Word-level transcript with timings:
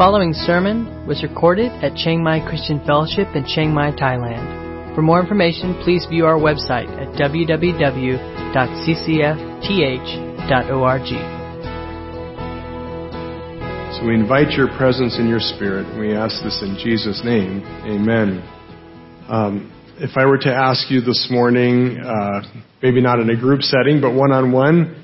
following 0.00 0.32
sermon 0.32 1.06
was 1.06 1.22
recorded 1.22 1.70
at 1.84 1.94
Chiang 1.94 2.24
Mai 2.24 2.40
Christian 2.48 2.80
Fellowship 2.86 3.28
in 3.36 3.44
Chiang 3.44 3.74
Mai, 3.74 3.90
Thailand. 3.92 4.94
For 4.94 5.02
more 5.02 5.20
information, 5.20 5.74
please 5.84 6.06
view 6.08 6.24
our 6.24 6.38
website 6.38 6.88
at 6.96 7.08
www.ccfth.org. 7.20 7.60
So 13.92 14.06
we 14.06 14.14
invite 14.14 14.52
your 14.56 14.68
presence 14.78 15.18
in 15.18 15.28
your 15.28 15.38
spirit. 15.38 15.84
We 16.00 16.16
ask 16.16 16.42
this 16.42 16.62
in 16.62 16.78
Jesus' 16.82 17.20
name. 17.22 17.60
Amen. 17.84 18.42
Um, 19.28 19.70
if 19.98 20.16
I 20.16 20.24
were 20.24 20.38
to 20.38 20.50
ask 20.50 20.90
you 20.90 21.02
this 21.02 21.28
morning, 21.30 22.00
uh, 22.00 22.40
maybe 22.82 23.02
not 23.02 23.20
in 23.20 23.28
a 23.28 23.36
group 23.36 23.60
setting, 23.60 24.00
but 24.00 24.14
one 24.14 24.32
on 24.32 24.50
one, 24.50 24.96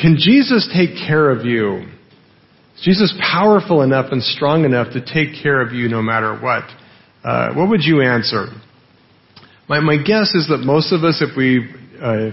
can 0.00 0.16
Jesus 0.18 0.66
take 0.72 0.96
care 1.06 1.28
of 1.28 1.44
you? 1.44 1.84
Jesus 2.82 3.14
powerful 3.32 3.82
enough 3.82 4.12
and 4.12 4.22
strong 4.22 4.64
enough 4.64 4.92
to 4.92 5.00
take 5.00 5.40
care 5.42 5.60
of 5.60 5.72
you 5.72 5.88
no 5.88 6.02
matter 6.02 6.38
what? 6.38 6.64
Uh, 7.24 7.54
what 7.54 7.68
would 7.68 7.82
you 7.84 8.02
answer? 8.02 8.46
My, 9.68 9.80
my 9.80 9.96
guess 9.96 10.34
is 10.34 10.48
that 10.48 10.58
most 10.58 10.92
of 10.92 11.04
us, 11.04 11.22
if 11.22 11.36
we 11.36 11.70
uh, 12.02 12.30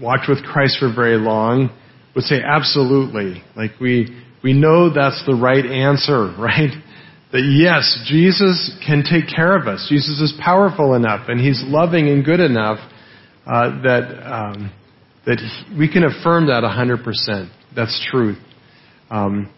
walked 0.00 0.28
with 0.28 0.44
Christ 0.44 0.76
for 0.78 0.92
very 0.94 1.16
long, 1.16 1.76
would 2.14 2.24
say 2.24 2.40
absolutely. 2.44 3.42
Like 3.56 3.72
we 3.80 4.16
we 4.44 4.52
know 4.52 4.92
that's 4.92 5.24
the 5.26 5.34
right 5.34 5.64
answer, 5.64 6.34
right? 6.38 6.70
That 7.32 7.42
yes, 7.42 8.06
Jesus 8.06 8.78
can 8.86 9.02
take 9.02 9.34
care 9.34 9.56
of 9.56 9.66
us. 9.66 9.86
Jesus 9.88 10.20
is 10.20 10.38
powerful 10.44 10.94
enough, 10.94 11.28
and 11.28 11.40
He's 11.40 11.62
loving 11.66 12.08
and 12.08 12.24
good 12.24 12.40
enough 12.40 12.78
uh, 13.46 13.82
that 13.82 14.22
um, 14.24 14.72
that 15.26 15.38
we 15.78 15.90
can 15.90 16.04
affirm 16.04 16.46
that 16.46 16.62
100%. 16.62 17.50
That's 17.74 18.08
truth. 18.10 18.38
Um, 19.10 19.52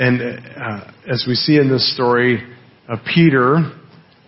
and 0.00 0.22
uh, 0.22 0.90
as 1.12 1.26
we 1.28 1.34
see 1.34 1.58
in 1.58 1.68
this 1.68 1.92
story 1.94 2.42
of 2.88 3.00
Peter, 3.14 3.56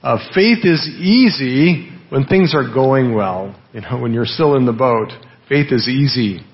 uh, 0.03 0.19
faith 0.35 0.59
is 0.65 0.87
easy 1.01 1.91
when 2.11 2.27
things 2.27 2.55
are 2.55 2.73
going 2.75 3.15
well. 3.15 3.59
You 3.73 3.81
know, 3.81 3.99
when 3.99 4.13
you're 4.13 4.27
still 4.27 4.55
in 4.57 4.67
the 4.67 4.73
boat, 4.73 5.09
faith 5.49 5.73
is 5.73 5.89
easy. 5.89 6.45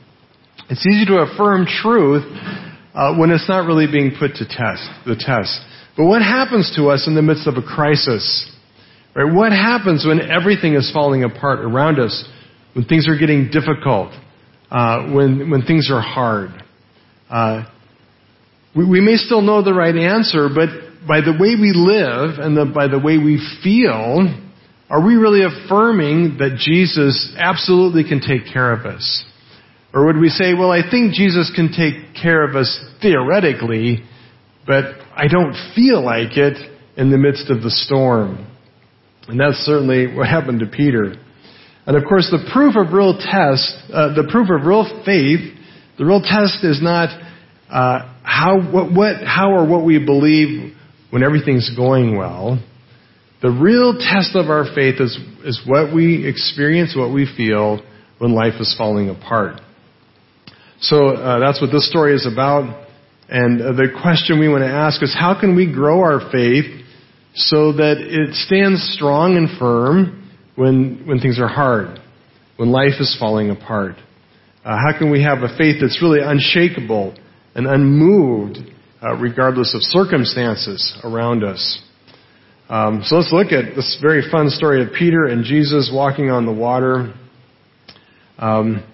It's 0.71 0.87
easy 0.87 1.05
to 1.07 1.17
affirm 1.19 1.67
truth 1.67 2.23
uh, 2.95 3.17
when 3.17 3.33
it's 3.33 3.49
not 3.49 3.67
really 3.67 3.91
being 3.91 4.13
put 4.17 4.37
to 4.37 4.45
test, 4.47 4.89
the 5.05 5.17
test. 5.19 5.63
But 5.97 6.07
what 6.07 6.23
happens 6.23 6.73
to 6.77 6.91
us 6.91 7.09
in 7.09 7.17
the 7.17 7.23
midst 7.23 7.49
of 7.49 7.57
a 7.57 7.63
crisis? 7.63 8.49
Right? 9.17 9.35
What 9.35 9.51
happens 9.51 10.07
when 10.07 10.21
everything 10.21 10.75
is 10.75 10.93
falling 10.93 11.25
apart 11.25 11.59
around 11.59 11.99
us? 11.99 12.25
When 12.75 12.85
things 12.85 13.09
are 13.09 13.19
getting 13.19 13.51
difficult? 13.51 14.13
Uh, 14.71 15.11
when 15.11 15.51
when 15.51 15.63
things 15.63 15.91
are 15.91 16.01
hard? 16.01 16.51
Uh, 17.29 17.65
we, 18.79 18.87
we 18.87 19.01
may 19.01 19.17
still 19.17 19.43
know 19.43 19.61
the 19.61 19.75
right 19.75 19.97
answer, 19.97 20.48
but 20.48 20.69
by 21.07 21.21
the 21.21 21.33
way 21.33 21.59
we 21.59 21.73
live 21.75 22.39
and 22.39 22.57
the, 22.57 22.65
by 22.65 22.87
the 22.87 22.98
way 22.98 23.19
we 23.19 23.43
feel, 23.62 24.33
are 24.89 25.05
we 25.05 25.17
really 25.17 25.43
affirming 25.43 26.39
that 26.39 26.59
Jesus 26.59 27.34
absolutely 27.37 28.05
can 28.05 28.21
take 28.21 28.53
care 28.53 28.73
of 28.73 28.87
us? 28.87 29.25
Or 29.93 30.06
would 30.06 30.19
we 30.19 30.29
say, 30.29 30.55
well, 30.55 30.71
I 30.71 30.89
think 30.89 31.12
Jesus 31.12 31.51
can 31.56 31.73
take 31.73 32.15
care 32.23 32.49
of 32.49 32.55
us 32.55 32.71
theoretically, 33.03 34.05
but 34.65 34.84
I 35.17 35.27
don't 35.27 35.56
feel 35.75 36.05
like 36.05 36.37
it 36.37 36.56
in 36.97 37.11
the 37.11 37.19
midst 37.19 37.51
of 37.51 37.62
the 37.62 37.71
storm? 37.71 38.47
And 39.27 39.41
that's 39.41 39.59
certainly 39.59 40.15
what 40.15 40.29
happened 40.29 40.61
to 40.61 40.67
Peter. 40.67 41.17
And 41.87 41.97
of 41.97 42.05
course, 42.09 42.29
the 42.31 42.49
proof 42.53 42.77
of 42.77 42.93
real 42.93 43.19
test, 43.19 43.75
uh, 43.93 44.15
the 44.15 44.29
proof 44.31 44.49
of 44.51 44.65
real 44.65 44.84
faith, 45.05 45.41
the 45.99 46.05
real 46.05 46.21
test 46.21 46.62
is 46.62 46.81
not 46.81 47.09
uh, 47.71 48.15
how, 48.29 48.61
what, 48.61 48.93
what, 48.93 49.17
how 49.25 49.53
or 49.53 49.67
what 49.67 49.87
we 49.87 50.05
believe 50.05 50.75
when 51.11 51.22
everything's 51.22 51.75
going 51.75 52.16
well. 52.16 52.62
The 53.41 53.49
real 53.50 53.94
test 53.94 54.37
of 54.37 54.50
our 54.50 54.65
faith 54.75 55.00
is, 55.00 55.19
is 55.44 55.62
what 55.66 55.94
we 55.94 56.28
experience, 56.28 56.94
what 56.94 57.12
we 57.12 57.27
feel 57.37 57.81
when 58.19 58.34
life 58.34 58.55
is 58.61 58.75
falling 58.77 59.09
apart. 59.09 59.61
So 60.81 61.09
uh, 61.09 61.39
that's 61.39 61.61
what 61.61 61.72
this 61.72 61.89
story 61.89 62.15
is 62.15 62.28
about. 62.31 62.87
And 63.31 63.62
uh, 63.62 63.72
the 63.72 63.89
question 64.03 64.39
we 64.39 64.49
want 64.49 64.62
to 64.62 64.71
ask 64.71 65.03
is 65.03 65.16
how 65.19 65.39
can 65.39 65.56
we 65.56 65.72
grow 65.72 66.00
our 66.00 66.31
faith 66.31 66.66
so 67.34 67.72
that 67.72 67.97
it 67.99 68.34
stands 68.34 68.83
strong 68.95 69.37
and 69.37 69.59
firm 69.59 70.31
when, 70.55 71.05
when 71.06 71.19
things 71.21 71.41
are 71.41 71.49
hard, 71.49 71.99
when 72.56 72.71
life 72.71 73.00
is 73.00 73.16
falling 73.19 73.50
apart? 73.50 73.95
Uh, 74.65 74.77
how 74.77 74.99
can 74.99 75.10
we 75.10 75.22
have 75.22 75.39
a 75.39 75.56
faith 75.56 75.77
that's 75.81 76.03
really 76.03 76.21
unshakable 76.22 77.16
and 77.54 77.66
unmoved 77.66 78.59
uh, 79.03 79.14
regardless 79.14 79.75
of 79.75 79.82
circumstances 79.82 80.98
around 81.04 81.44
us. 81.44 81.82
Um, 82.69 83.03
so 83.04 83.16
let's 83.16 83.32
look 83.32 83.53
at 83.53 83.75
this 83.76 83.98
very 84.03 84.22
fun 84.31 84.50
story 84.50 84.82
of 84.82 84.92
Peter 84.92 85.25
and 85.25 85.44
Jesus 85.44 85.91
walking 85.92 86.31
on 86.31 86.44
the 86.44 86.53
water. 86.53 87.14
Um, 88.38 88.84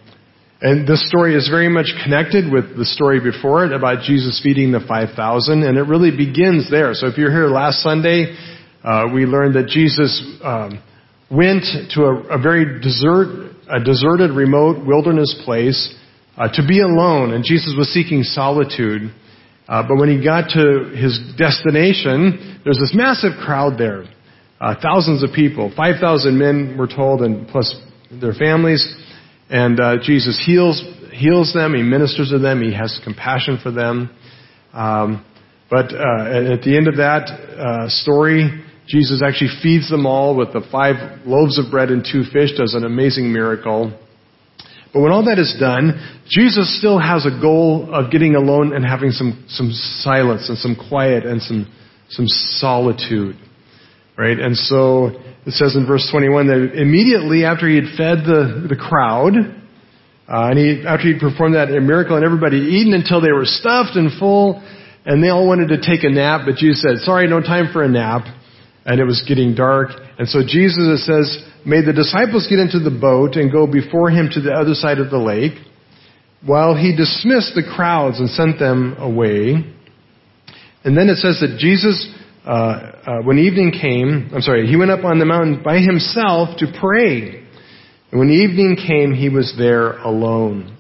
and 0.61 0.87
this 0.87 1.07
story 1.09 1.35
is 1.35 1.49
very 1.49 1.69
much 1.69 1.87
connected 2.05 2.51
with 2.51 2.77
the 2.77 2.85
story 2.85 3.21
before 3.21 3.67
it 3.67 3.73
about 3.73 4.03
Jesus 4.03 4.41
feeding 4.43 4.73
the 4.73 4.81
5,000, 4.81 5.63
and 5.63 5.77
it 5.77 5.83
really 5.83 6.11
begins 6.11 6.71
there. 6.71 6.95
So 6.95 7.07
if 7.09 7.19
you're 7.19 7.33
here 7.33 7.49
last 7.49 7.83
Sunday, 7.83 8.37
uh, 8.83 9.07
we 9.13 9.27
learned 9.27 9.57
that 9.57 9.67
Jesus 9.67 10.23
um, 10.43 10.83
went 11.31 11.65
to 11.95 12.03
a, 12.05 12.39
a 12.39 12.41
very 12.41 12.81
desert, 12.81 13.57
a 13.69 13.83
deserted, 13.83 14.31
remote 14.31 14.87
wilderness 14.87 15.35
place 15.45 15.95
uh, 16.37 16.49
to 16.53 16.67
be 16.67 16.81
alone, 16.81 17.33
and 17.33 17.45
Jesus 17.45 17.75
was 17.77 17.89
seeking 17.93 18.23
solitude. 18.23 19.13
Uh, 19.69 19.83
but 19.87 19.97
when 19.97 20.09
he 20.09 20.23
got 20.23 20.51
to 20.51 20.93
his 20.95 21.19
destination, 21.39 22.61
there's 22.65 22.79
this 22.79 22.93
massive 22.95 23.33
crowd 23.45 23.79
there. 23.79 24.05
Uh, 24.61 24.75
thousands 24.81 25.23
of 25.23 25.31
people, 25.35 25.73
5,000 25.77 26.39
men 26.39 26.77
were 26.79 26.87
told, 26.87 27.23
and 27.23 27.49
plus 27.49 27.75
their 28.21 28.35
families. 28.35 28.85
And 29.51 29.79
uh, 29.81 29.97
Jesus 30.03 30.43
heals 30.45 30.83
heals 31.13 31.55
them. 31.55 31.75
He 31.75 31.83
ministers 31.83 32.31
to 32.31 32.39
them. 32.39 32.61
He 32.61 32.75
has 32.75 33.01
compassion 33.05 33.59
for 33.63 33.71
them. 33.71 34.11
Um, 34.73 35.25
but 35.71 35.95
uh, 35.95 36.53
at 36.53 36.63
the 36.63 36.77
end 36.77 36.89
of 36.89 36.97
that 36.97 37.31
uh, 37.31 37.89
story, 37.89 38.65
Jesus 38.87 39.23
actually 39.25 39.51
feeds 39.63 39.89
them 39.89 40.07
all 40.07 40.37
with 40.37 40.53
the 40.53 40.63
five 40.71 41.27
loaves 41.27 41.59
of 41.59 41.71
bread 41.71 41.91
and 41.91 42.05
two 42.05 42.23
fish. 42.33 42.51
Does 42.57 42.75
an 42.75 42.85
amazing 42.85 43.33
miracle. 43.33 43.93
But 44.95 45.01
when 45.01 45.11
all 45.11 45.25
that 45.25 45.41
is 45.41 45.57
done, 45.59 46.23
Jesus 46.31 46.79
still 46.79 47.01
has 47.01 47.27
a 47.27 47.41
goal 47.43 47.93
of 47.93 48.13
getting 48.13 48.37
alone 48.37 48.73
and 48.73 48.87
having 48.87 49.11
some, 49.11 49.45
some 49.49 49.73
silence 49.73 50.49
and 50.49 50.57
some 50.57 50.77
quiet 50.77 51.27
and 51.27 51.43
some, 51.43 51.67
some 52.11 52.29
solitude. 52.29 53.35
Right? 54.17 54.39
And 54.39 54.57
so 54.57 55.11
it 55.45 55.53
says 55.53 55.75
in 55.75 55.85
verse 55.85 56.07
21 56.13 56.47
that 56.47 56.81
immediately 56.81 57.45
after 57.45 57.69
he 57.69 57.75
had 57.75 57.91
fed 57.99 58.23
the, 58.23 58.71
the 58.71 58.77
crowd, 58.77 59.35
uh, 59.35 60.49
and 60.49 60.59
he, 60.59 60.87
after 60.87 61.13
he'd 61.13 61.21
performed 61.21 61.57
that 61.57 61.69
miracle 61.83 62.15
and 62.15 62.25
everybody 62.25 62.79
eaten 62.79 62.95
until 62.95 63.21
they 63.21 63.33
were 63.33 63.45
stuffed 63.45 63.97
and 63.99 64.17
full, 64.19 64.63
and 65.05 65.23
they 65.23 65.29
all 65.29 65.47
wanted 65.47 65.69
to 65.69 65.83
take 65.83 66.05
a 66.05 66.09
nap, 66.09 66.43
but 66.47 66.55
Jesus 66.55 66.81
said, 66.81 67.05
sorry, 67.05 67.27
no 67.27 67.41
time 67.41 67.69
for 67.73 67.83
a 67.83 67.89
nap. 67.89 68.25
And 68.87 69.01
it 69.01 69.05
was 69.05 69.25
getting 69.27 69.55
dark. 69.55 69.91
And 70.19 70.29
so 70.29 70.41
Jesus, 70.41 70.77
it 70.79 71.05
says, 71.05 71.43
made 71.65 71.87
the 71.87 71.93
disciples 71.93 72.47
get 72.49 72.59
into 72.59 72.79
the 72.79 72.91
boat 72.91 73.37
and 73.37 73.51
go 73.51 73.67
before 73.67 74.11
him 74.11 74.29
to 74.33 74.41
the 74.41 74.53
other 74.53 74.75
side 74.75 74.99
of 74.99 75.11
the 75.11 75.19
lake, 75.19 75.55
while 76.45 76.77
he 76.77 76.95
dismissed 76.95 77.55
the 77.55 77.65
crowds 77.65 78.21
and 78.21 78.29
sent 78.29 78.59
them 78.59 78.97
away. 78.99 79.55
And 80.85 80.97
then 80.97 81.09
it 81.09 81.17
says 81.17 81.41
that 81.41 81.57
Jesus, 81.59 82.13
uh, 82.47 82.51
uh, 82.51 83.23
when 83.23 83.39
evening 83.39 83.73
came, 83.73 84.31
I'm 84.35 84.43
sorry, 84.43 84.67
he 84.67 84.77
went 84.77 84.91
up 84.91 85.05
on 85.05 85.19
the 85.19 85.25
mountain 85.25 85.63
by 85.63 85.79
himself 85.79 86.59
to 86.59 86.67
pray. 86.79 87.43
And 88.11 88.21
when 88.21 88.29
evening 88.29 88.77
came, 88.77 89.15
he 89.15 89.31
was 89.31 89.55
there 89.57 89.97
alone. 89.99 90.77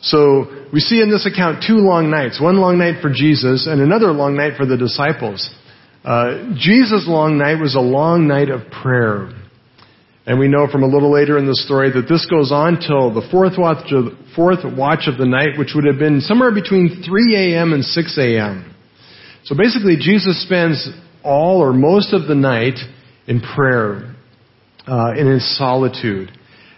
So 0.00 0.66
we 0.72 0.80
see 0.80 1.02
in 1.02 1.10
this 1.10 1.26
account 1.26 1.64
two 1.66 1.76
long 1.76 2.10
nights. 2.10 2.40
One 2.40 2.56
long 2.56 2.78
night 2.78 3.02
for 3.02 3.12
Jesus 3.12 3.66
and 3.66 3.82
another 3.82 4.12
long 4.12 4.34
night 4.34 4.54
for 4.56 4.64
the 4.64 4.76
disciples. 4.76 5.54
Uh, 6.06 6.54
Jesus' 6.54 7.04
long 7.08 7.36
night 7.36 7.60
was 7.60 7.74
a 7.74 7.80
long 7.80 8.28
night 8.28 8.48
of 8.48 8.60
prayer. 8.70 9.28
And 10.24 10.38
we 10.38 10.46
know 10.46 10.68
from 10.70 10.84
a 10.84 10.86
little 10.86 11.12
later 11.12 11.36
in 11.36 11.46
the 11.46 11.54
story 11.54 11.90
that 11.90 12.08
this 12.08 12.26
goes 12.30 12.52
on 12.52 12.78
till 12.78 13.12
the 13.12 13.26
fourth 13.30 13.54
watch 13.58 13.92
of, 13.92 14.12
fourth 14.34 14.60
watch 14.64 15.08
of 15.08 15.18
the 15.18 15.26
night, 15.26 15.58
which 15.58 15.72
would 15.74 15.84
have 15.84 15.98
been 15.98 16.20
somewhere 16.20 16.54
between 16.54 17.02
3 17.04 17.54
a.m. 17.54 17.72
and 17.72 17.84
6 17.84 18.18
a.m. 18.18 18.72
So 19.44 19.56
basically, 19.56 19.96
Jesus 19.98 20.40
spends 20.44 20.88
all 21.24 21.60
or 21.60 21.72
most 21.72 22.12
of 22.12 22.28
the 22.28 22.36
night 22.36 22.78
in 23.26 23.40
prayer, 23.40 24.14
uh, 24.86 25.12
in 25.18 25.26
his 25.26 25.58
solitude. 25.58 26.30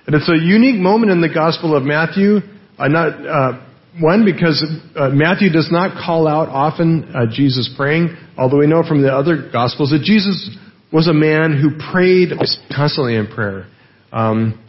And 0.06 0.16
it's 0.16 0.28
a 0.28 0.36
unique 0.36 0.80
moment 0.80 1.12
in 1.12 1.20
the 1.20 1.28
Gospel 1.28 1.76
of 1.76 1.82
Matthew. 1.82 2.38
Uh, 2.78 2.88
not 2.88 3.26
uh, 3.26 3.67
one 4.00 4.24
because 4.24 4.64
uh, 4.96 5.08
Matthew 5.10 5.50
does 5.50 5.68
not 5.70 5.96
call 6.04 6.26
out 6.26 6.48
often 6.48 7.12
uh, 7.14 7.26
Jesus 7.30 7.72
praying, 7.76 8.16
although 8.36 8.58
we 8.58 8.66
know 8.66 8.82
from 8.86 9.02
the 9.02 9.12
other 9.12 9.50
Gospels 9.50 9.90
that 9.90 10.02
Jesus 10.02 10.56
was 10.92 11.08
a 11.08 11.12
man 11.12 11.58
who 11.60 11.78
prayed 11.92 12.30
constantly 12.74 13.16
in 13.16 13.26
prayer. 13.26 13.66
Um, 14.12 14.64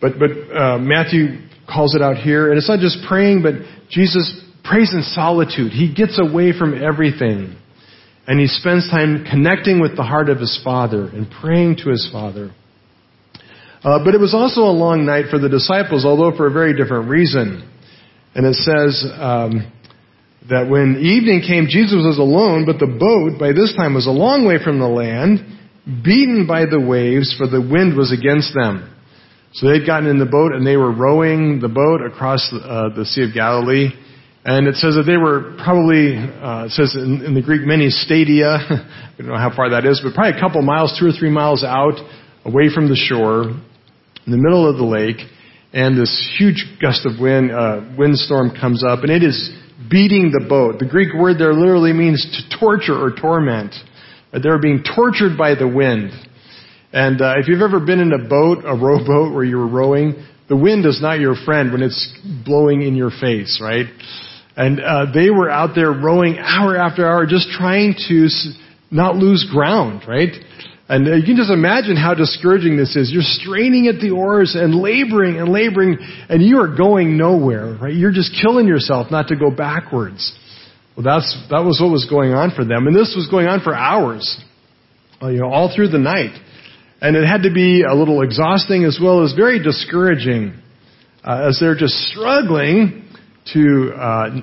but 0.00 0.12
but 0.18 0.30
uh, 0.54 0.78
Matthew 0.78 1.48
calls 1.72 1.94
it 1.94 2.02
out 2.02 2.16
here, 2.16 2.50
and 2.50 2.58
it's 2.58 2.68
not 2.68 2.80
just 2.80 2.98
praying, 3.08 3.42
but 3.42 3.54
Jesus 3.88 4.42
prays 4.64 4.92
in 4.92 5.02
solitude. 5.02 5.72
He 5.72 5.92
gets 5.94 6.18
away 6.18 6.56
from 6.56 6.80
everything. 6.82 7.56
And 8.26 8.38
he 8.38 8.46
spends 8.46 8.88
time 8.88 9.24
connecting 9.28 9.80
with 9.80 9.96
the 9.96 10.04
heart 10.04 10.28
of 10.28 10.38
his 10.38 10.60
Father 10.62 11.08
and 11.08 11.28
praying 11.40 11.78
to 11.78 11.90
his 11.90 12.08
Father. 12.12 12.52
Uh, 13.82 13.98
but 14.04 14.14
it 14.14 14.20
was 14.20 14.32
also 14.32 14.60
a 14.60 14.70
long 14.70 15.04
night 15.04 15.24
for 15.28 15.40
the 15.40 15.48
disciples, 15.48 16.04
although 16.04 16.36
for 16.36 16.46
a 16.46 16.52
very 16.52 16.76
different 16.76 17.08
reason. 17.08 17.68
And 18.34 18.46
it 18.46 18.54
says 18.54 19.04
um, 19.18 19.70
that 20.48 20.68
when 20.68 20.96
evening 21.00 21.42
came, 21.46 21.66
Jesus 21.68 22.00
was 22.00 22.18
alone, 22.18 22.64
but 22.64 22.78
the 22.78 22.86
boat 22.88 23.38
by 23.38 23.52
this 23.52 23.74
time 23.76 23.94
was 23.94 24.06
a 24.06 24.10
long 24.10 24.46
way 24.46 24.56
from 24.62 24.78
the 24.78 24.88
land, 24.88 25.40
beaten 26.04 26.46
by 26.46 26.64
the 26.64 26.80
waves, 26.80 27.34
for 27.36 27.46
the 27.46 27.60
wind 27.60 27.96
was 27.96 28.12
against 28.12 28.54
them. 28.54 28.88
So 29.54 29.68
they'd 29.68 29.84
gotten 29.84 30.08
in 30.08 30.18
the 30.18 30.26
boat 30.26 30.52
and 30.52 30.66
they 30.66 30.76
were 30.76 30.92
rowing 30.92 31.60
the 31.60 31.68
boat 31.68 32.00
across 32.00 32.48
the, 32.50 32.58
uh, 32.58 32.96
the 32.96 33.04
Sea 33.04 33.28
of 33.28 33.34
Galilee. 33.34 33.92
And 34.44 34.66
it 34.66 34.76
says 34.76 34.96
that 34.96 35.04
they 35.04 35.18
were 35.18 35.54
probably, 35.62 36.16
uh, 36.16 36.66
it 36.66 36.72
says 36.72 36.96
in, 36.96 37.22
in 37.22 37.34
the 37.34 37.42
Greek, 37.42 37.62
many 37.62 37.90
stadia. 37.90 38.58
we 39.18 39.24
don't 39.24 39.34
know 39.34 39.38
how 39.38 39.54
far 39.54 39.70
that 39.70 39.84
is, 39.84 40.00
but 40.02 40.14
probably 40.14 40.36
a 40.36 40.40
couple 40.40 40.62
miles, 40.62 40.96
two 40.98 41.06
or 41.06 41.12
three 41.12 41.30
miles 41.30 41.62
out, 41.62 42.00
away 42.44 42.72
from 42.74 42.88
the 42.88 42.96
shore, 42.96 43.52
in 44.24 44.32
the 44.32 44.40
middle 44.40 44.68
of 44.68 44.78
the 44.78 44.84
lake. 44.84 45.20
And 45.72 45.96
this 45.96 46.34
huge 46.38 46.66
gust 46.80 47.06
of 47.06 47.18
wind, 47.20 47.50
uh, 47.50 47.80
windstorm 47.96 48.50
comes 48.58 48.84
up, 48.84 49.00
and 49.00 49.10
it 49.10 49.22
is 49.22 49.50
beating 49.90 50.30
the 50.30 50.44
boat. 50.46 50.78
The 50.78 50.86
Greek 50.86 51.14
word 51.14 51.38
there 51.38 51.54
literally 51.54 51.92
means 51.92 52.22
to 52.22 52.58
torture 52.58 52.94
or 52.94 53.14
torment. 53.14 53.74
They're 54.32 54.60
being 54.60 54.84
tortured 54.84 55.36
by 55.36 55.54
the 55.54 55.68
wind. 55.68 56.12
And 56.92 57.20
uh, 57.20 57.34
if 57.38 57.48
you've 57.48 57.62
ever 57.62 57.80
been 57.80 58.00
in 58.00 58.12
a 58.12 58.28
boat, 58.28 58.64
a 58.64 58.76
rowboat 58.76 59.34
where 59.34 59.44
you're 59.44 59.66
rowing, 59.66 60.26
the 60.48 60.56
wind 60.56 60.84
is 60.84 61.00
not 61.00 61.20
your 61.20 61.34
friend 61.34 61.72
when 61.72 61.82
it's 61.82 62.18
blowing 62.44 62.82
in 62.82 62.94
your 62.94 63.10
face, 63.10 63.58
right? 63.62 63.86
And 64.56 64.80
uh, 64.80 65.06
they 65.12 65.30
were 65.30 65.48
out 65.48 65.74
there 65.74 65.90
rowing 65.90 66.38
hour 66.38 66.76
after 66.76 67.08
hour, 67.08 67.24
just 67.26 67.48
trying 67.50 67.94
to 68.08 68.28
not 68.90 69.16
lose 69.16 69.48
ground, 69.50 70.02
right? 70.06 70.32
And 70.88 71.08
uh, 71.08 71.14
you 71.14 71.24
can 71.24 71.36
just 71.36 71.50
imagine 71.50 71.96
how 71.96 72.14
discouraging 72.14 72.76
this 72.76 72.96
is. 72.96 73.10
You're 73.10 73.22
straining 73.22 73.86
at 73.86 74.00
the 74.00 74.10
oars 74.10 74.54
and 74.54 74.74
laboring 74.74 75.38
and 75.38 75.48
laboring, 75.48 75.98
and 76.28 76.42
you 76.42 76.58
are 76.60 76.74
going 76.76 77.16
nowhere, 77.16 77.78
right? 77.80 77.94
You're 77.94 78.12
just 78.12 78.34
killing 78.40 78.66
yourself 78.66 79.10
not 79.10 79.28
to 79.28 79.36
go 79.36 79.50
backwards. 79.50 80.36
Well, 80.96 81.04
that's 81.04 81.34
that 81.50 81.60
was 81.64 81.80
what 81.80 81.90
was 81.90 82.06
going 82.10 82.34
on 82.34 82.50
for 82.54 82.64
them, 82.64 82.86
and 82.86 82.94
this 82.94 83.14
was 83.16 83.28
going 83.30 83.46
on 83.46 83.60
for 83.60 83.74
hours, 83.74 84.38
uh, 85.22 85.28
you 85.28 85.40
know, 85.40 85.50
all 85.50 85.74
through 85.74 85.88
the 85.88 85.98
night. 85.98 86.38
And 87.00 87.16
it 87.16 87.26
had 87.26 87.42
to 87.44 87.52
be 87.52 87.82
a 87.82 87.94
little 87.94 88.22
exhausting 88.22 88.84
as 88.84 88.98
well 89.02 89.24
as 89.24 89.32
very 89.32 89.62
discouraging 89.62 90.54
uh, 91.24 91.48
as 91.48 91.58
they're 91.58 91.76
just 91.76 91.94
struggling 91.94 93.08
to 93.54 93.92
uh, 93.96 94.40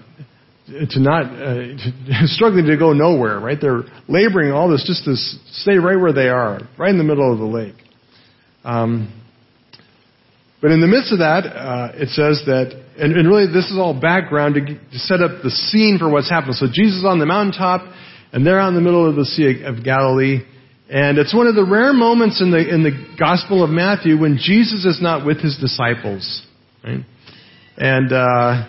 to 0.89 0.99
not 0.99 1.25
uh, 1.25 2.25
struggling 2.25 2.65
to 2.65 2.77
go 2.77 2.93
nowhere. 2.93 3.39
Right? 3.39 3.57
They're 3.59 3.83
laboring 4.07 4.51
all 4.51 4.69
this 4.69 4.83
just 4.85 5.05
to 5.05 5.15
stay 5.61 5.77
right 5.77 5.99
where 5.99 6.13
they 6.13 6.29
are, 6.29 6.61
right 6.77 6.89
in 6.89 6.97
the 6.97 7.03
middle 7.03 7.31
of 7.31 7.39
the 7.39 7.45
lake. 7.45 7.75
Um, 8.63 9.13
but 10.61 10.71
in 10.71 10.81
the 10.81 10.87
midst 10.87 11.13
of 11.13 11.19
that, 11.19 11.47
uh, 11.47 11.91
it 11.95 12.09
says 12.09 12.43
that, 12.45 12.75
and, 12.97 13.15
and, 13.15 13.27
really 13.27 13.47
this 13.47 13.71
is 13.71 13.77
all 13.79 13.97
background 13.97 14.55
to, 14.55 14.61
to, 14.75 14.99
set 14.99 15.21
up 15.21 15.41
the 15.41 15.49
scene 15.49 15.97
for 15.97 16.09
what's 16.09 16.29
happening. 16.29 16.53
So 16.53 16.67
Jesus 16.71 17.05
on 17.07 17.19
the 17.19 17.25
mountaintop, 17.25 17.81
and 18.33 18.45
they're 18.45 18.59
in 18.67 18.75
the 18.75 18.81
middle 18.81 19.07
of 19.07 19.15
the 19.15 19.23
Sea 19.23 19.63
of 19.63 19.83
Galilee. 19.85 20.43
And 20.89 21.17
it's 21.17 21.33
one 21.33 21.47
of 21.47 21.55
the 21.55 21.63
rare 21.63 21.93
moments 21.93 22.41
in 22.41 22.51
the, 22.51 22.59
in 22.59 22.83
the 22.83 22.91
Gospel 23.17 23.63
of 23.63 23.69
Matthew 23.69 24.19
when 24.19 24.37
Jesus 24.37 24.83
is 24.83 24.99
not 25.01 25.25
with 25.25 25.39
his 25.39 25.57
disciples. 25.57 26.45
Right? 26.83 27.05
And 27.77 28.11
uh, 28.11 28.67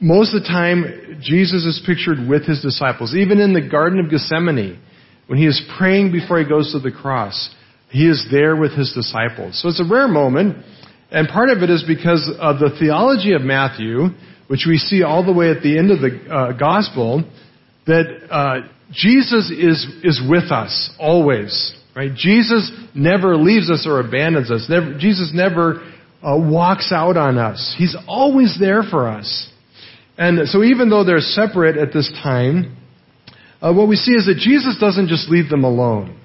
most 0.00 0.34
of 0.34 0.42
the 0.42 0.48
time, 0.48 1.20
Jesus 1.22 1.64
is 1.64 1.82
pictured 1.84 2.26
with 2.26 2.46
his 2.46 2.62
disciples. 2.62 3.14
Even 3.14 3.38
in 3.38 3.52
the 3.52 3.60
Garden 3.60 4.00
of 4.00 4.10
Gethsemane, 4.10 4.80
when 5.26 5.38
he 5.38 5.46
is 5.46 5.62
praying 5.78 6.10
before 6.10 6.38
he 6.38 6.48
goes 6.48 6.72
to 6.72 6.80
the 6.80 6.90
cross, 6.90 7.54
he 7.90 8.08
is 8.08 8.26
there 8.30 8.56
with 8.56 8.72
his 8.72 8.92
disciples. 8.94 9.60
So 9.60 9.68
it's 9.68 9.80
a 9.80 9.84
rare 9.84 10.08
moment. 10.08 10.64
And 11.10 11.28
part 11.28 11.50
of 11.50 11.58
it 11.62 11.70
is 11.70 11.84
because 11.86 12.30
of 12.40 12.58
the 12.58 12.76
theology 12.78 13.32
of 13.34 13.42
Matthew, 13.42 14.08
which 14.48 14.64
we 14.66 14.78
see 14.78 15.02
all 15.02 15.24
the 15.24 15.32
way 15.32 15.50
at 15.50 15.62
the 15.62 15.76
end 15.76 15.90
of 15.90 16.00
the 16.00 16.32
uh, 16.32 16.52
Gospel, 16.58 17.24
that 17.86 18.04
uh, 18.30 18.68
Jesus 18.92 19.50
is, 19.50 19.86
is 20.02 20.22
with 20.28 20.50
us 20.50 20.90
always, 20.98 21.74
right? 21.94 22.12
Jesus 22.14 22.70
never 22.94 23.36
leaves 23.36 23.70
us 23.70 23.86
or 23.86 24.00
abandons 24.00 24.50
us. 24.50 24.66
Never, 24.68 24.96
Jesus 24.98 25.32
never 25.34 25.82
uh, 26.22 26.36
walks 26.36 26.90
out 26.92 27.16
on 27.16 27.38
us. 27.38 27.74
He's 27.76 27.96
always 28.08 28.56
there 28.58 28.82
for 28.82 29.08
us. 29.08 29.49
And 30.20 30.46
so 30.50 30.62
even 30.62 30.90
though 30.90 31.02
they're 31.02 31.20
separate 31.20 31.78
at 31.78 31.94
this 31.94 32.12
time, 32.22 32.76
uh, 33.62 33.72
what 33.72 33.88
we 33.88 33.96
see 33.96 34.12
is 34.12 34.26
that 34.26 34.36
Jesus 34.36 34.76
doesn't 34.78 35.08
just 35.08 35.30
leave 35.30 35.48
them 35.48 35.64
alone. 35.64 36.20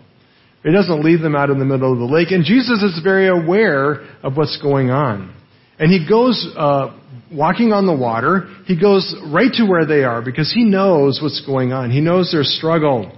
He 0.65 0.71
doesn't 0.73 1.01
leave 1.01 1.21
them 1.21 1.33
out 1.33 1.49
in 1.49 1.59
the 1.59 1.65
middle 1.65 1.93
of 1.93 1.99
the 1.99 2.05
lake. 2.05 2.31
And 2.31 2.43
Jesus 2.43 2.83
is 2.83 2.99
very 3.01 3.29
aware 3.29 4.05
of 4.21 4.35
what's 4.35 4.61
going 4.61 4.91
on. 4.91 5.33
And 5.79 5.89
he 5.89 6.05
goes 6.09 6.45
uh, 6.57 6.99
walking 7.31 7.71
on 7.71 7.85
the 7.85 7.95
water, 7.95 8.49
he 8.65 8.77
goes 8.77 9.15
right 9.33 9.51
to 9.53 9.65
where 9.65 9.85
they 9.85 10.03
are 10.03 10.21
because 10.21 10.51
he 10.51 10.65
knows 10.65 11.19
what's 11.23 11.45
going 11.45 11.71
on. 11.71 11.89
He 11.89 12.01
knows 12.01 12.33
their 12.33 12.43
struggle. 12.43 13.17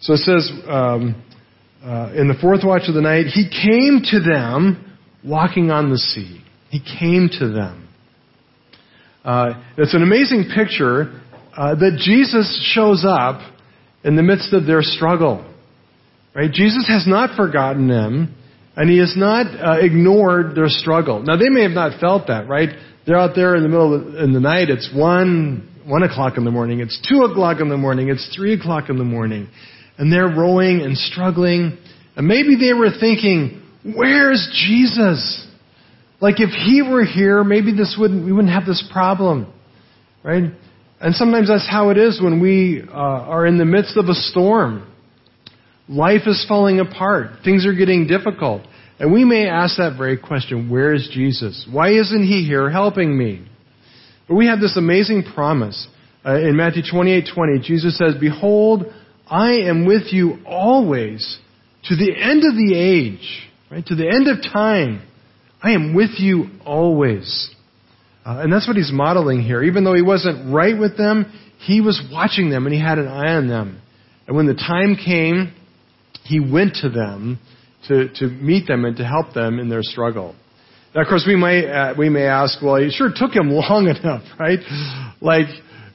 So 0.00 0.14
it 0.14 0.18
says 0.18 0.50
um, 0.66 1.22
uh, 1.84 2.12
in 2.16 2.26
the 2.26 2.36
fourth 2.40 2.64
watch 2.64 2.88
of 2.88 2.94
the 2.94 3.02
night, 3.02 3.26
he 3.26 3.48
came 3.48 4.00
to 4.10 4.18
them 4.20 4.98
walking 5.24 5.70
on 5.70 5.90
the 5.90 5.98
sea. 5.98 6.42
He 6.70 6.80
came 6.80 7.28
to 7.38 7.48
them. 7.52 7.87
Uh, 9.28 9.62
it's 9.76 9.92
an 9.92 10.02
amazing 10.02 10.48
picture 10.54 11.20
uh, 11.54 11.74
that 11.74 12.00
Jesus 12.02 12.72
shows 12.72 13.04
up 13.06 13.42
in 14.02 14.16
the 14.16 14.22
midst 14.22 14.54
of 14.54 14.64
their 14.64 14.80
struggle. 14.80 15.44
Right? 16.34 16.50
Jesus 16.50 16.88
has 16.88 17.06
not 17.06 17.36
forgotten 17.36 17.88
them, 17.88 18.34
and 18.74 18.88
he 18.88 18.96
has 19.00 19.12
not 19.18 19.44
uh, 19.44 19.84
ignored 19.84 20.54
their 20.54 20.70
struggle. 20.70 21.22
Now 21.22 21.36
they 21.36 21.50
may 21.50 21.60
have 21.64 21.72
not 21.72 22.00
felt 22.00 22.28
that, 22.28 22.48
right? 22.48 22.70
They're 23.06 23.18
out 23.18 23.32
there 23.34 23.54
in 23.54 23.64
the 23.64 23.68
middle 23.68 23.94
of 23.94 24.12
the, 24.12 24.24
in 24.24 24.32
the 24.32 24.40
night. 24.40 24.70
It's 24.70 24.90
one, 24.96 25.68
one 25.84 26.04
o'clock 26.04 26.38
in 26.38 26.46
the 26.46 26.50
morning. 26.50 26.80
It's 26.80 26.98
two 27.06 27.24
o'clock 27.30 27.60
in 27.60 27.68
the 27.68 27.76
morning. 27.76 28.08
It's 28.08 28.34
three 28.34 28.54
o'clock 28.58 28.88
in 28.88 28.96
the 28.96 29.04
morning. 29.04 29.50
And 29.98 30.10
they're 30.10 30.28
rowing 30.28 30.80
and 30.80 30.96
struggling. 30.96 31.76
And 32.16 32.26
maybe 32.26 32.56
they 32.56 32.72
were 32.72 32.92
thinking, 32.98 33.62
where's 33.94 34.48
Jesus? 34.68 35.46
Like 36.20 36.36
if 36.38 36.50
he 36.50 36.82
were 36.82 37.04
here, 37.04 37.44
maybe 37.44 37.72
this 37.72 37.96
wouldn't, 37.98 38.24
we 38.24 38.32
wouldn't 38.32 38.52
have 38.52 38.66
this 38.66 38.86
problem. 38.92 39.52
Right? 40.22 40.44
And 41.00 41.14
sometimes 41.14 41.48
that's 41.48 41.68
how 41.68 41.90
it 41.90 41.98
is 41.98 42.20
when 42.20 42.40
we 42.40 42.82
uh, 42.82 42.92
are 42.92 43.46
in 43.46 43.58
the 43.58 43.64
midst 43.64 43.96
of 43.96 44.06
a 44.06 44.14
storm. 44.14 44.92
Life 45.88 46.22
is 46.26 46.44
falling 46.48 46.80
apart. 46.80 47.44
Things 47.44 47.66
are 47.66 47.72
getting 47.72 48.06
difficult. 48.06 48.62
And 48.98 49.12
we 49.12 49.24
may 49.24 49.48
ask 49.48 49.76
that 49.76 49.96
very 49.96 50.18
question, 50.18 50.68
where 50.68 50.92
is 50.92 51.08
Jesus? 51.12 51.66
Why 51.70 51.92
isn't 51.92 52.26
he 52.26 52.44
here 52.44 52.68
helping 52.68 53.16
me? 53.16 53.46
But 54.26 54.34
we 54.34 54.46
have 54.46 54.60
this 54.60 54.76
amazing 54.76 55.24
promise. 55.34 55.86
Uh, 56.26 56.34
in 56.34 56.56
Matthew 56.56 56.82
28:20, 56.82 57.60
Jesus 57.60 57.96
says, 57.96 58.16
"Behold, 58.16 58.92
I 59.30 59.52
am 59.52 59.86
with 59.86 60.12
you 60.12 60.40
always 60.44 61.38
to 61.84 61.96
the 61.96 62.14
end 62.14 62.44
of 62.44 62.54
the 62.54 62.74
age, 62.74 63.48
right? 63.70 63.86
To 63.86 63.94
the 63.94 64.08
end 64.08 64.28
of 64.28 64.42
time. 64.42 65.00
I 65.62 65.72
am 65.72 65.94
with 65.94 66.18
you 66.18 66.46
always." 66.64 67.54
Uh, 68.24 68.40
and 68.40 68.52
that's 68.52 68.68
what 68.68 68.76
he's 68.76 68.92
modeling 68.92 69.42
here. 69.42 69.62
Even 69.62 69.84
though 69.84 69.94
he 69.94 70.02
wasn't 70.02 70.52
right 70.52 70.78
with 70.78 70.98
them, 70.98 71.32
he 71.60 71.80
was 71.80 72.00
watching 72.12 72.50
them 72.50 72.66
and 72.66 72.74
he 72.74 72.80
had 72.80 72.98
an 72.98 73.08
eye 73.08 73.34
on 73.34 73.48
them. 73.48 73.80
And 74.26 74.36
when 74.36 74.46
the 74.46 74.54
time 74.54 74.96
came, 74.96 75.54
he 76.24 76.38
went 76.38 76.74
to 76.82 76.90
them 76.90 77.38
to, 77.88 78.08
to 78.16 78.28
meet 78.28 78.66
them 78.66 78.84
and 78.84 78.98
to 78.98 79.04
help 79.04 79.32
them 79.32 79.58
in 79.58 79.70
their 79.70 79.82
struggle. 79.82 80.36
Now, 80.94 81.02
of 81.02 81.08
course, 81.08 81.24
we 81.26 81.36
may, 81.36 81.66
uh, 81.66 81.94
we 81.96 82.10
may 82.10 82.26
ask, 82.26 82.60
well, 82.62 82.76
it 82.76 82.92
sure 82.92 83.10
took 83.14 83.32
him 83.32 83.50
long 83.50 83.88
enough, 83.88 84.24
right? 84.38 84.58
Like, 85.22 85.46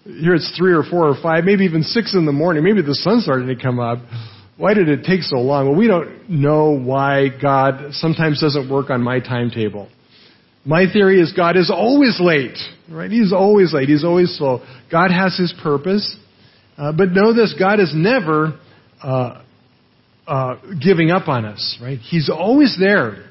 here 0.04 0.34
it's 0.34 0.52
three 0.58 0.74
or 0.74 0.84
four 0.84 1.08
or 1.08 1.16
five, 1.22 1.44
maybe 1.44 1.66
even 1.66 1.84
six 1.84 2.16
in 2.16 2.26
the 2.26 2.32
morning. 2.32 2.64
Maybe 2.64 2.82
the 2.82 2.96
sun 2.96 3.22
started 3.22 3.46
to 3.46 3.62
come 3.62 3.80
up. 3.80 4.00
Why 4.58 4.74
did 4.74 4.88
it 4.88 5.04
take 5.04 5.22
so 5.24 5.38
long? 5.38 5.68
Well, 5.68 5.78
we 5.78 5.88
don't 5.88 6.30
know 6.30 6.78
why 6.78 7.30
God 7.42 7.94
sometimes 7.94 8.40
doesn't 8.40 8.70
work 8.70 8.90
on 8.90 9.02
my 9.02 9.20
timetable. 9.20 9.90
My 10.66 10.86
theory 10.92 11.20
is 11.20 11.34
God 11.34 11.58
is 11.58 11.72
always 11.72 12.20
late, 12.22 12.58
right? 12.90 13.12
He's 13.12 13.34
always 13.34 13.74
late. 13.74 13.90
He's 13.90 14.04
always 14.06 14.36
slow. 14.38 14.62
God 14.92 15.12
has 15.12 15.38
His 15.38 15.54
purpose. 15.62 16.18
Uh, 16.78 16.92
but 16.92 17.12
know 17.12 17.34
this, 17.34 17.54
God 17.58 17.80
is 17.80 17.92
never 17.96 18.60
uh, 19.04 19.44
uh, 20.26 20.56
giving 20.82 21.12
up 21.12 21.28
on 21.28 21.46
us, 21.46 21.78
right? 21.82 22.00
He's 22.00 22.30
always 22.30 22.78
there. 22.80 23.26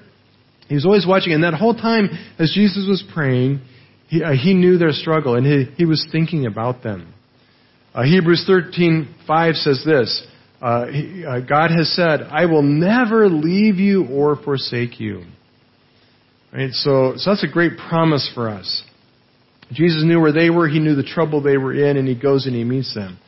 He's 0.68 0.84
always 0.84 1.06
watching. 1.06 1.32
And 1.32 1.44
that 1.44 1.54
whole 1.54 1.74
time, 1.74 2.10
as 2.38 2.52
Jesus 2.54 2.86
was 2.88 3.02
praying, 3.14 3.60
he, 4.08 4.22
uh, 4.22 4.32
he 4.32 4.54
knew 4.54 4.76
their 4.76 4.92
struggle 4.92 5.36
and 5.36 5.46
he, 5.46 5.64
he 5.76 5.84
was 5.86 6.06
thinking 6.12 6.46
about 6.46 6.82
them. 6.82 7.14
Uh, 7.94 8.02
Hebrews 8.02 8.46
13:5 8.48 9.54
says 9.56 9.82
this: 9.84 10.26
uh, 10.62 10.86
he, 10.86 11.24
uh, 11.26 11.40
God 11.40 11.70
has 11.70 11.94
said, 11.94 12.22
"I 12.22 12.46
will 12.46 12.62
never 12.62 13.28
leave 13.28 13.76
you 13.76 14.06
or 14.06 14.36
forsake 14.36 15.00
you." 15.00 15.24
Right. 16.52 16.72
So, 16.72 17.14
so 17.16 17.30
that's 17.30 17.44
a 17.44 17.48
great 17.48 17.72
promise 17.88 18.30
for 18.34 18.48
us. 18.48 18.82
Jesus 19.72 20.04
knew 20.04 20.20
where 20.20 20.32
they 20.32 20.50
were, 20.50 20.68
he 20.68 20.80
knew 20.80 20.94
the 20.94 21.02
trouble 21.02 21.40
they 21.42 21.56
were 21.56 21.72
in, 21.72 21.96
and 21.96 22.06
he 22.06 22.14
goes 22.14 22.46
and 22.46 22.54
he 22.54 22.62
meets 22.62 22.94
them. 22.94 23.18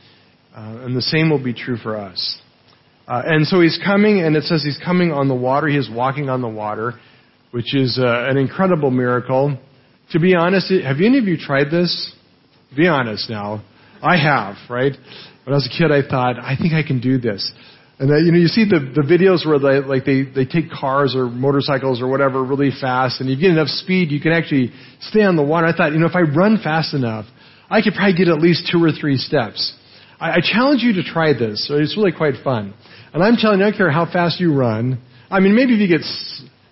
Uh, 0.55 0.83
and 0.83 0.97
the 0.97 1.03
same 1.03 1.31
will 1.31 1.43
be 1.43 1.55
true 1.55 1.77
for 1.77 1.97
us. 1.97 2.39
Uh, 3.09 3.23
and 3.25 3.47
so 3.47 3.61
he's 3.61 3.79
coming, 3.85 4.21
and 4.21 4.37
it 4.37 4.45
says 4.45 4.63
he's 4.63 4.81
coming 4.85 5.11
on 5.11 5.29
the 5.29 5.35
water. 5.35 5.67
He 5.69 5.77
is 5.77 5.91
walking 5.91 6.29
on 6.29 6.43
the 6.43 6.49
water, 6.49 6.95
which 7.51 7.75
is 7.75 7.99
uh, 7.99 8.27
an 8.29 8.37
incredible 8.37 8.91
miracle. 8.91 9.59
To 10.11 10.21
be 10.21 10.35
honest, 10.35 10.71
have 10.71 10.97
any 10.97 11.19
of 11.19 11.25
you 11.25 11.37
tried 11.39 11.71
this? 11.71 12.15
Be 12.77 12.89
honest 12.89 13.31
now. 13.31 13.65
I 14.03 14.17
have, 14.17 14.57
right? 14.69 14.93
When 15.45 15.53
I 15.53 15.57
was 15.57 15.67
a 15.67 15.77
kid, 15.77 15.93
I 15.93 16.07
thought, 16.09 16.39
I 16.39 16.57
think 16.61 16.75
I 16.75 16.83
can 16.83 17.01
do 17.01 17.19
this. 17.19 17.51
And 17.99 18.11
uh, 18.11 18.17
you 18.17 18.33
know, 18.33 18.39
you 18.39 18.49
see 18.49 18.65
the 18.65 18.81
the 18.81 19.07
videos 19.07 19.47
where 19.47 19.59
they 19.59 19.87
like 19.87 20.05
they 20.05 20.25
they 20.25 20.45
take 20.45 20.71
cars 20.71 21.15
or 21.15 21.27
motorcycles 21.27 22.03
or 22.03 22.09
whatever 22.09 22.43
really 22.43 22.71
fast, 22.71 23.21
and 23.21 23.31
you 23.31 23.37
get 23.37 23.51
enough 23.51 23.69
speed, 23.69 24.11
you 24.11 24.21
can 24.21 24.33
actually 24.33 24.73
stay 25.01 25.23
on 25.23 25.37
the 25.37 25.45
water. 25.45 25.67
I 25.67 25.77
thought, 25.77 25.93
you 25.93 26.01
know, 26.01 26.07
if 26.07 26.17
I 26.17 26.23
run 26.23 26.59
fast 26.63 26.93
enough, 26.93 27.27
I 27.71 27.83
could 27.83 27.95
probably 27.95 28.17
get 28.19 28.29
at 28.29 28.41
least 28.41 28.69
two 28.71 28.83
or 28.83 28.91
three 28.91 29.17
steps. 29.17 29.75
I, 30.19 30.33
I 30.33 30.39
challenge 30.43 30.83
you 30.83 30.95
to 30.95 31.05
try 31.05 31.35
this. 31.35 31.71
It's 31.71 31.97
really 31.97 32.13
quite 32.13 32.43
fun. 32.43 32.75
And 33.13 33.23
I'm 33.23 33.37
telling 33.37 33.61
you, 33.61 33.67
I 33.67 33.71
don't 33.71 33.79
care 33.79 33.93
how 33.93 34.11
fast 34.11 34.41
you 34.41 34.53
run. 34.53 35.01
I 35.31 35.39
mean, 35.39 35.55
maybe 35.55 35.75
if 35.75 35.81
you 35.81 35.89
get 35.89 36.05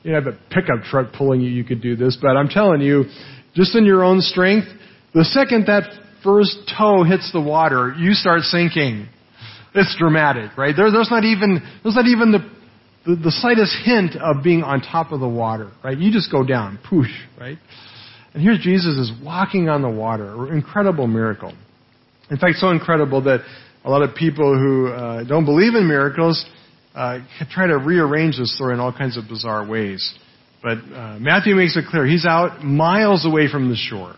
you 0.02 0.12
know, 0.12 0.20
have 0.20 0.26
a 0.26 0.38
pickup 0.50 0.82
truck 0.90 1.12
pulling 1.12 1.40
you, 1.40 1.50
you 1.50 1.62
could 1.62 1.80
do 1.80 1.94
this. 1.94 2.18
But 2.20 2.36
I'm 2.36 2.48
telling 2.48 2.80
you, 2.80 3.04
just 3.54 3.76
in 3.76 3.84
your 3.84 4.02
own 4.02 4.20
strength, 4.20 4.66
the 5.14 5.24
second 5.24 5.66
that 5.66 5.84
first 6.22 6.72
toe 6.78 7.04
hits 7.04 7.30
the 7.32 7.40
water, 7.40 7.94
you 7.98 8.12
start 8.12 8.42
sinking. 8.42 9.08
It's 9.74 9.96
dramatic, 9.98 10.56
right? 10.56 10.74
There, 10.76 10.90
there's 10.90 11.10
not 11.10 11.24
even, 11.24 11.62
there's 11.82 11.94
not 11.96 12.06
even 12.06 12.32
the, 12.32 12.38
the, 13.06 13.16
the 13.16 13.30
slightest 13.30 13.74
hint 13.84 14.16
of 14.16 14.42
being 14.42 14.62
on 14.62 14.80
top 14.80 15.12
of 15.12 15.20
the 15.20 15.28
water, 15.28 15.70
right? 15.82 15.96
You 15.96 16.12
just 16.12 16.30
go 16.30 16.44
down, 16.44 16.78
poosh, 16.90 17.12
right? 17.38 17.58
And 18.34 18.42
here 18.42 18.56
Jesus 18.60 18.96
is 18.98 19.12
walking 19.22 19.68
on 19.68 19.82
the 19.82 19.90
water. 19.90 20.52
Incredible 20.52 21.06
miracle. 21.06 21.52
In 22.30 22.38
fact, 22.38 22.56
so 22.56 22.70
incredible 22.70 23.22
that 23.24 23.40
a 23.84 23.90
lot 23.90 24.02
of 24.02 24.14
people 24.14 24.58
who 24.58 24.88
uh, 24.88 25.24
don't 25.24 25.44
believe 25.44 25.74
in 25.74 25.88
miracles 25.88 26.44
uh, 26.94 27.18
try 27.50 27.66
to 27.66 27.78
rearrange 27.78 28.36
the 28.36 28.46
story 28.46 28.74
in 28.74 28.80
all 28.80 28.92
kinds 28.92 29.16
of 29.16 29.28
bizarre 29.28 29.66
ways. 29.66 30.14
But 30.62 30.78
uh, 30.78 31.18
Matthew 31.18 31.54
makes 31.54 31.76
it 31.76 31.84
clear 31.90 32.06
he's 32.06 32.24
out 32.24 32.62
miles 32.62 33.26
away 33.26 33.50
from 33.50 33.68
the 33.68 33.76
shore. 33.76 34.14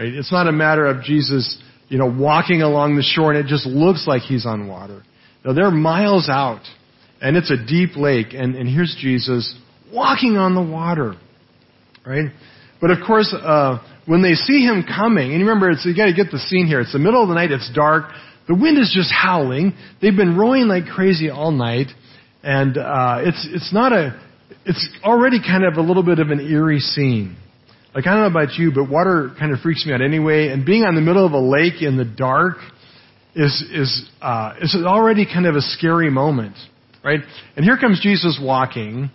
Right? 0.00 0.14
It's 0.14 0.32
not 0.32 0.48
a 0.48 0.52
matter 0.52 0.86
of 0.86 1.02
Jesus, 1.02 1.62
you 1.90 1.98
know, 1.98 2.10
walking 2.10 2.62
along 2.62 2.96
the 2.96 3.02
shore 3.02 3.34
and 3.34 3.44
it 3.44 3.50
just 3.50 3.66
looks 3.66 4.06
like 4.06 4.22
he's 4.22 4.46
on 4.46 4.66
water. 4.66 5.02
No, 5.44 5.52
they're 5.52 5.70
miles 5.70 6.26
out, 6.30 6.62
and 7.20 7.36
it's 7.36 7.50
a 7.50 7.66
deep 7.66 7.96
lake, 7.96 8.28
and, 8.32 8.56
and 8.56 8.66
here's 8.66 8.96
Jesus 8.98 9.54
walking 9.92 10.38
on 10.38 10.54
the 10.54 10.62
water. 10.62 11.16
Right? 12.06 12.30
But 12.80 12.92
of 12.92 12.98
course, 13.06 13.34
uh, 13.34 13.78
when 14.06 14.22
they 14.22 14.32
see 14.32 14.64
him 14.64 14.84
coming, 14.84 15.32
and 15.32 15.40
remember, 15.40 15.70
it's, 15.70 15.84
you 15.84 15.94
got 15.94 16.06
to 16.06 16.14
get 16.14 16.30
the 16.30 16.38
scene 16.38 16.66
here. 16.66 16.80
It's 16.80 16.94
the 16.94 16.98
middle 16.98 17.22
of 17.22 17.28
the 17.28 17.34
night. 17.34 17.50
It's 17.50 17.70
dark. 17.74 18.04
The 18.48 18.54
wind 18.54 18.78
is 18.78 18.90
just 18.94 19.12
howling. 19.12 19.74
They've 20.00 20.16
been 20.16 20.38
rowing 20.38 20.66
like 20.66 20.86
crazy 20.86 21.28
all 21.28 21.50
night, 21.50 21.88
and 22.42 22.78
uh, 22.78 23.18
it's 23.20 23.46
it's 23.50 23.72
not 23.72 23.92
a. 23.92 24.18
It's 24.64 24.88
already 25.04 25.40
kind 25.40 25.64
of 25.64 25.74
a 25.74 25.82
little 25.82 26.02
bit 26.02 26.20
of 26.20 26.30
an 26.30 26.40
eerie 26.40 26.80
scene. 26.80 27.36
Like, 27.94 28.06
I 28.06 28.12
don't 28.12 28.20
know 28.20 28.40
about 28.40 28.54
you, 28.54 28.70
but 28.72 28.88
water 28.88 29.34
kind 29.38 29.52
of 29.52 29.58
freaks 29.60 29.84
me 29.84 29.92
out 29.92 30.00
anyway. 30.00 30.48
And 30.48 30.64
being 30.64 30.84
on 30.84 30.94
the 30.94 31.00
middle 31.00 31.26
of 31.26 31.32
a 31.32 31.40
lake 31.40 31.82
in 31.82 31.96
the 31.96 32.04
dark 32.04 32.56
is, 33.34 33.64
is, 33.72 34.08
uh, 34.22 34.54
is 34.60 34.76
already 34.84 35.26
kind 35.26 35.46
of 35.46 35.56
a 35.56 35.60
scary 35.60 36.08
moment, 36.08 36.54
right? 37.04 37.20
And 37.56 37.64
here 37.64 37.76
comes 37.76 38.00
Jesus 38.00 38.40
walking, 38.40 39.10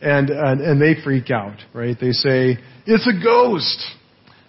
and, 0.00 0.30
and, 0.30 0.60
and 0.60 0.82
they 0.82 1.00
freak 1.02 1.30
out, 1.30 1.56
right? 1.72 1.96
They 2.00 2.10
say, 2.10 2.58
it's 2.84 3.06
a 3.06 3.24
ghost. 3.24 3.84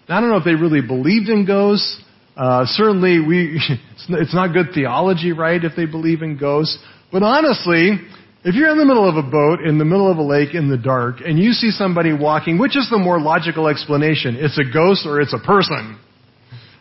Now, 0.10 0.18
I 0.18 0.22
don't 0.22 0.30
know 0.30 0.38
if 0.38 0.46
they 0.46 0.56
really 0.56 0.82
believed 0.82 1.30
in 1.30 1.46
ghosts. 1.46 2.02
Uh, 2.36 2.66
certainly, 2.66 3.20
we, 3.20 3.62
it's 4.10 4.34
not 4.34 4.54
good 4.54 4.74
theology, 4.74 5.34
right, 5.34 5.64
if 5.64 5.74
they 5.76 5.86
believe 5.86 6.24
in 6.24 6.38
ghosts. 6.38 6.80
But 7.12 7.22
honestly, 7.22 8.00
if 8.48 8.56
you're 8.56 8.70
in 8.70 8.78
the 8.78 8.86
middle 8.86 9.04
of 9.04 9.18
a 9.20 9.30
boat, 9.30 9.60
in 9.60 9.78
the 9.78 9.84
middle 9.84 10.10
of 10.10 10.20
a 10.20 10.24
lake, 10.24 10.56
in 10.56 10.70
the 10.70 10.78
dark, 10.78 11.20
and 11.20 11.38
you 11.38 11.52
see 11.52 11.70
somebody 11.70 12.14
walking, 12.14 12.58
which 12.58 12.78
is 12.78 12.88
the 12.90 12.98
more 12.98 13.20
logical 13.20 13.68
explanation? 13.68 14.38
It's 14.40 14.58
a 14.58 14.64
ghost 14.64 15.06
or 15.06 15.20
it's 15.20 15.34
a 15.34 15.44
person? 15.46 16.00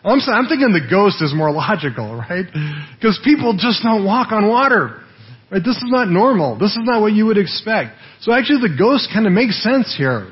I'm, 0.01 0.19
I'm 0.31 0.47
thinking 0.47 0.71
the 0.71 0.87
ghost 0.89 1.21
is 1.21 1.35
more 1.35 1.51
logical, 1.51 2.15
right? 2.15 2.47
Because 2.95 3.19
people 3.21 3.51
just 3.59 3.83
don't 3.83 4.05
walk 4.05 4.31
on 4.31 4.47
water. 4.47 5.03
Right? 5.51 5.59
This 5.59 5.75
is 5.75 5.91
not 5.91 6.07
normal. 6.07 6.57
This 6.57 6.71
is 6.71 6.87
not 6.87 7.01
what 7.01 7.11
you 7.11 7.25
would 7.25 7.37
expect. 7.37 7.99
So 8.21 8.31
actually 8.31 8.63
the 8.63 8.75
ghost 8.79 9.09
kind 9.11 9.27
of 9.27 9.33
makes 9.33 9.61
sense 9.61 9.93
here. 9.97 10.31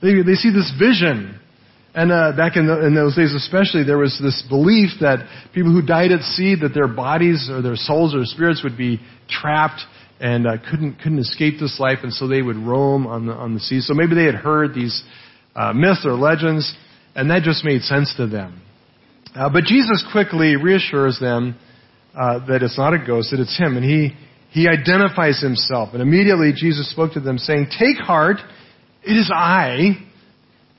They, 0.00 0.22
they 0.24 0.40
see 0.40 0.48
this 0.48 0.72
vision. 0.80 1.38
And 1.92 2.10
uh, 2.10 2.32
back 2.32 2.56
in, 2.56 2.66
the, 2.66 2.86
in 2.86 2.94
those 2.94 3.16
days 3.16 3.34
especially, 3.34 3.84
there 3.84 3.98
was 3.98 4.18
this 4.22 4.42
belief 4.48 4.96
that 5.02 5.28
people 5.52 5.72
who 5.72 5.84
died 5.84 6.10
at 6.10 6.22
sea, 6.22 6.56
that 6.56 6.72
their 6.72 6.88
bodies 6.88 7.50
or 7.52 7.60
their 7.60 7.76
souls 7.76 8.14
or 8.14 8.24
spirits 8.24 8.64
would 8.64 8.78
be 8.78 8.98
trapped 9.28 9.82
and 10.20 10.46
uh, 10.46 10.56
couldn't 10.70 10.98
couldn't 10.98 11.18
escape 11.18 11.54
this 11.58 11.80
life, 11.80 11.98
and 12.02 12.12
so 12.12 12.28
they 12.28 12.42
would 12.42 12.56
roam 12.56 13.06
on 13.06 13.26
the 13.26 13.32
on 13.32 13.54
the 13.54 13.60
sea. 13.60 13.80
So 13.80 13.94
maybe 13.94 14.14
they 14.14 14.26
had 14.26 14.34
heard 14.34 14.74
these 14.74 15.02
uh, 15.56 15.72
myths 15.72 16.04
or 16.04 16.12
legends, 16.12 16.72
and 17.14 17.30
that 17.30 17.42
just 17.42 17.64
made 17.64 17.82
sense 17.82 18.14
to 18.18 18.26
them. 18.26 18.60
Uh, 19.34 19.48
but 19.48 19.64
Jesus 19.64 20.04
quickly 20.12 20.56
reassures 20.56 21.18
them 21.18 21.56
uh, 22.14 22.44
that 22.46 22.62
it's 22.62 22.76
not 22.76 22.92
a 22.92 22.98
ghost, 22.98 23.30
that 23.30 23.40
it's 23.40 23.56
Him, 23.56 23.76
and 23.76 23.84
He 23.84 24.14
He 24.50 24.68
identifies 24.68 25.40
Himself. 25.40 25.90
And 25.94 26.02
immediately 26.02 26.52
Jesus 26.54 26.90
spoke 26.90 27.14
to 27.14 27.20
them, 27.20 27.38
saying, 27.38 27.68
"Take 27.78 27.96
heart, 27.96 28.36
it 29.02 29.12
is 29.16 29.30
I. 29.34 30.06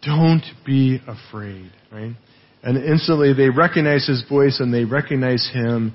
Don't 0.03 0.43
be 0.65 1.01
afraid." 1.07 1.71
Right? 1.91 2.13
And 2.63 2.77
instantly 2.77 3.33
they 3.33 3.49
recognize 3.49 4.05
His 4.05 4.23
voice 4.29 4.59
and 4.59 4.71
they 4.71 4.85
recognize 4.85 5.49
Him, 5.51 5.93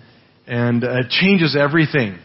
and 0.48 0.82
uh, 0.82 0.98
it 0.98 1.10
changes 1.10 1.56
everything. 1.56 2.18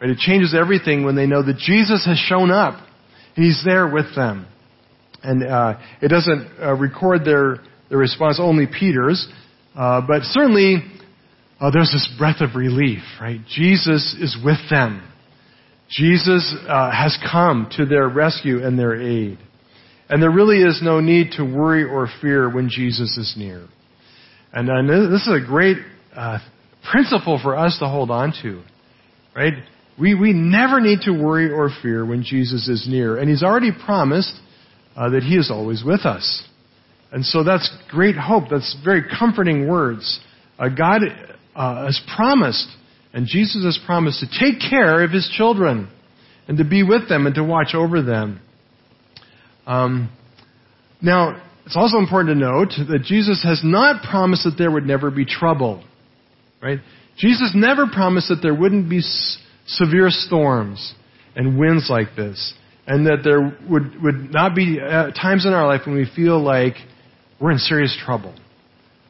Right? 0.00 0.10
It 0.10 0.18
changes 0.18 0.54
everything 0.54 1.04
when 1.04 1.14
they 1.14 1.26
know 1.26 1.42
that 1.42 1.58
Jesus 1.58 2.06
has 2.06 2.18
shown 2.18 2.50
up. 2.50 2.86
He's 3.34 3.62
there 3.64 3.88
with 3.88 4.14
them. 4.16 4.46
And 5.22 5.44
uh, 5.44 5.78
it 6.00 6.08
doesn't 6.08 6.48
uh, 6.60 6.74
record 6.74 7.24
their, 7.24 7.58
their 7.90 7.98
response, 7.98 8.38
only 8.40 8.66
Peter's. 8.66 9.28
Uh, 9.76 10.00
but 10.06 10.22
certainly, 10.22 10.76
uh, 11.60 11.70
there's 11.70 11.90
this 11.92 12.08
breath 12.18 12.40
of 12.40 12.56
relief, 12.56 13.02
right? 13.20 13.40
Jesus 13.46 14.16
is 14.18 14.36
with 14.42 14.58
them. 14.70 15.06
Jesus 15.90 16.54
uh, 16.66 16.90
has 16.90 17.18
come 17.30 17.68
to 17.76 17.84
their 17.84 18.08
rescue 18.08 18.64
and 18.64 18.78
their 18.78 19.00
aid. 19.00 19.38
And 20.08 20.22
there 20.22 20.30
really 20.30 20.62
is 20.62 20.80
no 20.82 21.00
need 21.00 21.32
to 21.32 21.44
worry 21.44 21.84
or 21.84 22.08
fear 22.22 22.48
when 22.52 22.68
Jesus 22.70 23.16
is 23.16 23.34
near. 23.36 23.66
And 24.52 24.70
uh, 24.70 25.10
this 25.10 25.26
is 25.26 25.32
a 25.32 25.46
great 25.46 25.76
principle 26.90 27.38
for 27.42 27.56
us 27.56 27.78
to 27.80 27.86
hold 27.86 28.10
on 28.10 28.32
to, 28.42 28.62
right? 29.36 29.52
We, 30.00 30.14
we 30.14 30.32
never 30.32 30.80
need 30.80 31.00
to 31.02 31.12
worry 31.12 31.50
or 31.50 31.70
fear 31.82 32.06
when 32.06 32.22
Jesus 32.22 32.68
is 32.68 32.86
near. 32.88 33.18
And 33.18 33.28
He's 33.28 33.42
already 33.42 33.70
promised 33.72 34.34
uh, 34.96 35.10
that 35.10 35.22
He 35.22 35.36
is 35.36 35.50
always 35.50 35.84
with 35.84 36.06
us. 36.06 36.46
And 37.12 37.24
so 37.24 37.44
that's 37.44 37.70
great 37.90 38.16
hope. 38.16 38.44
That's 38.50 38.76
very 38.84 39.02
comforting 39.18 39.68
words. 39.68 40.20
Uh, 40.58 40.68
God 40.68 41.02
uh, 41.54 41.84
has 41.84 42.00
promised, 42.16 42.66
and 43.12 43.26
Jesus 43.26 43.64
has 43.64 43.78
promised 43.84 44.20
to 44.20 44.26
take 44.26 44.60
care 44.70 45.04
of 45.04 45.10
His 45.10 45.30
children 45.36 45.90
and 46.48 46.58
to 46.58 46.64
be 46.64 46.82
with 46.82 47.08
them 47.08 47.26
and 47.26 47.34
to 47.34 47.44
watch 47.44 47.74
over 47.74 48.02
them. 48.02 48.40
Um, 49.66 50.10
now, 51.02 51.42
it's 51.66 51.76
also 51.76 51.98
important 51.98 52.34
to 52.34 52.40
note 52.40 52.70
that 52.88 53.02
Jesus 53.04 53.42
has 53.44 53.60
not 53.62 54.02
promised 54.02 54.44
that 54.44 54.56
there 54.56 54.70
would 54.70 54.86
never 54.86 55.10
be 55.10 55.24
trouble. 55.24 55.84
Right? 56.62 56.78
Jesus 57.16 57.52
never 57.54 57.86
promised 57.86 58.28
that 58.28 58.40
there 58.42 58.54
wouldn't 58.54 58.88
be 58.88 59.02
severe 59.76 60.08
storms 60.10 60.94
and 61.36 61.58
winds 61.58 61.88
like 61.88 62.16
this, 62.16 62.54
and 62.86 63.06
that 63.06 63.18
there 63.22 63.56
would, 63.68 64.02
would 64.02 64.32
not 64.32 64.54
be 64.54 64.78
uh, 64.80 65.10
times 65.12 65.46
in 65.46 65.52
our 65.52 65.66
life 65.66 65.82
when 65.86 65.94
we 65.94 66.06
feel 66.14 66.42
like 66.42 66.74
we're 67.40 67.52
in 67.52 67.58
serious 67.58 67.96
trouble, 68.04 68.34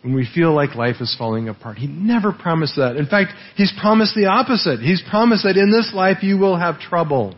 when 0.02 0.14
we 0.14 0.28
feel 0.34 0.54
like 0.54 0.74
life 0.74 0.96
is 1.00 1.14
falling 1.18 1.48
apart. 1.48 1.78
He 1.78 1.86
never 1.86 2.32
promised 2.32 2.76
that. 2.76 2.96
In 2.96 3.06
fact, 3.06 3.32
He's 3.56 3.72
promised 3.80 4.14
the 4.14 4.26
opposite. 4.26 4.80
He's 4.80 5.02
promised 5.08 5.44
that 5.44 5.56
in 5.56 5.70
this 5.70 5.92
life 5.94 6.18
you 6.22 6.38
will 6.38 6.58
have 6.58 6.78
trouble. 6.78 7.34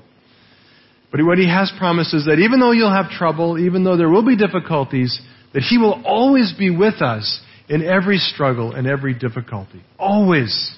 But 1.11 1.23
what 1.25 1.39
He 1.39 1.49
has 1.49 1.73
promised 1.79 2.15
is 2.15 2.25
that 2.25 2.39
even 2.39 2.59
though 2.59 2.73
you'll 2.73 2.93
have 2.93 3.11
trouble, 3.11 3.59
even 3.59 3.85
though 3.85 3.97
there 3.97 4.09
will 4.09 4.27
be 4.27 4.37
difficulties, 4.37 5.21
that 5.55 5.63
He 5.63 5.79
will 5.79 6.03
always 6.05 6.53
be 6.59 6.71
with 6.71 7.01
us 7.03 7.41
in 7.69 7.85
every 7.85 8.19
struggle 8.19 8.73
and 8.73 8.87
every 8.87 9.15
difficulty. 9.15 9.83
Always. 9.99 10.75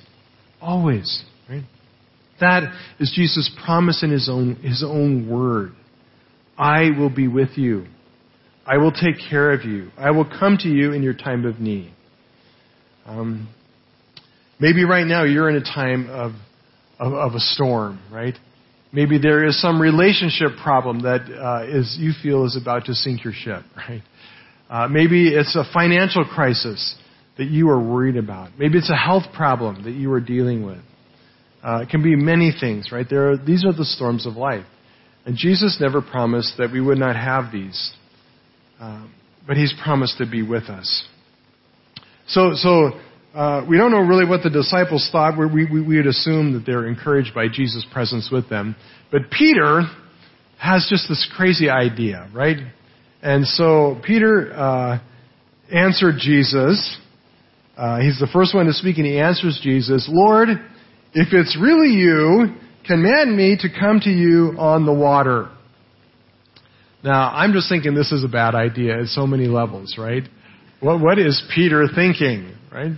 Always. 0.60 1.24
Right? 1.48 1.64
That 2.40 2.72
is 2.98 3.12
Jesus' 3.14 3.50
promise 3.64 4.02
in 4.02 4.10
his 4.10 4.28
own, 4.28 4.56
his 4.56 4.82
own 4.86 5.28
word. 5.28 5.72
I 6.58 6.90
will 6.98 7.10
be 7.10 7.28
with 7.28 7.56
you. 7.56 7.86
I 8.66 8.78
will 8.78 8.92
take 8.92 9.16
care 9.28 9.52
of 9.52 9.64
you. 9.64 9.90
I 9.96 10.10
will 10.10 10.24
come 10.24 10.56
to 10.58 10.68
you 10.68 10.92
in 10.92 11.02
your 11.02 11.14
time 11.14 11.44
of 11.44 11.60
need. 11.60 11.92
Um, 13.04 13.48
maybe 14.58 14.84
right 14.84 15.06
now 15.06 15.24
you're 15.24 15.50
in 15.50 15.56
a 15.56 15.64
time 15.64 16.08
of, 16.08 16.32
of, 16.98 17.12
of, 17.12 17.34
a 17.34 17.40
storm, 17.40 18.00
right? 18.10 18.34
Maybe 18.92 19.18
there 19.18 19.44
is 19.44 19.60
some 19.60 19.80
relationship 19.80 20.52
problem 20.62 21.02
that 21.02 21.20
uh, 21.22 21.66
is 21.66 21.96
you 22.00 22.12
feel 22.22 22.46
is 22.46 22.58
about 22.60 22.86
to 22.86 22.94
sink 22.94 23.24
your 23.24 23.34
ship, 23.34 23.62
right? 23.76 24.02
Uh, 24.70 24.88
maybe 24.88 25.28
it's 25.28 25.54
a 25.56 25.64
financial 25.74 26.24
crisis 26.24 26.96
that 27.36 27.44
you 27.44 27.68
are 27.68 27.78
worried 27.78 28.16
about. 28.16 28.52
Maybe 28.58 28.78
it's 28.78 28.90
a 28.90 28.96
health 28.96 29.24
problem 29.34 29.84
that 29.84 29.90
you 29.90 30.10
are 30.12 30.20
dealing 30.20 30.64
with. 30.64 30.80
Uh, 31.64 31.78
it 31.83 31.88
can 31.88 32.02
be 32.02 32.14
many 32.14 32.52
things, 32.59 32.90
right? 32.92 33.06
There 33.09 33.33
are, 33.33 33.37
these 33.38 33.64
are 33.64 33.73
the 33.73 33.87
storms 33.87 34.26
of 34.26 34.35
life. 34.35 34.66
And 35.25 35.37
Jesus 35.37 35.78
never 35.80 36.02
promised 36.02 36.54
that 36.59 36.71
we 36.71 36.80
would 36.80 36.99
not 36.99 37.16
have 37.16 37.50
these. 37.50 37.92
Uh, 38.78 39.06
but 39.47 39.56
He's 39.56 39.73
promised 39.83 40.18
to 40.18 40.26
be 40.30 40.42
with 40.42 40.64
us. 40.64 41.09
So, 42.26 42.52
so 42.54 42.90
uh, 43.35 43.64
we 43.68 43.78
don't 43.78 43.90
know 43.90 44.00
really 44.00 44.26
what 44.26 44.42
the 44.42 44.50
disciples 44.50 45.09
thought. 45.11 45.38
We, 45.38 45.64
we, 45.64 45.83
we 45.83 45.97
would 45.97 46.06
assume 46.06 46.52
that 46.52 46.64
they're 46.66 46.87
encouraged 46.87 47.35
by 47.35 47.49
Jesus' 47.49 47.87
presence 47.92 48.28
with 48.30 48.50
them. 48.50 48.76
But 49.11 49.23
Peter 49.30 49.83
has 50.59 50.87
just 50.90 51.09
this 51.09 51.30
crazy 51.35 51.71
idea, 51.71 52.28
right? 52.35 52.59
And 53.23 53.47
so 53.47 53.99
Peter 54.04 54.52
uh, 54.52 54.99
answered 55.73 56.16
Jesus. 56.18 56.99
Uh, 57.76 58.00
he's 58.00 58.18
the 58.21 58.28
first 58.33 58.54
one 58.54 58.66
to 58.66 58.73
speak, 58.73 58.99
and 58.99 59.06
he 59.06 59.18
answers 59.18 59.59
Jesus, 59.62 60.09
Lord, 60.12 60.49
if 61.14 61.28
it's 61.33 61.56
really 61.61 61.94
you, 61.94 62.54
command 62.87 63.37
me 63.37 63.56
to 63.61 63.68
come 63.68 64.00
to 64.00 64.11
you 64.11 64.54
on 64.59 64.85
the 64.85 64.92
water. 64.92 65.49
Now, 67.02 67.30
I'm 67.30 67.52
just 67.52 67.68
thinking 67.68 67.94
this 67.94 68.12
is 68.12 68.25
a 68.25 68.28
bad 68.28 68.54
idea 68.54 69.00
at 69.00 69.06
so 69.09 69.26
many 69.26 69.47
levels, 69.47 69.97
right? 69.99 70.23
What, 70.80 71.00
what 71.00 71.18
is 71.18 71.42
Peter 71.54 71.87
thinking, 71.94 72.52
right? 72.73 72.92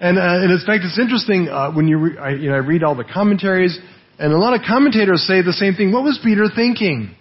And, 0.00 0.18
uh, 0.18 0.42
and 0.42 0.50
in 0.50 0.58
fact, 0.66 0.84
it's 0.84 0.98
interesting 0.98 1.48
uh, 1.48 1.70
when 1.70 1.86
you, 1.86 1.98
re- 1.98 2.18
I, 2.18 2.30
you 2.30 2.50
know, 2.50 2.56
I 2.56 2.58
read 2.58 2.82
all 2.82 2.96
the 2.96 3.04
commentaries, 3.04 3.78
and 4.18 4.32
a 4.32 4.38
lot 4.38 4.54
of 4.54 4.62
commentators 4.66 5.24
say 5.28 5.42
the 5.42 5.52
same 5.52 5.74
thing. 5.74 5.92
What 5.92 6.02
was 6.02 6.18
Peter 6.24 6.46
thinking? 6.54 7.14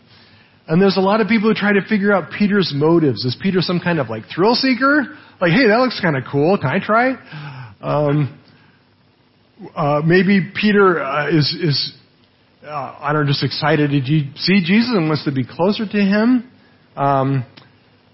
And 0.68 0.82
there's 0.82 0.98
a 0.98 1.02
lot 1.02 1.22
of 1.22 1.28
people 1.28 1.50
who 1.50 1.54
try 1.54 1.74
to 1.74 1.82
figure 1.88 2.12
out 2.12 2.32
Peter's 2.32 2.72
motives. 2.74 3.26
Is 3.26 3.38
Peter 3.42 3.60
some 3.62 3.80
kind 3.80 4.00
of 4.00 4.10
like 4.10 4.24
thrill 4.34 4.56
seeker? 4.56 5.18
Like, 5.40 5.52
hey, 5.52 5.68
that 5.68 5.78
looks 5.78 6.00
kind 6.02 6.16
of 6.16 6.24
cool. 6.32 6.58
Can 6.58 6.68
I 6.68 6.80
try? 6.84 7.12
Um, 7.82 8.41
uh, 9.76 10.02
maybe 10.06 10.52
Peter 10.60 11.04
uh, 11.04 11.30
is 11.30 11.56
is 11.62 11.94
uh, 12.64 12.96
I 13.00 13.14
don't 13.14 13.26
know, 13.26 13.32
just 13.32 13.44
excited 13.44 13.92
to 13.92 14.00
see 14.36 14.64
Jesus 14.64 14.92
and 14.92 15.08
wants 15.08 15.26
to 15.26 15.32
be 15.32 15.46
closer 15.46 15.86
to 15.86 15.98
him. 15.98 16.52
Um, 16.96 17.46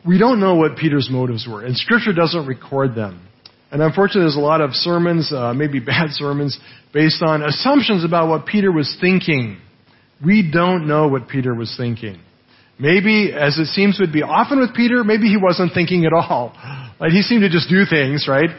we 0.06 0.18
don't 0.18 0.40
know 0.40 0.56
what 0.56 0.78
Peter's 0.78 1.10
motives 1.12 1.48
were, 1.50 1.66
and 1.66 1.76
Scripture 1.76 2.14
doesn't 2.14 2.48
record 2.48 2.96
them. 2.96 3.28
And 3.72 3.82
unfortunately, 3.82 4.22
there's 4.22 4.38
a 4.38 4.40
lot 4.40 4.62
of 4.62 4.74
sermons, 4.74 5.32
uh, 5.34 5.54
maybe 5.54 5.80
bad 5.86 6.12
sermons, 6.12 6.58
based 6.94 7.22
on 7.22 7.44
assumptions 7.44 8.06
about 8.06 8.30
what 8.30 8.46
Peter 8.46 8.72
was 8.72 8.96
thinking. 9.02 9.58
We 10.26 10.50
don't 10.50 10.88
know 10.88 11.08
what 11.08 11.28
Peter 11.28 11.54
was 11.54 11.74
thinking. 11.78 12.20
Maybe, 12.80 13.34
as 13.34 13.58
it 13.58 13.66
seems 13.68 14.00
would 14.00 14.14
be 14.14 14.22
often 14.22 14.60
with 14.60 14.74
Peter, 14.76 15.04
maybe 15.04 15.28
he 15.28 15.38
wasn't 15.38 15.74
thinking 15.74 16.06
at 16.06 16.14
all. 16.14 16.54
Like 17.00 17.12
he 17.12 17.22
seemed 17.22 17.42
to 17.42 17.50
just 17.50 17.70
do 17.70 17.86
things, 17.90 18.28
right? 18.30 18.50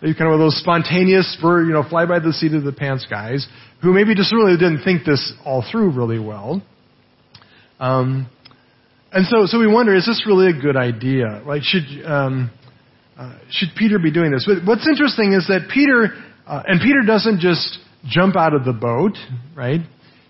Kind 0.00 0.32
of 0.32 0.38
those 0.38 0.58
spontaneous, 0.58 1.36
you 1.42 1.72
know, 1.72 1.84
fly 1.88 2.06
by 2.06 2.20
the 2.20 2.32
seat 2.32 2.54
of 2.54 2.64
the 2.64 2.72
pants 2.72 3.06
guys, 3.08 3.46
who 3.82 3.92
maybe 3.92 4.14
just 4.14 4.32
really 4.32 4.56
didn't 4.56 4.82
think 4.82 5.04
this 5.04 5.32
all 5.44 5.62
through 5.70 5.90
really 5.92 6.18
well. 6.18 6.62
Um, 7.78 8.28
and 9.12 9.26
so, 9.26 9.44
so 9.46 9.58
we 9.58 9.66
wonder, 9.66 9.94
is 9.94 10.06
this 10.06 10.24
really 10.26 10.48
a 10.48 10.58
good 10.58 10.76
idea? 10.76 11.42
Like, 11.44 11.62
should 11.62 11.84
um, 12.06 12.50
uh, 13.18 13.38
should 13.50 13.68
Peter 13.76 13.98
be 13.98 14.10
doing 14.10 14.30
this? 14.30 14.48
But 14.48 14.66
what's 14.66 14.88
interesting 14.88 15.34
is 15.34 15.46
that 15.48 15.68
Peter, 15.72 16.14
uh, 16.46 16.62
and 16.66 16.80
Peter 16.80 17.02
doesn't 17.06 17.40
just 17.40 17.78
jump 18.06 18.36
out 18.36 18.54
of 18.54 18.64
the 18.64 18.72
boat, 18.72 19.18
right? 19.54 19.80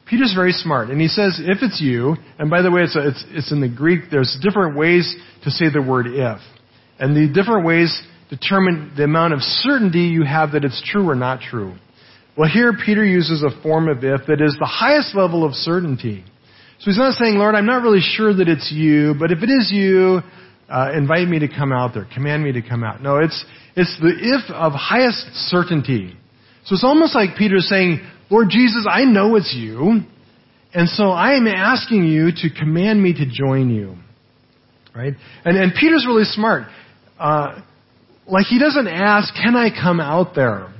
Peter's 0.09 0.35
very 0.35 0.50
smart, 0.50 0.91
and 0.91 1.00
he 1.00 1.07
says, 1.07 1.39
if 1.41 1.59
it's 1.62 1.81
you, 1.81 2.17
and 2.37 2.50
by 2.50 2.62
the 2.62 2.71
way, 2.71 2.83
it's, 2.83 2.97
a, 2.97 3.09
it's, 3.09 3.25
it's 3.29 3.53
in 3.53 3.61
the 3.61 3.69
Greek, 3.69 4.11
there's 4.11 4.37
different 4.43 4.77
ways 4.77 5.15
to 5.45 5.50
say 5.53 5.67
the 5.73 5.81
word 5.81 6.09
if. 6.09 6.41
And 6.99 7.15
the 7.15 7.33
different 7.33 7.65
ways 7.65 7.97
determine 8.30 8.93
the 8.97 9.04
amount 9.04 9.34
of 9.34 9.40
certainty 9.43 10.04
you 10.04 10.23
have 10.25 10.52
that 10.52 10.64
it's 10.64 10.82
true 10.90 11.08
or 11.08 11.14
not 11.14 11.40
true. 11.40 11.75
Well, 12.38 12.49
here 12.49 12.73
Peter 12.73 13.04
uses 13.04 13.43
a 13.43 13.60
form 13.62 13.88
of 13.88 13.99
if 13.99 14.26
that 14.28 14.40
is 14.40 14.56
the 14.58 14.66
highest 14.66 15.14
level 15.14 15.45
of 15.45 15.52
certainty. 15.52 16.25
So 16.78 16.84
he's 16.86 16.97
not 16.97 17.14
saying, 17.14 17.34
Lord, 17.34 17.54
I'm 17.54 17.66
not 17.66 17.82
really 17.82 18.00
sure 18.00 18.32
that 18.32 18.49
it's 18.49 18.73
you, 18.73 19.14
but 19.19 19.30
if 19.32 19.43
it 19.43 19.50
is 19.50 19.71
you, 19.71 20.21
uh, 20.71 20.93
invite 20.95 21.28
me 21.28 21.40
to 21.40 21.49
come 21.49 21.73
out 21.73 21.93
there, 21.93 22.06
command 22.14 22.43
me 22.43 22.52
to 22.52 22.62
come 22.62 22.84
out. 22.84 23.02
No, 23.02 23.19
it's, 23.19 23.45
it's 23.76 23.95
the 24.00 24.08
if 24.08 24.50
of 24.50 24.73
highest 24.73 25.26
certainty. 25.49 26.16
So 26.64 26.75
it's 26.75 26.84
almost 26.84 27.14
like 27.14 27.36
Peter 27.36 27.58
saying, 27.58 28.00
Lord 28.30 28.49
Jesus, 28.49 28.86
I 28.88 29.04
know 29.04 29.34
it's 29.36 29.52
you, 29.54 30.00
and 30.73 30.88
so 30.88 31.10
I 31.10 31.34
am 31.34 31.49
asking 31.49 32.04
you 32.04 32.30
to 32.30 32.49
command 32.58 33.02
me 33.02 33.12
to 33.12 33.26
join 33.26 33.71
you. 33.71 33.97
Right? 34.95 35.14
And, 35.45 35.56
and 35.56 35.73
Peter's 35.78 36.06
really 36.06 36.25
smart. 36.25 36.69
Uh, 37.19 37.60
like 38.26 38.47
he 38.47 38.59
doesn't 38.59 38.87
ask, 38.87 39.33
can 39.35 39.56
I 39.56 39.71
come 39.71 40.00
out 40.00 40.35
there? 40.35 40.73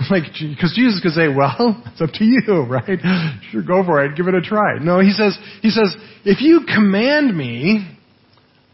Like, 0.10 0.22
because 0.38 0.74
Jesus 0.76 1.00
could 1.02 1.10
say, 1.10 1.26
well, 1.26 1.82
it's 1.86 2.00
up 2.00 2.10
to 2.14 2.24
you, 2.24 2.64
right? 2.70 3.40
Sure, 3.50 3.62
go 3.62 3.84
for 3.84 4.04
it, 4.04 4.16
give 4.16 4.28
it 4.28 4.34
a 4.34 4.40
try. 4.40 4.78
No, 4.78 5.00
he 5.00 5.10
says, 5.10 5.36
he 5.60 5.70
says, 5.70 5.92
if 6.24 6.40
you 6.40 6.60
command 6.72 7.36
me, 7.36 7.98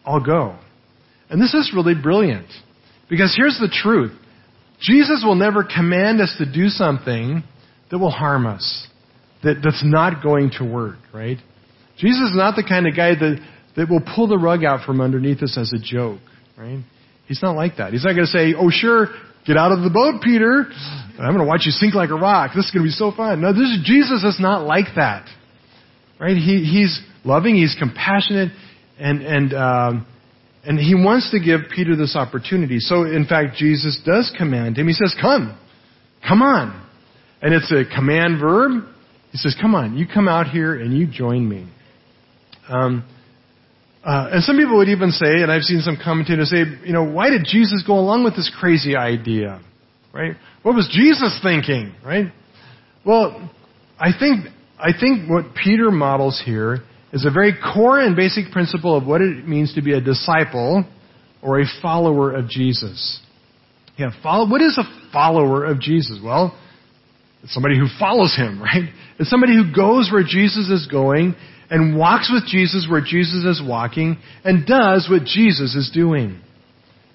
I'll 0.05 0.23
go. 0.23 0.55
And 1.31 1.41
this 1.41 1.55
is 1.55 1.73
really 1.75 1.95
brilliant. 1.95 2.47
Because 3.09 3.35
here's 3.35 3.59
the 3.59 3.73
truth. 3.73 4.13
Jesus 4.81 5.23
will 5.25 5.35
never 5.35 5.65
command 5.65 6.21
us 6.21 6.35
to 6.39 6.45
do 6.45 6.69
something 6.69 7.43
that 7.91 7.99
will 7.99 8.11
harm 8.11 8.47
us, 8.47 8.87
that, 9.43 9.61
that's 9.65 9.83
not 9.85 10.23
going 10.23 10.51
to 10.59 10.65
work, 10.65 10.97
right? 11.13 11.39
Jesus 11.97 12.31
is 12.31 12.37
not 12.37 12.57
the 12.57 12.65
kind 12.69 12.87
of 12.87 12.95
guy 12.97 13.15
that, 13.15 13.39
that 13.77 13.89
will 13.89 14.03
pull 14.15 14.27
the 14.27 14.37
rug 14.37 14.65
out 14.65 14.85
from 14.85 15.01
underneath 15.01 15.43
us 15.43 15.57
as 15.57 15.73
a 15.73 15.79
joke, 15.83 16.21
right? 16.59 16.85
He's 17.27 17.43
not 17.43 17.57
like 17.57 17.77
that. 17.79 17.93
He's 17.93 18.05
not 18.05 18.13
going 18.13 18.27
to 18.27 18.33
say, 18.33 18.55
oh 18.57 18.71
sure, 18.71 19.09
get 19.47 19.57
out 19.57 19.73
of 19.73 19.83
the 19.83 19.91
boat, 19.91 20.23
Peter. 20.23 20.67
I'm 21.19 21.33
going 21.33 21.39
to 21.39 21.49
watch 21.49 21.63
you 21.65 21.73
sink 21.73 21.95
like 21.95 22.11
a 22.11 22.15
rock. 22.15 22.53
This 22.55 22.67
is 22.67 22.71
going 22.71 22.83
to 22.85 22.89
be 22.89 22.93
so 22.93 23.13
fun. 23.13 23.41
No, 23.41 23.53
this 23.53 23.63
is, 23.63 23.81
Jesus 23.85 24.25
is 24.25 24.39
not 24.41 24.67
like 24.67 24.97
that. 24.97 25.29
Right? 26.21 26.37
He, 26.37 26.65
he's 26.65 27.01
loving, 27.25 27.57
he's 27.57 27.77
compassionate, 27.79 28.53
and, 28.99 29.23
and, 29.23 29.53
um, 29.55 30.07
and 30.65 30.79
he 30.79 30.95
wants 30.95 31.31
to 31.33 31.41
give 31.41 31.71
Peter 31.75 31.97
this 31.97 32.17
opportunity. 32.17 32.79
So, 32.79 33.05
in 33.05 33.27
fact, 33.27 33.57
Jesus 33.57 34.01
does 34.05 34.33
command 34.37 34.79
him. 34.79 34.87
He 34.87 34.95
says, 34.95 35.15
Come. 35.21 35.59
Come 36.27 36.43
on. 36.43 36.87
And 37.43 37.53
it's 37.53 37.71
a 37.71 37.85
command 37.95 38.41
verb. 38.41 38.85
He 39.31 39.39
says, 39.39 39.57
Come 39.61 39.75
on. 39.75 39.97
You 39.97 40.07
come 40.13 40.29
out 40.29 40.49
here 40.49 40.75
and 40.75 40.97
you 40.97 41.07
join 41.07 41.47
me. 41.47 41.69
Um, 42.69 43.05
uh, 44.05 44.29
and 44.33 44.45
some 44.45 44.57
people 44.57 44.77
would 44.77 44.89
even 44.89 45.11
say, 45.11 45.43
and 45.43 45.51
I've 45.51 45.63
seen 45.63 45.81
some 45.81 45.97
commentators 46.03 46.51
say, 46.51 46.65
you 46.85 46.93
know, 46.93 47.05
why 47.05 47.31
did 47.31 47.45
Jesus 47.47 47.83
go 47.87 47.95
along 47.95 48.25
with 48.25 48.37
this 48.37 48.53
crazy 48.61 48.97
idea? 48.97 49.63
Right? 50.13 50.37
What 50.63 50.75
was 50.75 50.89
Jesus 50.93 51.41
thinking? 51.43 51.95
Right? 52.05 52.27
Well, 53.05 53.51
I 53.99 54.11
think, 54.19 54.47
I 54.79 54.91
think 54.99 55.31
what 55.31 55.55
Peter 55.55 55.91
models 55.91 56.43
here 56.45 56.81
is 57.13 57.25
a 57.25 57.31
very 57.31 57.55
core 57.55 58.01
and 58.01 58.15
basic 58.15 58.53
principle 58.53 58.97
of 58.97 59.07
what 59.07 59.23
it 59.23 59.49
means 59.49 59.75
to 59.75 59.83
be 59.83 59.93
a 59.93 60.01
disciple 60.01 60.85
or 61.43 61.61
a 61.61 61.65
follower 61.81 62.33
of 62.35 62.49
Jesus. 62.49 63.21
Yeah, 63.97 64.11
follow, 64.23 64.51
what 64.51 64.61
is 64.61 64.77
a 64.79 65.13
follower 65.13 65.65
of 65.65 65.81
Jesus? 65.81 66.19
Well, 66.23 66.59
it's 67.43 67.55
somebody 67.55 67.79
who 67.79 67.87
follows 67.99 68.35
him, 68.37 68.61
right? 68.63 68.91
It's 69.19 69.31
somebody 69.31 69.55
who 69.55 69.73
goes 69.75 70.11
where 70.13 70.25
Jesus 70.25 70.69
is 70.69 70.89
going 70.91 71.37
and 71.71 71.97
walks 71.97 72.31
with 72.33 72.47
Jesus 72.47 72.87
where 72.89 73.01
Jesus 73.01 73.45
is 73.45 73.63
walking 73.65 74.19
and 74.45 74.67
does 74.67 75.09
what 75.11 75.25
Jesus 75.25 75.75
is 75.75 75.91
doing. 75.93 76.41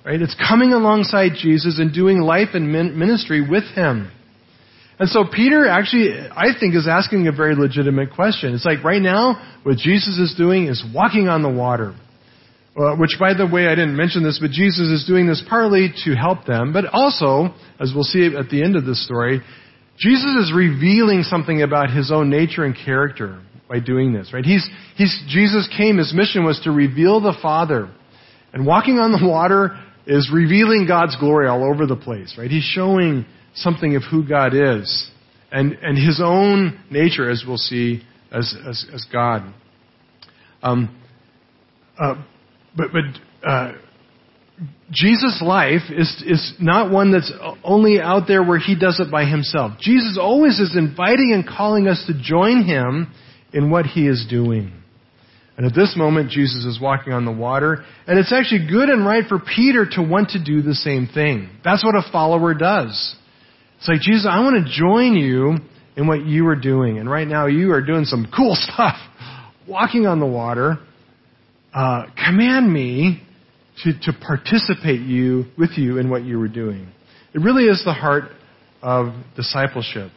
Right? 0.06 0.22
It's 0.22 0.36
coming 0.36 0.74
alongside 0.74 1.32
Jesus 1.40 1.80
and 1.80 1.94
doing 1.94 2.20
life 2.20 2.50
and 2.54 2.72
ministry 2.72 3.48
with 3.48 3.66
him. 3.76 4.12
And 4.98 5.08
so 5.08 5.24
Peter 5.24 5.68
actually, 5.68 6.12
I 6.32 6.58
think, 6.60 6.76
is 6.76 6.88
asking 6.88 7.28
a 7.28 7.32
very 7.32 7.56
legitimate 7.56 8.14
question. 8.14 8.54
It's 8.54 8.66
like 8.66 8.84
right 8.84 9.02
now, 9.02 9.58
what 9.64 9.78
Jesus 9.78 10.18
is 10.18 10.36
doing 10.38 10.68
is 10.68 10.84
walking 10.94 11.30
on 11.30 11.42
the 11.42 11.50
water. 11.50 11.96
Uh, 12.78 12.96
which, 12.96 13.18
by 13.20 13.34
the 13.34 13.48
way, 13.48 13.68
I 13.68 13.76
didn't 13.76 13.98
mention 13.98 14.24
this, 14.24 14.40
but 14.40 14.52
Jesus 14.52 14.88
is 14.88 15.06
doing 15.06 15.28
this 15.28 15.44
partly 15.50 15.92
to 16.06 16.16
help 16.16 16.46
them, 16.46 16.72
but 16.72 16.86
also, 16.94 17.54
as 17.80 17.92
we'll 17.94 18.04
see 18.04 18.26
at 18.28 18.50
the 18.50 18.64
end 18.64 18.78
of 18.78 18.86
this 18.86 19.04
story, 19.04 19.42
Jesus 19.98 20.46
is 20.46 20.54
revealing 20.56 21.24
something 21.24 21.62
about 21.62 21.92
his 21.92 22.12
own 22.12 22.30
nature 22.30 22.64
and 22.64 22.76
character 22.76 23.42
by 23.70 23.80
doing 23.80 24.12
this, 24.12 24.34
right? 24.34 24.44
He's, 24.44 24.68
he's, 24.96 25.24
Jesus 25.28 25.70
came, 25.78 25.98
his 25.98 26.14
mission 26.14 26.44
was 26.44 26.60
to 26.64 26.72
reveal 26.72 27.22
the 27.22 27.38
Father. 27.42 27.90
And 28.52 28.66
walking 28.66 28.98
on 28.98 29.12
the 29.12 29.26
water 29.26 29.80
is 30.08 30.30
revealing 30.34 30.86
God's 30.88 31.16
glory 31.18 31.48
all 31.48 31.64
over 31.64 31.86
the 31.86 31.96
place, 31.96 32.36
right? 32.38 32.50
He's 32.50 32.64
showing 32.64 33.26
something 33.54 33.96
of 33.96 34.02
who 34.10 34.28
God 34.28 34.54
is 34.56 35.12
and, 35.52 35.74
and 35.74 35.98
his 35.98 36.20
own 36.24 36.80
nature, 36.90 37.30
as 37.30 37.44
we'll 37.48 37.58
see, 37.58 38.02
as, 38.32 38.56
as, 38.68 38.86
as 38.94 39.06
God. 39.12 39.54
Um, 40.64 40.96
uh, 42.00 42.16
but 42.76 42.88
but 42.92 43.48
uh, 43.48 43.74
Jesus' 44.92 45.42
life 45.46 45.84
is, 45.90 46.24
is 46.26 46.54
not 46.60 46.92
one 46.92 47.12
that's 47.12 47.32
only 47.64 48.00
out 48.00 48.24
there 48.28 48.44
where 48.44 48.58
he 48.58 48.78
does 48.78 49.00
it 49.00 49.12
by 49.12 49.26
himself. 49.26 49.74
Jesus 49.80 50.18
always 50.20 50.60
is 50.60 50.76
inviting 50.76 51.32
and 51.34 51.48
calling 51.48 51.88
us 51.88 52.04
to 52.08 52.14
join 52.20 52.64
him 52.64 53.14
in 53.54 53.72
what 53.72 53.86
he 53.86 54.08
is 54.08 54.26
doing. 54.30 54.74
And 55.58 55.66
at 55.66 55.76
this 55.76 55.96
moment, 55.98 56.32
Jesus 56.32 56.64
is 56.64 56.80
walking 56.82 57.12
on 57.12 57.26
the 57.26 57.34
water. 57.34 57.84
And 58.08 58.18
it's 58.18 58.32
actually 58.32 58.68
good 58.70 58.88
and 58.88 59.06
right 59.06 59.26
for 59.28 59.40
Peter 59.40 59.86
to 59.92 60.02
want 60.02 60.30
to 60.30 60.44
do 60.44 60.62
the 60.62 60.74
same 60.74 61.10
thing. 61.14 61.50
That's 61.66 61.84
what 61.84 61.96
a 61.96 62.12
follower 62.14 62.54
does. 62.54 63.16
It's 63.80 63.88
like, 63.88 64.00
Jesus, 64.00 64.26
I 64.30 64.40
want 64.40 64.66
to 64.66 64.72
join 64.72 65.16
you 65.16 65.58
in 65.98 66.08
what 66.08 66.26
you 66.26 66.48
are 66.48 66.56
doing. 66.56 66.98
And 66.98 67.10
right 67.10 67.28
now, 67.28 67.48
you 67.48 67.74
are 67.74 67.86
doing 67.86 68.06
some 68.06 68.32
cool 68.34 68.56
stuff. 68.74 68.96
Walking 69.68 70.08
on 70.08 70.22
the 70.22 70.26
water. 70.26 70.78
Uh, 71.74 72.06
command 72.26 72.72
me 72.72 73.22
to, 73.84 73.92
to 74.04 74.14
participate 74.26 75.02
you 75.02 75.46
with 75.58 75.72
you 75.76 75.98
in 75.98 76.10
what 76.10 76.24
you 76.24 76.40
were 76.40 76.48
doing. 76.48 76.88
It 77.34 77.42
really 77.42 77.66
is 77.66 77.84
the 77.84 77.94
heart 77.94 78.32
of 78.82 79.14
discipleship. 79.36 80.12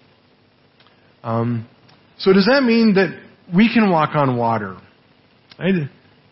Um, 1.22 1.68
so 2.22 2.32
does 2.32 2.46
that 2.46 2.62
mean 2.62 2.94
that 2.94 3.20
we 3.54 3.72
can 3.72 3.90
walk 3.90 4.10
on 4.14 4.36
water? 4.36 4.78
I, 5.58 5.88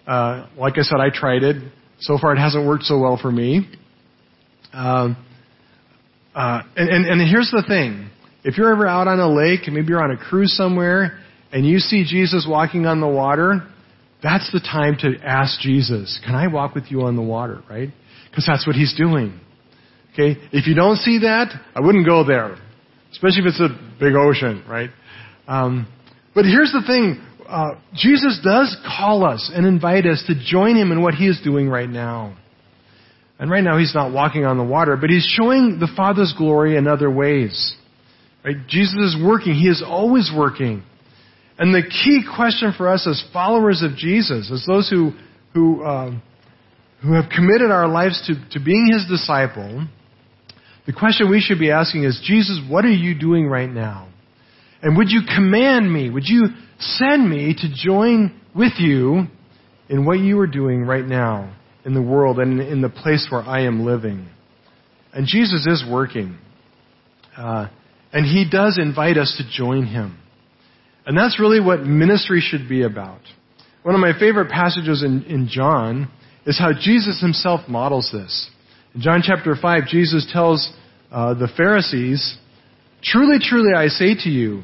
uh, 0.07 0.49
like 0.57 0.79
I 0.79 0.83
said, 0.83 1.01
I 1.01 1.11
tried 1.13 1.43
it. 1.43 1.57
So 1.99 2.17
far, 2.17 2.33
it 2.33 2.39
hasn't 2.39 2.65
worked 2.67 2.85
so 2.85 2.99
well 2.99 3.19
for 3.21 3.31
me. 3.31 3.69
Um, 4.73 5.17
uh, 6.33 6.63
and, 6.77 6.89
and, 6.89 7.07
and 7.07 7.29
here's 7.29 7.51
the 7.51 7.65
thing: 7.67 8.09
if 8.45 8.57
you're 8.57 8.71
ever 8.71 8.87
out 8.87 9.09
on 9.09 9.19
a 9.19 9.29
lake, 9.29 9.63
and 9.67 9.75
maybe 9.75 9.89
you're 9.89 10.03
on 10.03 10.13
a 10.13 10.17
cruise 10.17 10.57
somewhere, 10.57 11.19
and 11.53 11.67
you 11.67 11.79
see 11.81 12.05
Jesus 12.05 12.47
walking 12.49 12.87
on 12.87 13.01
the 13.01 13.09
water, 13.09 13.67
that's 14.23 14.51
the 14.53 14.61
time 14.61 14.97
to 15.01 15.17
ask 15.25 15.61
Jesus, 15.61 16.21
"Can 16.25 16.37
I 16.37 16.47
walk 16.47 16.77
with 16.77 16.91
you 16.91 17.03
on 17.03 17.17
the 17.17 17.23
water?" 17.23 17.63
Right? 17.69 17.91
Because 18.31 18.47
that's 18.47 18.65
what 18.65 18.77
He's 18.77 18.95
doing. 18.95 19.41
Okay? 20.13 20.41
If 20.53 20.69
you 20.69 20.75
don't 20.75 20.97
see 20.97 21.19
that, 21.19 21.53
I 21.75 21.81
wouldn't 21.81 22.07
go 22.07 22.25
there, 22.25 22.57
especially 23.11 23.41
if 23.41 23.47
it's 23.47 23.61
a 23.61 23.69
big 23.99 24.15
ocean, 24.15 24.65
right? 24.69 24.91
Um, 25.51 25.89
but 26.33 26.45
here's 26.45 26.73
the 26.73 26.83
thing: 26.87 27.21
uh, 27.49 27.73
Jesus 27.95 28.41
does 28.45 28.77
call 28.87 29.25
us 29.25 29.51
and 29.53 29.67
invite 29.67 30.07
us 30.07 30.23
to 30.29 30.35
join 30.41 30.77
Him 30.77 30.93
in 30.93 31.03
what 31.03 31.15
He 31.15 31.27
is 31.27 31.41
doing 31.43 31.69
right 31.69 31.91
now. 31.91 32.37
And 33.39 33.51
right 33.51 33.65
now 33.65 33.77
He's 33.77 33.95
not 33.95 34.13
walking 34.13 34.45
on 34.45 34.59
the 34.59 34.65
water, 34.65 34.97
but 34.97 35.11
He's 35.11 35.27
showing 35.27 35.81
the 35.81 35.89
Father's 35.97 36.33
glory 36.39 36.77
in 36.77 36.87
other 36.87 37.11
ways. 37.11 37.75
Right? 38.45 38.57
Jesus 38.69 38.95
is 38.95 39.17
working. 39.23 39.55
He 39.55 39.67
is 39.67 39.83
always 39.85 40.31
working. 40.35 40.85
And 41.59 41.75
the 41.75 41.83
key 41.83 42.23
question 42.37 42.73
for 42.77 42.89
us 42.89 43.07
as 43.07 43.23
followers 43.33 43.83
of 43.83 43.97
Jesus, 43.97 44.51
as 44.53 44.65
those 44.67 44.89
who 44.89 45.13
who 45.53 45.85
um, 45.85 46.23
who 47.03 47.15
have 47.15 47.29
committed 47.29 47.73
our 47.73 47.89
lives 47.89 48.25
to, 48.29 48.35
to 48.53 48.65
being 48.65 48.89
His 48.93 49.05
disciple, 49.09 49.85
the 50.87 50.93
question 50.93 51.29
we 51.29 51.41
should 51.41 51.59
be 51.59 51.73
asking 51.73 52.05
is, 52.05 52.23
Jesus, 52.25 52.61
what 52.69 52.85
are 52.85 52.93
you 52.93 53.19
doing 53.19 53.49
right 53.49 53.69
now? 53.69 54.10
And 54.83 54.97
would 54.97 55.11
you 55.11 55.21
command 55.35 55.93
me? 55.93 56.11
Would 56.11 56.27
you 56.27 56.47
send 56.79 57.29
me 57.29 57.55
to 57.55 57.69
join 57.75 58.41
with 58.55 58.73
you 58.79 59.25
in 59.89 60.05
what 60.05 60.19
you 60.19 60.39
are 60.41 60.47
doing 60.47 60.83
right 60.83 61.05
now 61.05 61.55
in 61.85 61.95
the 61.95 62.03
world 62.03 62.39
and 62.39 62.61
in 62.61 62.81
the 62.81 62.89
place 62.89 63.29
where 63.31 63.43
I 63.43 63.63
am 63.63 63.85
living? 63.85 64.29
And 65.13 65.27
Jesus 65.27 65.67
is 65.67 65.85
working. 65.91 66.39
Uh, 67.37 67.69
and 68.13 68.25
he 68.25 68.49
does 68.51 68.79
invite 68.81 69.17
us 69.17 69.35
to 69.39 69.57
join 69.57 69.87
him. 69.87 70.19
And 71.07 71.17
that's 71.17 71.41
really 71.41 71.61
what 71.61 71.83
ministry 71.83 72.41
should 72.41 72.69
be 72.69 72.83
about. 72.83 73.21
One 73.83 73.95
of 73.95 74.01
my 74.01 74.13
favorite 74.19 74.51
passages 74.51 75.03
in, 75.03 75.23
in 75.25 75.49
John 75.51 76.11
is 76.47 76.59
how 76.59 76.73
Jesus 76.73 77.21
himself 77.21 77.69
models 77.69 78.11
this. 78.13 78.51
In 78.95 79.01
John 79.01 79.23
chapter 79.25 79.55
5, 79.61 79.87
Jesus 79.87 80.29
tells 80.33 80.73
uh, 81.11 81.35
the 81.35 81.49
Pharisees, 81.57 82.37
Truly, 83.03 83.39
truly, 83.41 83.73
I 83.75 83.89
say 83.89 84.15
to 84.15 84.29
you, 84.29 84.63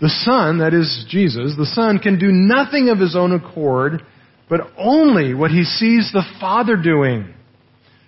the 0.00 0.08
Son, 0.08 0.58
that 0.58 0.74
is 0.74 1.06
Jesus, 1.08 1.54
the 1.56 1.66
Son 1.66 1.98
can 1.98 2.18
do 2.18 2.28
nothing 2.30 2.88
of 2.88 2.98
his 2.98 3.16
own 3.16 3.32
accord, 3.32 4.02
but 4.48 4.60
only 4.78 5.34
what 5.34 5.50
he 5.50 5.64
sees 5.64 6.10
the 6.12 6.24
Father 6.40 6.76
doing. 6.76 7.34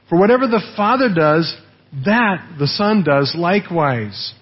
For 0.09 0.19
whatever 0.19 0.47
the 0.47 0.63
Father 0.77 1.09
does, 1.13 1.57
that 2.05 2.57
the 2.59 2.67
Son 2.67 3.03
does 3.03 3.35
likewise. 3.37 4.35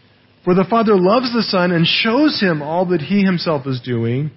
For 0.44 0.54
the 0.54 0.66
Father 0.68 0.96
loves 0.96 1.32
the 1.32 1.42
Son 1.42 1.72
and 1.72 1.86
shows 1.86 2.40
him 2.40 2.62
all 2.62 2.86
that 2.86 3.00
he 3.00 3.22
himself 3.22 3.66
is 3.66 3.80
doing, 3.80 4.30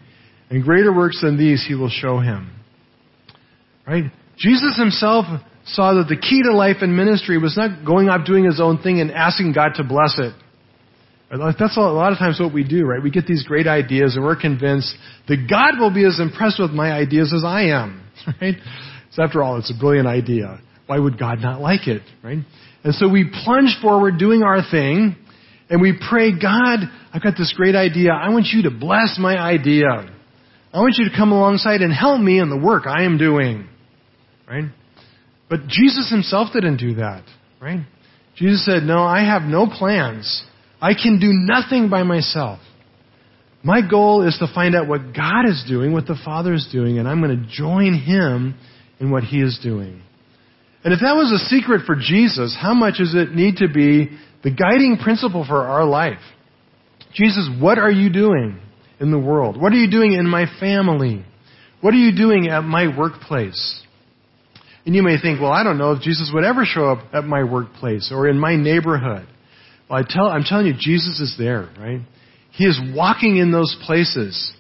and 0.50 0.64
greater 0.64 0.94
works 0.94 1.22
than 1.22 1.38
these 1.38 1.66
he 1.68 1.76
will 1.76 1.90
show 1.90 2.20
him. 2.20 2.52
Right? 3.86 4.06
Jesus 4.38 4.78
himself 4.78 5.26
saw 5.66 5.94
that 5.96 6.08
the 6.08 6.18
key 6.18 6.42
to 6.44 6.54
life 6.56 6.78
and 6.82 6.96
ministry 6.96 7.38
was 7.38 7.56
not 7.58 7.86
going 7.86 8.10
off 8.10 8.26
doing 8.26 8.46
his 8.46 8.60
own 8.60 8.82
thing 8.82 9.00
and 9.00 9.12
asking 9.12 9.54
God 9.54 9.74
to 9.76 9.84
bless 9.84 10.18
it. 10.18 10.34
That's 11.32 11.78
a 11.78 11.80
lot 11.80 12.12
of 12.12 12.20
times 12.20 12.40
what 12.40 12.54
we 12.54 12.66
do, 12.66 12.86
right? 12.86 13.02
We 13.02 13.10
get 13.10 13.26
these 13.26 13.44
great 13.44 13.66
ideas 13.66 14.16
and 14.16 14.26
we're 14.26 14.40
convinced 14.40 14.94
that 15.30 15.48
God 15.50 15.80
will 15.80 15.94
be 15.94 16.06
as 16.06 16.20
impressed 16.20 16.60
with 16.60 16.72
my 16.72 16.92
ideas 16.92 17.34
as 17.34 17.46
I 17.46 17.68
am, 17.68 18.04
right? 18.42 18.56
So 19.12 19.24
after 19.24 19.42
all, 19.42 19.58
it's 19.58 19.72
a 19.72 19.80
brilliant 19.80 20.08
idea. 20.08 20.60
Why 20.88 21.00
would 21.00 21.18
God 21.18 21.40
not 21.40 21.62
like 21.62 21.88
it, 21.88 22.02
right? 22.22 22.40
And 22.84 22.94
so 22.96 23.08
we 23.08 23.32
plunge 23.46 23.78
forward 23.82 24.18
doing 24.18 24.44
our 24.44 24.62
thing 24.70 25.16
and 25.70 25.82
we 25.82 25.98
pray, 26.10 26.32
God, 26.32 26.80
I've 27.14 27.24
got 27.24 27.36
this 27.38 27.54
great 27.56 27.76
idea. 27.76 28.12
I 28.12 28.30
want 28.30 28.48
you 28.52 28.64
to 28.64 28.72
bless 28.72 29.18
my 29.18 29.38
idea. 29.38 29.86
I 30.74 30.80
want 30.80 30.96
you 30.98 31.10
to 31.10 31.16
come 31.16 31.32
alongside 31.32 31.82
and 31.82 31.94
help 31.94 32.20
me 32.20 32.40
in 32.40 32.50
the 32.50 32.58
work 32.58 32.88
I 32.88 33.04
am 33.04 33.18
doing, 33.18 33.70
right? 34.50 34.66
But 35.50 35.68
Jesus 35.68 36.10
himself 36.10 36.50
didn't 36.54 36.78
do 36.78 36.96
that, 36.96 37.24
right? 37.62 37.86
Jesus 38.36 38.66
said, 38.66 38.84
no, 38.84 39.04
I 39.04 39.24
have 39.24 39.44
no 39.44 39.66
plans. 39.68 40.44
I 40.82 40.94
can 40.94 41.20
do 41.20 41.30
nothing 41.32 41.90
by 41.90 42.04
myself. 42.04 42.60
My 43.64 43.88
goal 43.88 44.28
is 44.28 44.36
to 44.40 44.52
find 44.54 44.76
out 44.76 44.88
what 44.88 45.14
God 45.14 45.46
is 45.48 45.64
doing, 45.68 45.94
what 45.94 46.08
the 46.08 46.20
Father 46.26 46.54
is 46.54 46.68
doing, 46.72 46.98
and 46.98 47.08
I'm 47.08 47.22
going 47.22 47.38
to 47.38 47.48
join 47.48 47.94
Him 47.94 48.56
in 49.00 49.12
what 49.12 49.24
He 49.24 49.40
is 49.40 49.60
doing. 49.62 50.02
And 50.84 50.94
if 50.94 51.00
that 51.02 51.16
was 51.16 51.32
a 51.32 51.46
secret 51.46 51.86
for 51.86 51.96
Jesus, 51.96 52.58
how 52.60 52.74
much 52.74 52.96
does 52.98 53.14
it 53.14 53.36
need 53.36 53.58
to 53.58 53.68
be 53.68 54.18
the 54.44 54.50
guiding 54.50 54.98
principle 54.98 55.46
for 55.48 55.62
our 55.62 55.86
life? 55.86 56.20
Jesus, 57.14 57.50
what 57.60 57.78
are 57.78 57.92
you 57.92 58.12
doing 58.12 58.60
in 59.00 59.12
the 59.12 59.20
world? 59.20 59.62
What 59.62 59.74
are 59.74 59.78
you 59.78 59.92
doing 59.92 60.14
in 60.14 60.28
my 60.28 60.46
family? 60.60 61.24
What 61.82 61.94
are 61.94 61.98
you 61.98 62.16
doing 62.16 62.48
at 62.48 62.62
my 62.62 62.98
workplace? 62.98 63.84
And 64.86 64.96
you 64.96 65.04
may 65.04 65.22
think, 65.22 65.40
well, 65.40 65.52
I 65.52 65.64
don't 65.64 65.78
know 65.78 65.92
if 65.92 66.02
Jesus 66.02 66.32
would 66.34 66.44
ever 66.44 66.66
show 66.66 66.90
up 66.90 67.14
at 67.14 67.26
my 67.26 67.44
workplace 67.44 68.12
or 68.12 68.28
in 68.28 68.40
my 68.40 68.56
neighborhood. 68.56 69.28
Well, 69.92 70.00
I 70.00 70.04
tell, 70.08 70.28
I'm 70.28 70.44
telling 70.44 70.68
you, 70.68 70.74
Jesus 70.74 71.20
is 71.20 71.36
there, 71.38 71.70
right? 71.78 72.00
He 72.52 72.64
is 72.64 72.80
walking 72.96 73.36
in 73.36 73.52
those 73.52 73.76
places. 73.86 74.54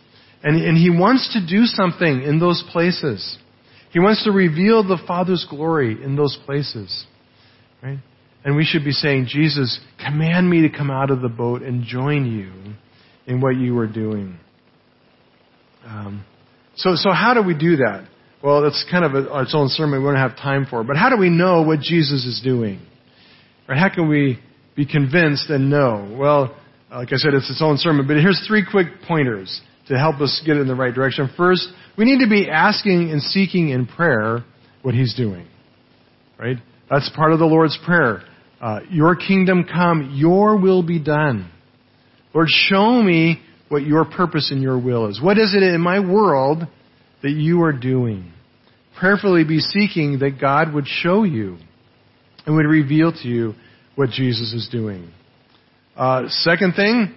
And, 0.43 0.61
and 0.61 0.75
He 0.77 0.89
wants 0.89 1.31
to 1.33 1.39
do 1.39 1.63
something 1.65 2.23
in 2.23 2.37
those 2.37 2.61
places. 2.69 3.37
He 3.93 3.99
wants 3.99 4.25
to 4.25 4.31
reveal 4.31 4.83
the 4.83 5.01
Father's 5.07 5.47
glory 5.49 6.03
in 6.03 6.17
those 6.17 6.37
places. 6.45 7.05
Right? 7.81 7.99
And 8.43 8.57
we 8.57 8.65
should 8.65 8.83
be 8.83 8.91
saying, 8.91 9.27
Jesus, 9.29 9.79
command 10.03 10.49
me 10.49 10.63
to 10.63 10.69
come 10.69 10.91
out 10.91 11.11
of 11.11 11.21
the 11.21 11.29
boat 11.29 11.61
and 11.61 11.85
join 11.85 12.25
you 12.25 12.51
in 13.25 13.39
what 13.39 13.55
you 13.55 13.77
are 13.77 13.87
doing. 13.87 14.37
Um, 15.85 16.25
so, 16.75 16.95
so 16.95 17.11
how 17.11 17.33
do 17.35 17.41
we 17.41 17.53
do 17.53 17.77
that? 17.77 18.05
Well, 18.43 18.63
that's 18.63 18.85
kind 18.91 19.05
of 19.05 19.13
a, 19.13 19.41
its 19.43 19.55
own 19.55 19.69
sermon 19.69 20.03
we 20.03 20.09
don't 20.09 20.17
have 20.17 20.35
time 20.35 20.67
for. 20.69 20.83
But 20.83 20.97
how 20.97 21.09
do 21.09 21.15
we 21.15 21.29
know 21.29 21.61
what 21.61 21.79
Jesus 21.79 22.25
is 22.25 22.41
doing? 22.43 22.81
Or 23.69 23.75
how 23.75 23.87
can 23.87 24.09
we 24.09 24.37
be 24.75 24.85
convinced 24.85 25.49
and 25.49 25.69
know? 25.69 26.15
Well, 26.17 26.55
like 26.91 27.09
I 27.11 27.15
said, 27.15 27.33
it's 27.33 27.49
its 27.49 27.61
own 27.61 27.77
sermon, 27.77 28.07
but 28.07 28.17
here's 28.17 28.43
three 28.47 28.65
quick 28.69 28.87
pointers 29.07 29.61
to 29.87 29.97
help 29.97 30.21
us 30.21 30.41
get 30.45 30.57
in 30.57 30.67
the 30.67 30.75
right 30.75 30.93
direction. 30.93 31.29
First, 31.37 31.67
we 31.97 32.05
need 32.05 32.23
to 32.23 32.29
be 32.29 32.49
asking 32.49 33.11
and 33.11 33.21
seeking 33.21 33.69
in 33.69 33.87
prayer 33.87 34.43
what 34.81 34.93
He's 34.93 35.15
doing. 35.15 35.47
Right? 36.37 36.57
That's 36.89 37.09
part 37.15 37.33
of 37.33 37.39
the 37.39 37.45
Lord's 37.45 37.77
Prayer. 37.85 38.23
Uh, 38.59 38.81
your 38.89 39.15
kingdom 39.15 39.63
come, 39.63 40.13
your 40.15 40.57
will 40.57 40.83
be 40.83 40.99
done. 40.99 41.49
Lord, 42.33 42.47
show 42.49 43.01
me 43.01 43.41
what 43.69 43.83
your 43.83 44.05
purpose 44.05 44.51
and 44.51 44.61
your 44.61 44.77
will 44.77 45.07
is. 45.07 45.21
What 45.21 45.37
is 45.37 45.55
it 45.55 45.63
in 45.63 45.81
my 45.81 45.99
world 45.99 46.63
that 47.23 47.31
you 47.31 47.63
are 47.63 47.73
doing? 47.73 48.31
Prayerfully 48.99 49.45
be 49.45 49.59
seeking 49.59 50.19
that 50.19 50.39
God 50.39 50.73
would 50.73 50.85
show 50.87 51.23
you 51.23 51.57
and 52.45 52.55
would 52.55 52.65
reveal 52.65 53.11
to 53.11 53.27
you 53.27 53.55
what 53.95 54.09
Jesus 54.09 54.53
is 54.53 54.69
doing. 54.71 55.11
Uh, 55.95 56.23
second 56.29 56.73
thing, 56.73 57.13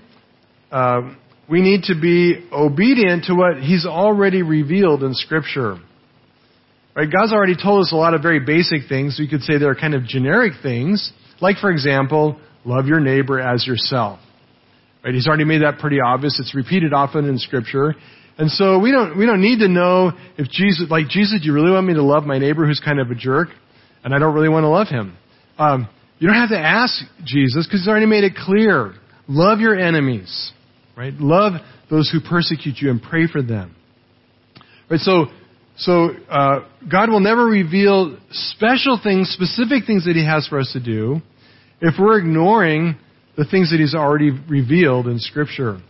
uh, 0.70 1.14
we 1.48 1.60
need 1.60 1.84
to 1.84 1.94
be 2.00 2.46
obedient 2.52 3.24
to 3.24 3.34
what 3.34 3.58
He's 3.62 3.86
already 3.86 4.42
revealed 4.42 5.02
in 5.02 5.14
Scripture. 5.14 5.78
Right? 6.94 7.08
God's 7.10 7.32
already 7.32 7.56
told 7.60 7.82
us 7.82 7.92
a 7.92 7.96
lot 7.96 8.14
of 8.14 8.22
very 8.22 8.40
basic 8.40 8.88
things. 8.88 9.16
We 9.18 9.28
could 9.28 9.42
say 9.42 9.58
they're 9.58 9.74
kind 9.74 9.94
of 9.94 10.04
generic 10.04 10.54
things, 10.62 11.12
like, 11.40 11.58
for 11.58 11.70
example, 11.70 12.38
love 12.64 12.86
your 12.86 13.00
neighbor 13.00 13.40
as 13.40 13.66
yourself. 13.66 14.20
Right? 15.04 15.14
He's 15.14 15.26
already 15.26 15.44
made 15.44 15.62
that 15.62 15.78
pretty 15.78 15.98
obvious. 16.00 16.38
It's 16.40 16.54
repeated 16.54 16.92
often 16.92 17.28
in 17.28 17.38
Scripture. 17.38 17.94
And 18.36 18.50
so 18.50 18.78
we 18.78 18.90
don't, 18.90 19.16
we 19.16 19.26
don't 19.26 19.40
need 19.40 19.60
to 19.60 19.68
know 19.68 20.12
if 20.36 20.48
Jesus, 20.48 20.86
like, 20.90 21.08
Jesus, 21.08 21.40
do 21.40 21.46
you 21.46 21.52
really 21.52 21.70
want 21.70 21.86
me 21.86 21.94
to 21.94 22.02
love 22.02 22.24
my 22.24 22.38
neighbor 22.38 22.66
who's 22.66 22.80
kind 22.84 22.98
of 22.98 23.10
a 23.10 23.14
jerk? 23.14 23.48
And 24.02 24.14
I 24.14 24.18
don't 24.18 24.34
really 24.34 24.48
want 24.48 24.64
to 24.64 24.68
love 24.68 24.88
him. 24.88 25.16
Um, 25.56 25.88
you 26.18 26.28
don't 26.28 26.36
have 26.36 26.50
to 26.50 26.58
ask 26.58 27.02
Jesus 27.24 27.66
because 27.66 27.80
he's 27.80 27.88
already 27.88 28.06
made 28.06 28.24
it 28.24 28.34
clear. 28.34 28.94
Love 29.28 29.60
your 29.60 29.78
enemies, 29.78 30.52
right? 30.96 31.12
Love 31.14 31.54
those 31.90 32.10
who 32.10 32.20
persecute 32.20 32.76
you 32.78 32.90
and 32.90 33.02
pray 33.02 33.26
for 33.26 33.42
them. 33.42 33.74
Right? 34.90 35.00
So, 35.00 35.26
so 35.76 36.10
uh, 36.28 36.60
God 36.90 37.10
will 37.10 37.20
never 37.20 37.44
reveal 37.44 38.18
special 38.30 38.98
things, 39.02 39.30
specific 39.30 39.86
things 39.86 40.04
that 40.04 40.14
He 40.14 40.24
has 40.24 40.46
for 40.46 40.58
us 40.58 40.70
to 40.72 40.80
do, 40.80 41.20
if 41.80 41.94
we're 41.98 42.18
ignoring 42.18 42.96
the 43.36 43.44
things 43.44 43.70
that 43.70 43.78
He's 43.78 43.94
already 43.94 44.30
revealed 44.30 45.06
in 45.06 45.18
Scripture. 45.18 45.80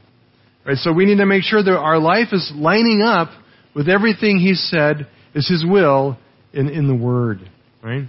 Right? 0.66 0.76
So 0.76 0.92
we 0.92 1.04
need 1.04 1.18
to 1.18 1.26
make 1.26 1.42
sure 1.42 1.62
that 1.62 1.76
our 1.76 1.98
life 1.98 2.28
is 2.32 2.50
lining 2.54 3.02
up 3.02 3.28
with 3.74 3.88
everything 3.88 4.38
He 4.38 4.54
said 4.54 5.08
is 5.34 5.48
His 5.48 5.64
will 5.68 6.18
in, 6.52 6.68
in 6.68 6.88
the 6.88 6.94
Word. 6.94 7.40
Right? 7.82 8.08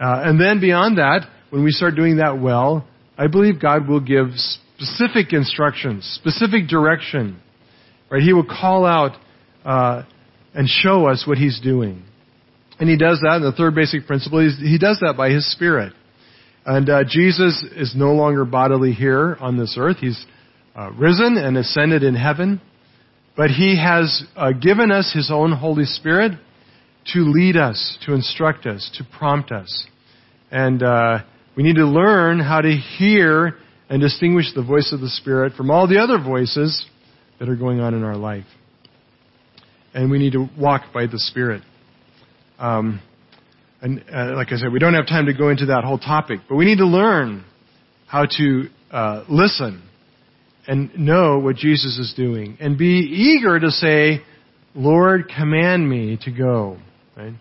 Uh, 0.00 0.22
and 0.24 0.40
then 0.40 0.60
beyond 0.60 0.98
that, 0.98 1.28
when 1.52 1.64
we 1.64 1.70
start 1.70 1.96
doing 1.96 2.16
that 2.16 2.40
well, 2.40 2.88
I 3.18 3.26
believe 3.26 3.60
God 3.60 3.86
will 3.86 4.00
give 4.00 4.28
specific 4.78 5.34
instructions, 5.34 6.10
specific 6.18 6.66
direction. 6.66 7.42
Right? 8.10 8.22
He 8.22 8.32
will 8.32 8.46
call 8.46 8.86
out 8.86 9.18
uh, 9.62 10.04
and 10.54 10.66
show 10.66 11.06
us 11.06 11.24
what 11.26 11.36
He's 11.36 11.60
doing. 11.60 12.04
And 12.80 12.88
He 12.88 12.96
does 12.96 13.20
that, 13.20 13.36
and 13.36 13.44
the 13.44 13.52
third 13.52 13.74
basic 13.74 14.06
principle 14.06 14.38
is 14.38 14.56
He 14.58 14.78
does 14.78 15.00
that 15.02 15.14
by 15.18 15.28
His 15.28 15.52
Spirit. 15.52 15.92
And 16.64 16.88
uh, 16.88 17.04
Jesus 17.06 17.62
is 17.76 17.92
no 17.94 18.12
longer 18.12 18.46
bodily 18.46 18.92
here 18.92 19.36
on 19.38 19.58
this 19.58 19.76
earth. 19.78 19.98
He's 19.98 20.24
uh, 20.74 20.90
risen 20.92 21.36
and 21.36 21.58
ascended 21.58 22.02
in 22.02 22.14
heaven. 22.14 22.62
But 23.36 23.50
He 23.50 23.78
has 23.78 24.24
uh, 24.36 24.52
given 24.52 24.90
us 24.90 25.12
His 25.12 25.30
own 25.30 25.52
Holy 25.52 25.84
Spirit 25.84 26.32
to 27.12 27.18
lead 27.18 27.58
us, 27.58 27.98
to 28.06 28.14
instruct 28.14 28.64
us, 28.64 28.90
to 28.96 29.04
prompt 29.18 29.52
us. 29.52 29.86
And 30.50 30.82
uh, 30.82 31.18
we 31.56 31.62
need 31.62 31.76
to 31.76 31.86
learn 31.86 32.40
how 32.40 32.60
to 32.60 32.70
hear 32.70 33.56
and 33.88 34.00
distinguish 34.00 34.46
the 34.54 34.62
voice 34.62 34.90
of 34.92 35.00
the 35.00 35.08
Spirit 35.08 35.52
from 35.54 35.70
all 35.70 35.86
the 35.86 35.98
other 35.98 36.18
voices 36.18 36.86
that 37.38 37.48
are 37.48 37.56
going 37.56 37.80
on 37.80 37.94
in 37.94 38.02
our 38.02 38.16
life. 38.16 38.46
And 39.92 40.10
we 40.10 40.18
need 40.18 40.32
to 40.32 40.48
walk 40.58 40.92
by 40.94 41.06
the 41.06 41.18
Spirit. 41.18 41.62
Um, 42.58 43.02
and 43.82 44.04
uh, 44.12 44.34
like 44.34 44.52
I 44.52 44.56
said, 44.56 44.72
we 44.72 44.78
don't 44.78 44.94
have 44.94 45.06
time 45.06 45.26
to 45.26 45.34
go 45.34 45.50
into 45.50 45.66
that 45.66 45.84
whole 45.84 45.98
topic, 45.98 46.40
but 46.48 46.54
we 46.54 46.64
need 46.64 46.78
to 46.78 46.86
learn 46.86 47.44
how 48.06 48.26
to 48.26 48.68
uh, 48.90 49.24
listen 49.28 49.82
and 50.66 50.96
know 50.96 51.38
what 51.38 51.56
Jesus 51.56 51.98
is 51.98 52.14
doing 52.16 52.56
and 52.60 52.78
be 52.78 52.86
eager 52.86 53.58
to 53.58 53.70
say, 53.70 54.20
Lord, 54.74 55.30
command 55.36 55.88
me 55.88 56.18
to 56.22 56.30
go. 56.30 56.78
Right? 57.16 57.34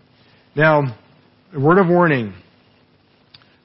Now, 0.55 0.97
a 1.53 1.59
word 1.59 1.77
of 1.77 1.87
warning. 1.87 2.33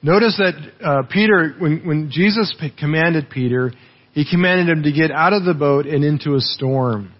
Notice 0.02 0.36
that 0.38 0.54
uh, 0.84 1.02
Peter, 1.10 1.54
when, 1.58 1.86
when 1.86 2.10
Jesus 2.10 2.54
commanded 2.78 3.30
Peter, 3.30 3.72
he 4.12 4.24
commanded 4.28 4.68
him 4.68 4.82
to 4.84 4.92
get 4.92 5.10
out 5.10 5.32
of 5.32 5.44
the 5.44 5.54
boat 5.54 5.86
and 5.86 6.04
into 6.04 6.34
a 6.34 6.40
storm. 6.40 7.12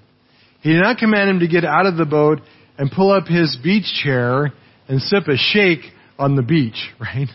He 0.62 0.72
did 0.72 0.82
not 0.82 0.98
command 0.98 1.30
him 1.30 1.40
to 1.40 1.48
get 1.48 1.64
out 1.64 1.86
of 1.86 1.96
the 1.96 2.06
boat 2.06 2.40
and 2.78 2.90
pull 2.90 3.10
up 3.10 3.26
his 3.26 3.56
beach 3.62 3.84
chair 4.02 4.52
and 4.88 5.00
sip 5.00 5.28
a 5.28 5.36
shake 5.36 5.80
on 6.18 6.36
the 6.36 6.42
beach, 6.42 6.90
right? 7.00 7.28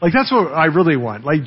Like 0.00 0.12
that's 0.12 0.30
what 0.30 0.52
I 0.52 0.66
really 0.66 0.96
want. 0.96 1.24
Like 1.24 1.44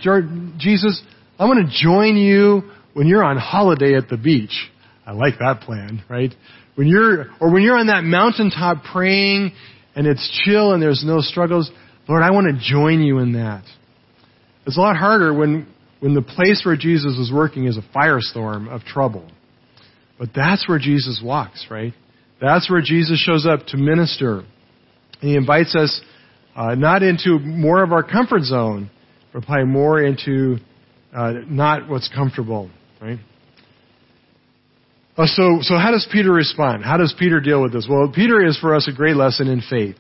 Jesus, 0.58 1.02
I 1.38 1.46
want 1.46 1.68
to 1.68 1.84
join 1.84 2.18
you 2.18 2.64
when 2.94 3.08
you're 3.08 3.24
on 3.24 3.38
holiday 3.38 3.96
at 3.96 4.10
the 4.10 4.18
beach. 4.18 4.70
I 5.06 5.12
like 5.12 5.40
that 5.40 5.62
plan, 5.62 6.04
right? 6.10 6.34
When 6.76 6.88
you're, 6.88 7.28
or 7.40 7.52
when 7.52 7.64
you're 7.64 7.78
on 7.78 7.88
that 7.88 8.04
mountaintop 8.04 8.84
praying 8.92 9.52
and 9.96 10.06
it's 10.06 10.42
chill 10.44 10.74
and 10.74 10.82
there's 10.82 11.04
no 11.06 11.22
struggles, 11.22 11.72
Lord, 12.08 12.24
I 12.24 12.32
want 12.32 12.48
to 12.48 12.60
join 12.60 13.02
you 13.02 13.20
in 13.20 13.34
that. 13.34 13.64
It's 14.66 14.78
a 14.78 14.82
lot 14.82 14.96
harder 14.96 15.34
when, 15.34 15.68
when 16.00 16.14
the 16.14 16.22
place 16.22 16.64
where 16.66 16.76
Jesus 16.76 17.16
was 17.18 17.32
working 17.34 17.66
is 17.66 17.78
a 17.78 17.98
firestorm 17.98 18.70
of 18.70 18.84
trouble. 18.84 19.30
But 20.18 20.30
that's 20.36 20.68
where 20.68 20.80
Jesus 20.80 21.22
walks, 21.24 21.68
right? 21.70 21.94
That's 22.42 22.70
where 22.70 22.82
Jesus 22.82 23.20
shows 23.20 23.46
up 23.46 23.66
to 23.68 23.78
minister. 23.78 24.44
He 25.20 25.36
invites 25.36 25.76
us 25.76 26.02
uh, 26.56 26.76
not 26.76 27.04
into 27.04 27.40
more 27.40 27.84
of 27.84 27.92
our 27.92 28.04
comfort 28.04 28.44
zone, 28.44 28.90
but 29.34 29.44
probably 29.44 29.66
more 29.66 30.02
into 30.02 30.58
uh, 31.14 31.34
not 31.48 31.90
what's 31.90 32.10
comfortable, 32.14 32.70
right? 33.02 33.20
Uh, 35.18 35.26
so, 35.26 35.60
so 35.62 35.78
how 35.78 35.92
does 35.92 36.08
Peter 36.12 36.32
respond? 36.32 36.84
How 36.84 36.98
does 36.98 37.14
Peter 37.18 37.40
deal 37.40 37.62
with 37.62 37.74
this? 37.74 37.88
Well, 37.90 38.12
Peter 38.14 38.46
is 38.46 38.58
for 38.60 38.76
us 38.76 38.88
a 38.92 38.96
great 38.96 39.16
lesson 39.16 39.48
in 39.48 39.62
faith. 39.68 39.96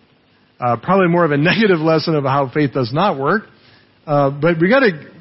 Uh, 0.60 0.78
probably 0.78 1.08
more 1.08 1.26
of 1.26 1.32
a 1.32 1.38
negative 1.52 1.80
lesson 1.80 2.16
of 2.16 2.24
how 2.24 2.50
faith 2.54 2.74
does 2.74 2.92
not 2.94 3.20
work. 3.20 3.44
Uh, 4.06 4.30
but 4.30 4.56
we 4.60 4.70
got 4.70 4.80
to 4.80 5.18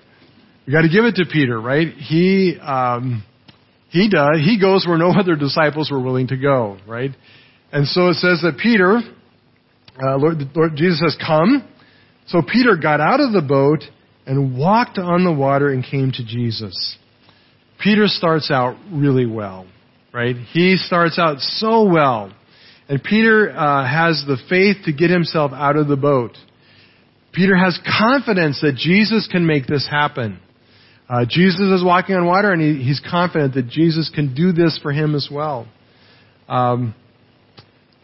we 0.67 0.73
got 0.73 0.83
to 0.83 0.89
give 0.89 1.05
it 1.05 1.17
to 1.17 1.25
Peter, 1.31 1.61
right? 1.61 1.89
He 1.89 2.59
um, 2.61 3.25
he 3.91 4.09
does. 4.09 4.39
He 4.45 4.61
goes 4.61 4.87
where 4.87 4.99
no 4.99 5.11
other 5.19 5.37
disciples 5.37 5.91
were 5.91 6.01
willing 6.01 6.29
to 6.29 6.37
go, 6.37 6.79
right? 6.87 7.11
And 7.73 7.87
so 7.87 8.09
it 8.09 8.15
says 8.15 8.41
that 8.43 8.59
Peter, 8.63 8.99
uh, 10.03 10.17
Lord, 10.17 10.39
Lord 10.55 10.77
Jesus 10.77 11.01
has 11.01 11.17
"Come." 11.25 11.67
So 12.27 12.43
Peter 12.43 12.77
got 12.77 13.01
out 13.01 13.21
of 13.21 13.33
the 13.33 13.43
boat 13.43 13.85
and 14.27 14.59
walked 14.59 14.99
on 14.99 15.25
the 15.25 15.33
water 15.33 15.71
and 15.71 15.85
came 15.85 16.11
to 16.13 16.25
Jesus. 16.25 16.97
Peter 17.83 18.07
starts 18.07 18.51
out 18.51 18.77
really 18.91 19.27
well, 19.27 19.67
right? 20.13 20.35
He 20.35 20.77
starts 20.77 21.19
out 21.19 21.39
so 21.39 21.85
well. 21.85 22.33
And 22.89 23.03
Peter 23.03 23.51
uh, 23.51 23.85
has 23.85 24.25
the 24.27 24.37
faith 24.49 24.85
to 24.85 24.93
get 24.93 25.11
himself 25.11 25.53
out 25.53 25.77
of 25.77 25.89
the 25.89 25.97
boat. 25.97 26.33
Peter 27.33 27.57
has 27.57 27.79
confidence 27.99 28.61
that 28.63 28.77
Jesus 28.77 29.29
can 29.31 29.47
make 29.47 29.67
this 29.67 29.87
happen. 29.89 30.41
Uh, 31.09 31.25
Jesus 31.29 31.61
is 31.61 31.85
walking 31.85 32.15
on 32.17 32.27
water, 32.27 32.53
and 32.53 32.61
he, 32.61 32.83
he's 32.83 33.01
confident 33.09 33.55
that 33.55 33.69
Jesus 33.69 34.11
can 34.15 34.35
do 34.35 34.53
this 34.53 34.79
for 34.83 34.93
him 34.93 35.15
as 35.15 35.29
well. 35.31 35.69
Um, 36.49 36.95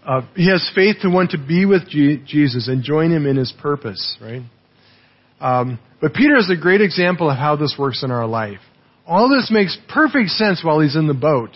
uh, 0.05 0.23
he 0.35 0.51
has 0.51 0.69
faith 0.75 0.97
to 1.03 1.09
want 1.09 1.31
to 1.31 1.39
be 1.39 1.65
with 1.65 1.89
G- 1.89 2.23
Jesus 2.27 2.69
and 2.69 2.83
join 2.83 3.13
him 3.13 3.27
in 3.27 3.37
his 3.37 3.53
purpose, 3.61 4.17
right? 4.21 4.43
Um, 5.41 5.79
but 6.01 6.13
Peter 6.15 6.37
is 6.37 6.51
a 6.51 6.61
great 6.61 6.81
example 6.81 7.31
of 7.31 7.39
how 7.39 7.57
this 7.57 7.77
works 7.79 8.03
in 8.03 8.11
our 8.11 8.27
life. 8.27 8.61
All 9.07 9.29
this 9.29 9.51
makes 9.51 9.77
perfect 9.93 10.31
sense 10.31 10.63
while 10.65 10.81
he's 10.81 10.97
in 10.97 11.07
the 11.07 11.15
boat. 11.15 11.51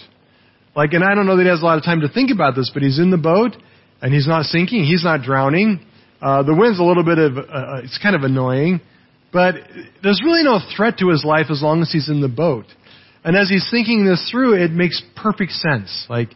Like, 0.77 0.93
and 0.93 1.03
I 1.03 1.15
don't 1.15 1.25
know 1.25 1.39
that 1.39 1.43
he 1.45 1.49
has 1.49 1.63
a 1.63 1.65
lot 1.65 1.79
of 1.79 1.85
time 1.85 2.03
to 2.03 2.09
think 2.09 2.31
about 2.31 2.55
this, 2.55 2.71
but 2.73 2.83
he's 2.83 2.99
in 2.99 3.11
the 3.11 3.17
boat 3.17 3.57
and 4.03 4.13
he's 4.13 4.29
not 4.29 4.45
sinking. 4.45 4.85
He's 4.85 5.03
not 5.03 5.23
drowning. 5.23 5.81
Uh, 6.21 6.43
the 6.43 6.55
wind's 6.55 6.79
a 6.79 6.85
little 6.85 7.05
bit 7.05 7.19
of, 7.19 7.39
uh, 7.39 7.41
uh, 7.41 7.81
it's 7.83 7.99
kind 8.03 8.15
of 8.15 8.23
annoying, 8.23 8.81
but 9.33 9.55
there's 10.03 10.21
really 10.23 10.45
no 10.45 10.61
threat 10.77 10.99
to 10.99 11.09
his 11.09 11.25
life 11.25 11.47
as 11.51 11.63
long 11.63 11.81
as 11.81 11.91
he's 11.91 12.11
in 12.11 12.21
the 12.21 12.29
boat. 12.29 12.67
And 13.25 13.37
as 13.37 13.49
he's 13.49 13.67
thinking 13.71 14.05
this 14.05 14.29
through, 14.31 14.63
it 14.63 14.71
makes 14.71 15.03
perfect 15.17 15.53
sense. 15.53 16.07
Like, 16.09 16.29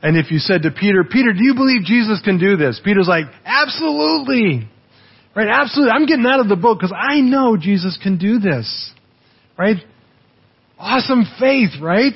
and 0.00 0.16
if 0.16 0.30
you 0.30 0.38
said 0.38 0.62
to 0.62 0.70
Peter, 0.70 1.02
Peter, 1.02 1.32
do 1.32 1.42
you 1.42 1.54
believe 1.54 1.82
Jesus 1.82 2.20
can 2.24 2.38
do 2.38 2.56
this? 2.56 2.80
Peter's 2.84 3.08
like, 3.08 3.26
absolutely. 3.44 4.68
Right? 5.34 5.48
Absolutely. 5.48 5.90
I'm 5.90 6.06
getting 6.06 6.26
out 6.26 6.40
of 6.40 6.48
the 6.48 6.56
boat 6.56 6.78
because 6.78 6.94
I 6.96 7.20
know 7.20 7.56
Jesus 7.56 7.98
can 8.00 8.16
do 8.16 8.38
this. 8.38 8.92
Right? 9.58 9.76
Awesome 10.78 11.24
faith, 11.40 11.80
right? 11.82 12.14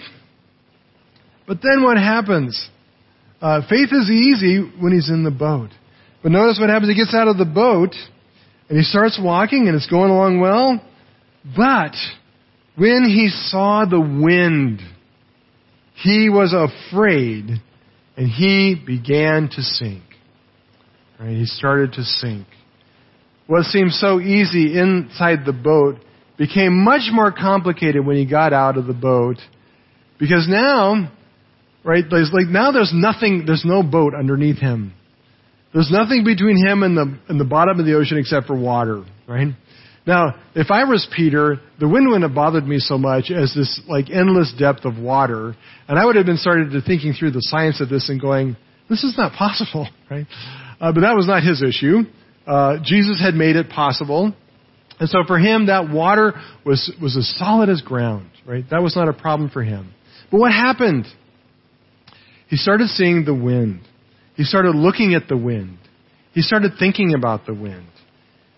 But 1.47 1.59
then 1.63 1.83
what 1.83 1.97
happens? 1.97 2.69
Uh, 3.41 3.63
faith 3.69 3.89
is 3.93 4.09
easy 4.11 4.59
when 4.81 4.93
he's 4.93 5.09
in 5.09 5.25
the 5.25 5.31
boat. 5.31 5.71
But 6.23 6.33
notice 6.33 6.59
what 6.61 6.71
happens. 6.71 6.91
He 6.91 6.97
gets 6.97 7.15
out 7.15 7.29
of 7.29 7.37
the 7.37 7.45
boat 7.45 7.95
and 8.69 8.79
he 8.79 8.85
starts 8.85 9.19
walking 9.23 9.67
and 9.67 9.77
it's 9.77 9.89
going 9.91 10.11
along 10.11 10.41
well. 10.41 10.81
But 11.57 11.95
when 12.77 13.05
he 13.05 13.29
saw 13.29 13.85
the 13.85 14.01
wind, 14.01 14.81
he 15.95 16.29
was 16.31 16.55
afraid 16.55 17.61
and 18.17 18.29
he 18.29 18.81
began 18.87 19.49
to 19.51 19.63
sink. 19.63 20.03
Right? 21.19 21.37
He 21.37 21.47
started 21.47 21.95
to 21.95 22.05
sink. 22.05 22.47
What 23.49 23.65
seemed 23.65 23.93
so 23.93 24.21
easy 24.21 24.79
inside 24.79 25.45
the 25.45 25.53
boat 25.53 25.97
became 26.39 26.85
much 26.85 27.11
more 27.13 27.33
complicated 27.33 28.07
when 28.07 28.17
he 28.17 28.25
got 28.25 28.53
out 28.53 28.77
of 28.77 28.87
the 28.87 28.95
boat 28.95 29.37
because 30.19 30.47
now 30.49 31.11
Right? 31.85 32.05
There's 32.09 32.31
like 32.33 32.47
now 32.47 32.71
there's 32.71 32.93
nothing, 32.95 33.45
there's 33.47 33.65
no 33.65 33.83
boat 33.83 34.15
underneath 34.15 34.59
him. 34.59 34.93
There's 35.73 35.91
nothing 35.91 36.25
between 36.25 36.57
him 36.65 36.83
and 36.83 36.97
the, 36.97 37.19
and 37.29 37.41
the 37.41 37.45
bottom 37.45 37.81
of 37.81 37.87
the 37.87 37.95
ocean 37.95 38.19
except 38.19 38.47
for 38.47 38.57
water, 38.57 39.05
right? 39.27 39.49
Now, 40.07 40.35
if 40.55 40.71
I 40.71 40.85
was 40.85 41.07
Peter, 41.15 41.61
the 41.79 41.89
wind 41.89 42.07
wouldn't 42.07 42.25
have 42.25 42.35
bothered 42.35 42.67
me 42.67 42.79
so 42.79 42.99
much 42.99 43.31
as 43.31 43.55
this 43.55 43.81
like 43.89 44.11
endless 44.11 44.53
depth 44.59 44.85
of 44.85 44.99
water, 44.99 45.55
and 45.89 45.99
I 45.99 46.05
would 46.05 46.17
have 46.17 46.27
been 46.27 46.37
started 46.37 46.73
to 46.73 46.83
thinking 46.83 47.15
through 47.15 47.31
the 47.31 47.43
science 47.43 47.81
of 47.81 47.89
this 47.89 48.09
and 48.11 48.21
going, 48.21 48.57
this 48.91 49.05
is 49.05 49.17
not 49.17 49.33
possible, 49.33 49.89
right? 50.11 50.27
Uh, 50.81 50.93
but 50.93 51.03
that 51.03 51.15
was 51.15 51.27
not 51.27 51.43
his 51.43 51.63
issue. 51.63 52.01
Uh, 52.47 52.79
Jesus 52.85 53.21
had 53.21 53.35
made 53.35 53.55
it 53.55 53.71
possible, 53.71 54.35
and 54.99 55.09
so 55.09 55.19
for 55.27 55.39
him, 55.39 55.67
that 55.67 55.89
water 55.89 56.35
was 56.67 56.93
was 57.01 57.17
as 57.17 57.33
solid 57.39 57.69
as 57.69 57.81
ground, 57.81 58.31
right? 58.45 58.65
That 58.71 58.83
was 58.83 58.97
not 58.97 59.09
a 59.09 59.13
problem 59.13 59.49
for 59.51 59.63
him. 59.63 59.95
But 60.31 60.41
what 60.41 60.51
happened? 60.51 61.07
He 62.53 62.59
started 62.59 62.89
seeing 62.89 63.25
the 63.25 63.35
wind. 63.35 63.81
He 64.37 64.45
started 64.45 64.75
looking 64.75 65.15
at 65.15 65.27
the 65.27 65.39
wind. 65.39 65.79
He 66.35 66.43
started 66.43 66.73
thinking 66.79 67.15
about 67.15 67.47
the 67.47 67.55
wind. 67.55 67.87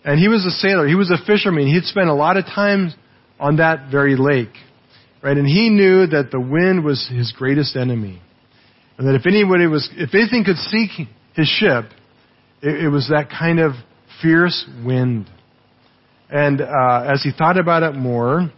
And 0.03 0.19
he 0.19 0.27
was 0.27 0.45
a 0.45 0.51
sailor. 0.51 0.85
He 0.85 0.95
was 0.95 1.09
a 1.11 1.25
fisherman. 1.25 1.67
He'd 1.67 1.85
spent 1.85 2.09
a 2.09 2.13
lot 2.13 2.35
of 2.35 2.43
time 2.43 2.91
on 3.39 3.55
that 3.55 3.89
very 3.89 4.17
lake. 4.17 4.51
Right? 5.23 5.37
And 5.37 5.47
he 5.47 5.69
knew 5.69 6.07
that 6.07 6.29
the 6.29 6.41
wind 6.41 6.83
was 6.83 7.09
his 7.09 7.31
greatest 7.31 7.77
enemy. 7.77 8.21
And 8.97 9.07
that 9.07 9.15
if 9.15 9.25
anybody 9.25 9.65
was, 9.65 9.89
if 9.93 10.13
anything 10.13 10.43
could 10.43 10.57
sink 10.57 10.91
his 11.33 11.47
ship, 11.47 11.85
it, 12.61 12.83
it 12.83 12.89
was 12.89 13.07
that 13.07 13.29
kind 13.29 13.61
of 13.61 13.75
fierce 14.21 14.69
wind. 14.85 15.29
And 16.29 16.59
uh, 16.59 17.09
as 17.13 17.23
he 17.23 17.31
thought 17.31 17.57
about 17.57 17.83
it 17.83 17.95
more, 17.95 18.51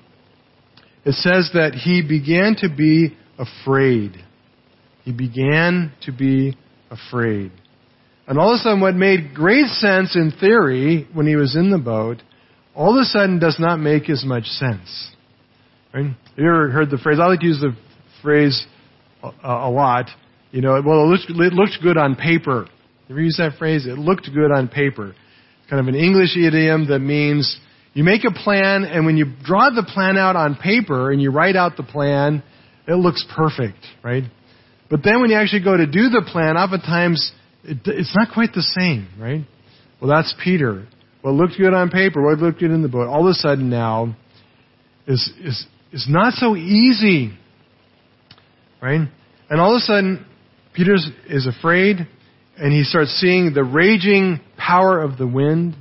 it 1.05 1.13
says 1.13 1.51
that 1.53 1.75
he 1.75 2.01
began 2.01 2.55
to 2.61 2.75
be 2.75 3.15
afraid. 3.37 4.23
He 5.07 5.13
began 5.13 5.93
to 6.01 6.11
be 6.11 6.57
afraid. 6.91 7.53
And 8.27 8.37
all 8.37 8.53
of 8.53 8.55
a 8.55 8.57
sudden, 8.57 8.81
what 8.81 8.93
made 8.93 9.33
great 9.33 9.67
sense 9.67 10.17
in 10.17 10.33
theory 10.37 11.07
when 11.13 11.25
he 11.25 11.37
was 11.37 11.55
in 11.55 11.71
the 11.71 11.77
boat, 11.77 12.17
all 12.75 12.93
of 12.93 13.01
a 13.01 13.05
sudden 13.05 13.39
does 13.39 13.55
not 13.57 13.77
make 13.77 14.09
as 14.09 14.25
much 14.25 14.43
sense. 14.47 15.15
Right? 15.93 16.07
You 16.35 16.45
ever 16.45 16.69
heard 16.71 16.89
the 16.89 16.97
phrase? 16.97 17.19
I 17.21 17.27
like 17.27 17.39
to 17.39 17.45
use 17.45 17.61
the 17.61 17.73
phrase 18.21 18.67
a, 19.23 19.29
a 19.41 19.71
lot. 19.71 20.07
You 20.51 20.59
know, 20.59 20.73
well, 20.85 21.03
it 21.03 21.05
looked, 21.05 21.29
it 21.29 21.53
looked 21.53 21.77
good 21.81 21.95
on 21.95 22.17
paper. 22.17 22.67
You 23.07 23.15
ever 23.15 23.21
used 23.21 23.39
that 23.39 23.57
phrase? 23.57 23.85
It 23.85 23.97
looked 23.97 24.27
good 24.33 24.51
on 24.51 24.67
paper. 24.67 25.15
Kind 25.69 25.79
of 25.79 25.87
an 25.87 25.95
English 25.95 26.35
idiom 26.35 26.89
that 26.89 26.99
means 26.99 27.57
you 27.93 28.03
make 28.03 28.25
a 28.25 28.31
plan, 28.31 28.83
and 28.83 29.05
when 29.05 29.15
you 29.15 29.27
draw 29.45 29.69
the 29.69 29.89
plan 29.89 30.17
out 30.17 30.35
on 30.35 30.55
paper 30.55 31.13
and 31.13 31.21
you 31.21 31.31
write 31.31 31.55
out 31.55 31.77
the 31.77 31.83
plan, 31.83 32.43
it 32.89 32.95
looks 32.95 33.25
perfect, 33.33 33.77
right? 34.03 34.23
But 34.89 35.01
then 35.03 35.21
when 35.21 35.29
you 35.29 35.37
actually 35.37 35.63
go 35.63 35.75
to 35.75 35.85
do 35.85 36.09
the 36.09 36.27
plan, 36.31 36.57
oftentimes 36.57 37.31
it, 37.63 37.79
it's 37.85 38.15
not 38.15 38.29
quite 38.33 38.53
the 38.53 38.61
same, 38.61 39.07
right? 39.19 39.41
Well, 40.01 40.09
that's 40.09 40.33
Peter. 40.43 40.87
What 41.21 41.33
looked 41.33 41.57
good 41.57 41.73
on 41.73 41.89
paper, 41.89 42.23
what 42.23 42.39
looked 42.39 42.59
good 42.59 42.71
in 42.71 42.81
the 42.81 42.87
boat, 42.87 43.07
all 43.07 43.27
of 43.27 43.31
a 43.31 43.33
sudden 43.33 43.69
now 43.69 44.15
is, 45.07 45.29
is, 45.43 45.65
is 45.91 46.05
not 46.07 46.33
so 46.33 46.55
easy, 46.55 47.33
right? 48.81 49.07
And 49.49 49.61
all 49.61 49.75
of 49.75 49.77
a 49.77 49.85
sudden, 49.85 50.25
Peter 50.73 50.95
is 51.27 51.47
afraid, 51.47 52.07
and 52.57 52.71
he 52.71 52.83
starts 52.83 53.11
seeing 53.19 53.53
the 53.53 53.63
raging 53.63 54.39
power 54.57 55.01
of 55.01 55.17
the 55.17 55.27
wind, 55.27 55.75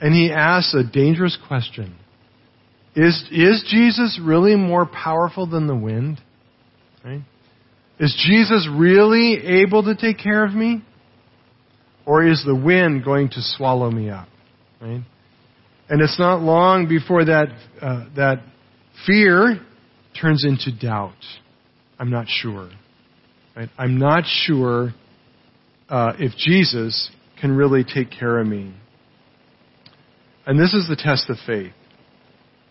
and 0.00 0.14
he 0.14 0.32
asks 0.32 0.74
a 0.74 0.82
dangerous 0.84 1.38
question. 1.46 1.94
Is, 2.96 3.28
is 3.30 3.64
Jesus 3.70 4.20
really 4.22 4.56
more 4.56 4.86
powerful 4.86 5.46
than 5.46 5.66
the 5.66 5.76
wind? 5.76 6.20
Right? 7.04 7.22
Is 8.00 8.14
Jesus 8.26 8.68
really 8.70 9.62
able 9.62 9.82
to 9.84 9.96
take 9.96 10.18
care 10.18 10.44
of 10.44 10.52
me? 10.52 10.84
Or 12.06 12.24
is 12.24 12.42
the 12.46 12.54
wind 12.54 13.04
going 13.04 13.28
to 13.30 13.40
swallow 13.40 13.90
me 13.90 14.08
up? 14.08 14.28
Right? 14.80 15.02
And 15.88 16.02
it's 16.02 16.18
not 16.18 16.40
long 16.40 16.88
before 16.88 17.24
that, 17.24 17.48
uh, 17.82 18.06
that 18.16 18.42
fear 19.06 19.60
turns 20.20 20.44
into 20.44 20.76
doubt. 20.76 21.16
I'm 21.98 22.10
not 22.10 22.26
sure. 22.28 22.70
Right? 23.56 23.68
I'm 23.76 23.98
not 23.98 24.24
sure 24.26 24.94
uh, 25.88 26.12
if 26.18 26.32
Jesus 26.36 27.10
can 27.40 27.56
really 27.56 27.84
take 27.84 28.10
care 28.10 28.38
of 28.38 28.46
me. 28.46 28.74
And 30.46 30.58
this 30.58 30.72
is 30.72 30.88
the 30.88 30.96
test 30.96 31.28
of 31.28 31.36
faith. 31.46 31.72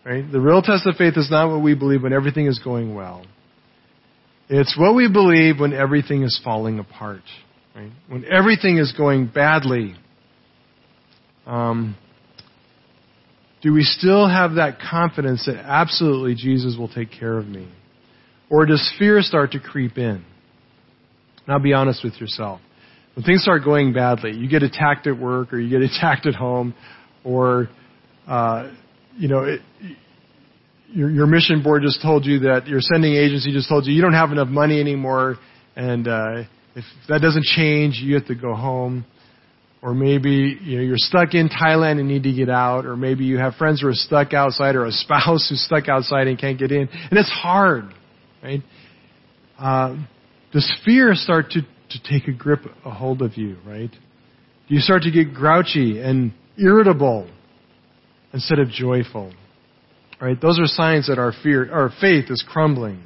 Right? 0.04 0.24
The 0.30 0.40
real 0.40 0.62
test 0.62 0.86
of 0.86 0.96
faith 0.96 1.14
is 1.16 1.30
not 1.30 1.50
what 1.50 1.62
we 1.62 1.74
believe 1.74 2.02
when 2.02 2.12
everything 2.12 2.46
is 2.46 2.58
going 2.58 2.94
well. 2.94 3.24
It's 4.48 4.76
what 4.78 4.94
we 4.94 5.10
believe 5.10 5.60
when 5.60 5.72
everything 5.72 6.22
is 6.22 6.40
falling 6.42 6.78
apart. 6.78 7.22
Right? 7.74 7.92
When 8.08 8.24
everything 8.24 8.78
is 8.78 8.92
going 8.96 9.26
badly. 9.26 9.94
Um, 11.46 11.96
do 13.62 13.72
we 13.72 13.82
still 13.82 14.28
have 14.28 14.54
that 14.54 14.78
confidence 14.78 15.46
that 15.46 15.56
absolutely 15.56 16.34
Jesus 16.34 16.76
will 16.78 16.88
take 16.88 17.10
care 17.10 17.36
of 17.36 17.46
me? 17.46 17.68
Or 18.50 18.64
does 18.64 18.90
fear 18.98 19.20
start 19.20 19.52
to 19.52 19.60
creep 19.60 19.98
in? 19.98 20.24
Now 21.46 21.58
be 21.58 21.72
honest 21.72 22.02
with 22.04 22.14
yourself. 22.20 22.60
When 23.14 23.24
things 23.24 23.42
start 23.42 23.64
going 23.64 23.92
badly, 23.92 24.32
you 24.32 24.48
get 24.48 24.62
attacked 24.62 25.06
at 25.06 25.18
work 25.18 25.52
or 25.52 25.58
you 25.58 25.68
get 25.68 25.82
attacked 25.96 26.26
at 26.26 26.34
home 26.34 26.74
or, 27.24 27.68
uh, 28.26 28.72
you 29.16 29.28
know, 29.28 29.44
it, 29.44 29.60
your, 30.92 31.10
your 31.10 31.26
mission 31.26 31.62
board 31.62 31.82
just 31.82 32.02
told 32.02 32.24
you 32.24 32.40
that 32.40 32.66
your 32.66 32.80
sending 32.80 33.14
agency 33.14 33.52
just 33.52 33.68
told 33.68 33.86
you 33.86 33.92
you 33.92 34.02
don't 34.02 34.14
have 34.14 34.32
enough 34.32 34.48
money 34.48 34.80
anymore, 34.80 35.36
and 35.76 36.08
uh, 36.08 36.42
if 36.74 36.84
that 37.08 37.20
doesn't 37.20 37.44
change, 37.44 38.00
you 38.02 38.14
have 38.14 38.26
to 38.26 38.34
go 38.34 38.54
home. 38.54 39.04
Or 39.80 39.94
maybe 39.94 40.58
you 40.60 40.76
know 40.76 40.82
you're 40.82 40.96
stuck 40.98 41.34
in 41.34 41.48
Thailand 41.48 42.00
and 42.00 42.08
need 42.08 42.24
to 42.24 42.32
get 42.32 42.48
out, 42.50 42.84
or 42.84 42.96
maybe 42.96 43.24
you 43.24 43.38
have 43.38 43.54
friends 43.54 43.80
who 43.80 43.86
are 43.86 43.94
stuck 43.94 44.34
outside, 44.34 44.74
or 44.74 44.86
a 44.86 44.90
spouse 44.92 45.46
who's 45.48 45.64
stuck 45.64 45.88
outside 45.88 46.26
and 46.26 46.38
can't 46.38 46.58
get 46.58 46.72
in, 46.72 46.88
and 46.88 47.18
it's 47.18 47.30
hard, 47.30 47.94
right? 48.42 48.62
Uh, 49.56 49.96
does 50.52 50.68
fear 50.84 51.14
start 51.14 51.50
to 51.50 51.60
to 51.62 52.02
take 52.02 52.28
a 52.28 52.32
grip, 52.32 52.60
a 52.84 52.90
hold 52.90 53.22
of 53.22 53.36
you, 53.36 53.56
right? 53.64 53.90
Do 53.90 54.74
you 54.74 54.80
start 54.80 55.02
to 55.02 55.10
get 55.10 55.32
grouchy 55.32 56.00
and 56.00 56.32
irritable 56.58 57.30
instead 58.32 58.58
of 58.58 58.68
joyful? 58.68 59.32
Right? 60.20 60.40
Those 60.40 60.58
are 60.58 60.66
signs 60.66 61.06
that 61.08 61.18
our 61.18 61.32
fear, 61.42 61.72
our 61.72 61.90
faith 62.00 62.24
is 62.28 62.44
crumbling, 62.46 63.02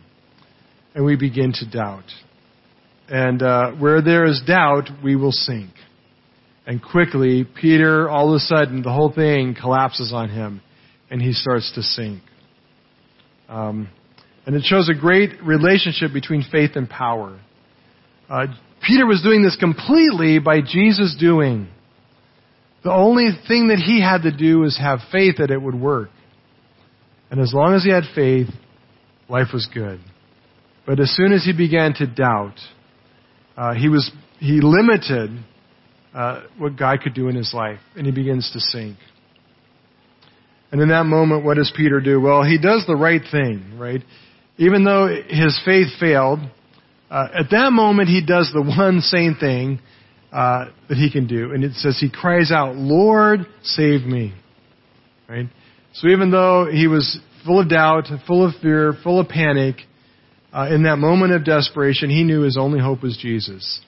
and 0.94 1.04
we 1.04 1.16
begin 1.16 1.52
to 1.52 1.70
doubt. 1.70 2.04
And 3.08 3.42
uh, 3.42 3.72
where 3.72 4.00
there 4.00 4.24
is 4.24 4.40
doubt, 4.46 4.88
we 5.04 5.16
will 5.16 5.32
sink. 5.32 5.70
And 6.66 6.80
quickly, 6.82 7.44
Peter, 7.44 8.08
all 8.08 8.30
of 8.30 8.36
a 8.36 8.38
sudden, 8.38 8.82
the 8.82 8.92
whole 8.92 9.12
thing 9.12 9.54
collapses 9.60 10.12
on 10.14 10.30
him, 10.30 10.62
and 11.10 11.20
he 11.20 11.32
starts 11.32 11.72
to 11.74 11.82
sink. 11.82 12.22
Um, 13.48 13.90
and 14.46 14.56
it 14.56 14.62
shows 14.64 14.88
a 14.88 14.98
great 14.98 15.42
relationship 15.42 16.12
between 16.12 16.44
faith 16.50 16.70
and 16.76 16.88
power. 16.88 17.38
Uh, 18.30 18.46
Peter 18.86 19.06
was 19.06 19.22
doing 19.22 19.42
this 19.42 19.56
completely 19.56 20.38
by 20.38 20.60
Jesus 20.60 21.14
doing. 21.18 21.68
The 22.82 22.92
only 22.92 23.28
thing 23.46 23.68
that 23.68 23.78
he 23.78 24.00
had 24.00 24.22
to 24.22 24.36
do 24.36 24.60
was 24.60 24.78
have 24.78 25.00
faith 25.12 25.36
that 25.38 25.50
it 25.50 25.60
would 25.60 25.74
work. 25.74 26.08
And 27.32 27.40
as 27.40 27.54
long 27.54 27.72
as 27.72 27.82
he 27.82 27.88
had 27.88 28.04
faith, 28.14 28.48
life 29.26 29.48
was 29.54 29.66
good. 29.72 30.00
But 30.84 31.00
as 31.00 31.10
soon 31.16 31.32
as 31.32 31.42
he 31.42 31.54
began 31.54 31.94
to 31.94 32.06
doubt, 32.06 32.56
uh, 33.56 33.72
he 33.72 33.88
was 33.88 34.12
he 34.38 34.60
limited 34.60 35.30
uh, 36.14 36.42
what 36.58 36.76
God 36.76 37.00
could 37.02 37.14
do 37.14 37.28
in 37.28 37.34
his 37.34 37.54
life, 37.54 37.78
and 37.96 38.04
he 38.04 38.12
begins 38.12 38.50
to 38.52 38.60
sink. 38.60 38.98
And 40.70 40.82
in 40.82 40.90
that 40.90 41.04
moment, 41.04 41.42
what 41.42 41.56
does 41.56 41.72
Peter 41.74 42.02
do? 42.02 42.20
Well, 42.20 42.42
he 42.42 42.58
does 42.58 42.84
the 42.86 42.96
right 42.96 43.22
thing, 43.30 43.78
right? 43.78 44.02
Even 44.58 44.84
though 44.84 45.06
his 45.06 45.58
faith 45.64 45.88
failed, 45.98 46.40
uh, 47.10 47.28
at 47.34 47.50
that 47.50 47.72
moment 47.72 48.10
he 48.10 48.22
does 48.22 48.50
the 48.52 48.60
one 48.60 49.00
sane 49.00 49.36
thing 49.40 49.80
uh, 50.30 50.66
that 50.90 50.98
he 50.98 51.10
can 51.10 51.26
do, 51.26 51.54
and 51.54 51.64
it 51.64 51.72
says 51.76 51.96
he 51.98 52.10
cries 52.10 52.52
out, 52.52 52.76
"Lord, 52.76 53.46
save 53.62 54.02
me!" 54.02 54.34
Right? 55.26 55.46
So 55.94 56.08
even 56.08 56.30
though 56.30 56.68
he 56.70 56.86
was 56.86 57.18
full 57.44 57.60
of 57.60 57.68
doubt, 57.68 58.04
full 58.26 58.46
of 58.46 58.54
fear, 58.60 58.94
full 59.02 59.20
of 59.20 59.28
panic, 59.28 59.76
uh, 60.52 60.68
in 60.70 60.82
that 60.84 60.96
moment 60.96 61.32
of 61.32 61.44
desperation, 61.44 62.10
he 62.10 62.24
knew 62.24 62.42
his 62.42 62.56
only 62.58 62.80
hope 62.80 63.02
was 63.02 63.16
Jesus. 63.16 63.80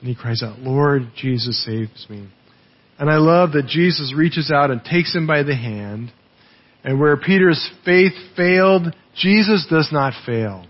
And 0.00 0.08
he 0.08 0.14
cries 0.14 0.42
out, 0.42 0.58
Lord, 0.58 1.02
Jesus 1.16 1.64
saves 1.64 2.06
me. 2.08 2.28
And 2.98 3.10
I 3.10 3.16
love 3.16 3.52
that 3.52 3.66
Jesus 3.66 4.12
reaches 4.14 4.50
out 4.50 4.70
and 4.70 4.82
takes 4.84 5.14
him 5.14 5.26
by 5.26 5.42
the 5.42 5.56
hand. 5.56 6.12
And 6.84 7.00
where 7.00 7.16
Peter's 7.16 7.70
faith 7.84 8.12
failed, 8.36 8.94
Jesus 9.16 9.66
does 9.70 9.88
not 9.92 10.12
fail. 10.26 10.66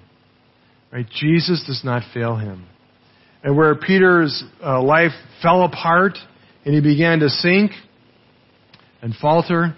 Right? 0.93 1.07
Jesus 1.09 1.65
does 1.67 1.83
not 1.85 2.03
fail 2.13 2.37
him. 2.37 2.67
And 3.43 3.57
where 3.57 3.75
Peter's 3.75 4.43
uh, 4.63 4.83
life 4.83 5.13
fell 5.43 5.65
apart 5.65 6.19
and 6.65 6.75
he 6.75 6.81
began 6.81 7.21
to 7.21 7.29
sink 7.29 7.73
and 9.03 9.15
falter, 9.15 9.77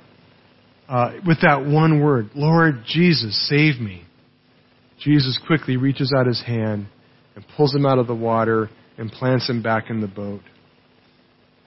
uh, 0.88 1.12
with 1.26 1.40
that 1.42 1.64
one 1.64 2.02
word, 2.02 2.30
Lord 2.34 2.82
Jesus, 2.86 3.48
save 3.48 3.80
me. 3.80 4.04
Jesus 5.00 5.38
quickly 5.46 5.76
reaches 5.76 6.12
out 6.16 6.26
his 6.26 6.42
hand 6.42 6.87
and 7.35 7.44
pulls 7.56 7.74
him 7.74 7.87
out 7.87 7.98
of 7.98 8.06
the 8.06 8.14
water 8.14 8.70
and 8.98 9.10
plants 9.10 9.48
him 9.48 9.62
back 9.62 9.90
in 9.90 10.00
the 10.00 10.06
boat. 10.06 10.42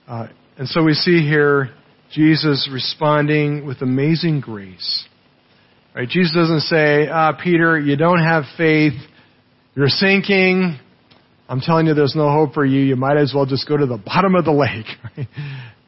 Uh, 0.06 0.28
and 0.58 0.68
so 0.68 0.82
we 0.82 0.94
see 0.94 1.20
here 1.20 1.70
Jesus 2.12 2.68
responding 2.72 3.66
with 3.66 3.82
amazing 3.82 4.40
grace. 4.40 5.06
Right? 5.94 6.08
Jesus 6.08 6.34
doesn't 6.34 6.60
say, 6.60 7.08
ah, 7.08 7.32
Peter, 7.42 7.78
you 7.78 7.96
don't 7.96 8.22
have 8.22 8.44
faith. 8.56 8.94
You're 9.74 9.88
sinking. 9.88 10.78
I'm 11.48 11.60
telling 11.60 11.86
you 11.86 11.94
there's 11.94 12.16
no 12.16 12.30
hope 12.30 12.54
for 12.54 12.64
you. 12.64 12.80
You 12.80 12.96
might 12.96 13.16
as 13.16 13.32
well 13.34 13.46
just 13.46 13.68
go 13.68 13.76
to 13.76 13.86
the 13.86 13.98
bottom 13.98 14.34
of 14.34 14.44
the 14.44 14.52
lake. 14.52 15.28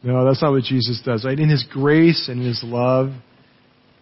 No, 0.02 0.24
that's 0.24 0.42
not 0.42 0.52
what 0.52 0.62
Jesus 0.64 1.00
does. 1.04 1.24
Right? 1.24 1.38
In 1.38 1.48
his 1.48 1.64
grace 1.70 2.28
and 2.28 2.40
in 2.40 2.46
his 2.46 2.62
love, 2.64 3.12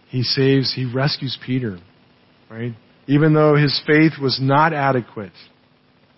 he 0.09 0.23
saves, 0.23 0.73
he 0.73 0.85
rescues 0.91 1.37
Peter. 1.45 1.79
Right? 2.49 2.73
Even 3.07 3.33
though 3.33 3.55
his 3.55 3.81
faith 3.85 4.13
was 4.21 4.39
not 4.41 4.73
adequate. 4.73 5.33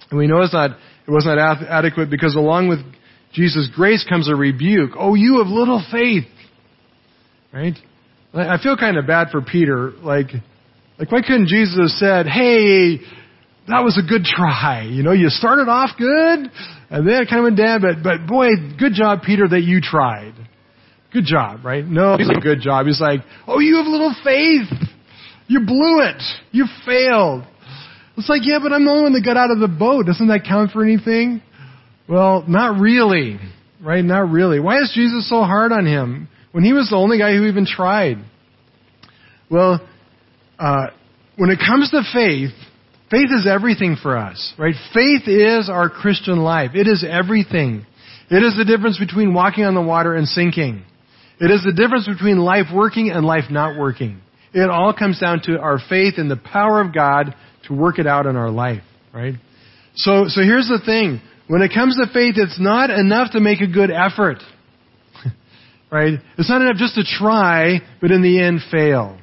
And 0.09 0.17
we 0.17 0.27
know 0.27 0.41
it's 0.41 0.53
not, 0.53 0.71
it 0.71 1.11
was 1.11 1.25
not 1.25 1.37
adequate 1.37 2.09
because 2.09 2.35
along 2.35 2.67
with 2.67 2.79
Jesus' 3.33 3.69
grace 3.75 4.05
comes 4.07 4.29
a 4.29 4.35
rebuke. 4.35 4.91
Oh, 4.97 5.15
you 5.15 5.39
of 5.39 5.47
little 5.47 5.83
faith. 5.91 6.25
Right? 7.53 7.75
I 8.33 8.57
feel 8.61 8.77
kind 8.77 8.97
of 8.97 9.07
bad 9.07 9.29
for 9.31 9.41
Peter. 9.41 9.91
Like, 10.01 10.27
like 10.97 11.11
why 11.11 11.21
couldn't 11.21 11.47
Jesus 11.47 11.77
have 11.77 11.89
said, 11.89 12.27
hey, 12.27 12.99
that 13.69 13.83
was 13.83 13.97
a 13.97 14.07
good 14.07 14.23
try. 14.23 14.83
You 14.83 15.03
know, 15.03 15.11
you 15.11 15.29
started 15.29 15.69
off 15.69 15.91
good, 15.97 16.51
and 16.89 17.07
then 17.07 17.21
it 17.21 17.29
kind 17.29 17.39
of 17.39 17.43
went 17.43 17.57
down, 17.57 17.81
but, 17.81 18.03
but 18.03 18.27
boy, 18.27 18.49
good 18.77 18.93
job, 18.93 19.21
Peter, 19.21 19.47
that 19.47 19.61
you 19.61 19.79
tried. 19.81 20.33
Good 21.13 21.25
job, 21.25 21.63
right? 21.63 21.85
No, 21.85 22.17
he's 22.17 22.27
like, 22.27 22.41
good 22.41 22.61
job. 22.61 22.85
He's 22.85 23.01
like, 23.01 23.21
oh, 23.47 23.59
you 23.59 23.77
have 23.77 23.85
little 23.85 24.13
faith. 24.23 24.69
You 25.47 25.61
blew 25.65 26.01
it. 26.01 26.21
You 26.51 26.65
failed. 26.85 27.43
It's 28.17 28.29
like, 28.29 28.41
yeah, 28.43 28.59
but 28.61 28.73
I'm 28.73 28.85
the 28.85 28.91
only 28.91 29.03
one 29.03 29.13
that 29.13 29.25
got 29.25 29.37
out 29.37 29.49
of 29.49 29.59
the 29.59 29.67
boat. 29.67 30.05
Doesn't 30.05 30.27
that 30.27 30.43
count 30.47 30.71
for 30.71 30.83
anything? 30.83 31.41
Well, 32.07 32.43
not 32.47 32.79
really. 32.79 33.39
Right? 33.81 34.03
Not 34.03 34.29
really. 34.29 34.59
Why 34.59 34.79
is 34.79 34.91
Jesus 34.93 35.29
so 35.29 35.43
hard 35.43 35.71
on 35.71 35.85
him 35.85 36.27
when 36.51 36.63
he 36.63 36.73
was 36.73 36.89
the 36.89 36.97
only 36.97 37.17
guy 37.17 37.33
who 37.33 37.45
even 37.45 37.65
tried? 37.65 38.17
Well, 39.49 39.79
uh, 40.59 40.87
when 41.37 41.49
it 41.49 41.59
comes 41.59 41.89
to 41.91 42.01
faith, 42.13 42.51
faith 43.11 43.29
is 43.31 43.47
everything 43.49 43.97
for 44.01 44.17
us, 44.17 44.53
right? 44.57 44.75
Faith 44.93 45.27
is 45.27 45.69
our 45.69 45.89
Christian 45.89 46.39
life. 46.39 46.71
It 46.73 46.87
is 46.87 47.05
everything. 47.07 47.85
It 48.29 48.43
is 48.43 48.55
the 48.57 48.65
difference 48.65 48.99
between 48.99 49.33
walking 49.33 49.63
on 49.63 49.75
the 49.75 49.81
water 49.81 50.15
and 50.15 50.27
sinking. 50.27 50.83
It 51.39 51.51
is 51.51 51.63
the 51.63 51.73
difference 51.73 52.07
between 52.07 52.37
life 52.37 52.67
working 52.73 53.09
and 53.09 53.25
life 53.25 53.45
not 53.49 53.77
working. 53.79 54.21
It 54.53 54.69
all 54.69 54.93
comes 54.93 55.19
down 55.19 55.41
to 55.43 55.59
our 55.59 55.79
faith 55.89 56.15
in 56.17 56.27
the 56.27 56.37
power 56.37 56.81
of 56.81 56.93
God 56.93 57.35
to 57.67 57.73
work 57.73 57.99
it 57.99 58.07
out 58.07 58.25
in 58.25 58.35
our 58.35 58.49
life, 58.49 58.83
right? 59.13 59.35
So, 59.95 60.25
so 60.27 60.41
here's 60.41 60.67
the 60.67 60.81
thing. 60.85 61.21
When 61.47 61.61
it 61.61 61.71
comes 61.73 61.95
to 61.95 62.11
faith, 62.13 62.35
it's 62.37 62.59
not 62.59 62.89
enough 62.89 63.31
to 63.31 63.39
make 63.39 63.61
a 63.61 63.67
good 63.67 63.89
effort. 63.89 64.37
right? 65.91 66.19
It's 66.37 66.49
not 66.49 66.61
enough 66.61 66.77
just 66.77 66.95
to 66.95 67.03
try, 67.03 67.79
but 68.01 68.11
in 68.11 68.21
the 68.21 68.41
end 68.41 68.61
fail. 68.71 69.17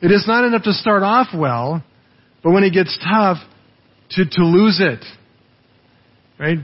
It 0.00 0.10
is 0.10 0.24
not 0.26 0.44
enough 0.44 0.62
to 0.62 0.72
start 0.72 1.02
off 1.02 1.28
well, 1.34 1.84
but 2.42 2.52
when 2.52 2.64
it 2.64 2.72
gets 2.72 2.98
tough, 3.02 3.38
to, 4.12 4.24
to 4.24 4.44
lose 4.44 4.80
it. 4.80 5.04
Right? 6.38 6.58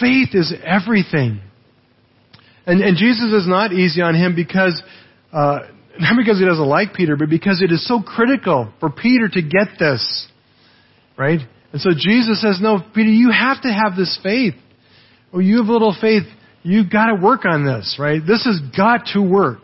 Faith 0.00 0.28
is 0.32 0.52
everything. 0.64 1.40
And, 2.66 2.80
and 2.80 2.96
Jesus 2.96 3.32
is 3.32 3.46
not 3.46 3.72
easy 3.72 4.02
on 4.02 4.14
him 4.14 4.34
because, 4.34 4.80
uh, 5.32 5.58
not 6.00 6.16
because 6.16 6.38
he 6.38 6.44
doesn't 6.44 6.66
like 6.66 6.94
Peter, 6.94 7.16
but 7.16 7.28
because 7.28 7.62
it 7.62 7.72
is 7.72 7.86
so 7.86 8.00
critical 8.00 8.72
for 8.80 8.90
Peter 8.90 9.28
to 9.28 9.42
get 9.42 9.78
this. 9.78 10.28
Right? 11.16 11.40
And 11.72 11.80
so 11.80 11.90
Jesus 11.96 12.40
says, 12.40 12.58
no, 12.60 12.78
Peter, 12.94 13.10
you 13.10 13.30
have 13.30 13.62
to 13.62 13.68
have 13.68 13.96
this 13.96 14.18
faith. 14.22 14.54
Oh, 15.32 15.38
you 15.38 15.58
have 15.58 15.66
little 15.66 15.94
faith. 15.98 16.24
You've 16.62 16.90
got 16.90 17.06
to 17.06 17.14
work 17.14 17.44
on 17.44 17.64
this, 17.64 17.96
right? 17.98 18.20
This 18.26 18.44
has 18.44 18.60
got 18.76 19.06
to 19.12 19.20
work. 19.20 19.60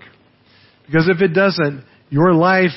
Because 0.87 1.09
if 1.09 1.21
it 1.21 1.35
doesn't, 1.35 1.85
your 2.11 2.33
life 2.33 2.73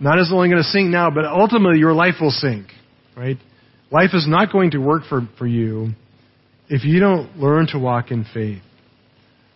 not 0.00 0.18
is 0.18 0.30
only 0.32 0.48
going 0.48 0.62
to 0.62 0.68
sink 0.68 0.90
now, 0.90 1.10
but 1.10 1.24
ultimately 1.24 1.78
your 1.78 1.92
life 1.92 2.14
will 2.20 2.30
sink, 2.30 2.66
right? 3.16 3.36
Life 3.90 4.10
is 4.12 4.26
not 4.28 4.52
going 4.52 4.72
to 4.72 4.78
work 4.78 5.04
for, 5.08 5.28
for 5.38 5.46
you 5.46 5.90
if 6.68 6.84
you 6.84 7.00
don't 7.00 7.38
learn 7.38 7.66
to 7.68 7.78
walk 7.78 8.10
in 8.10 8.24
faith. 8.34 8.62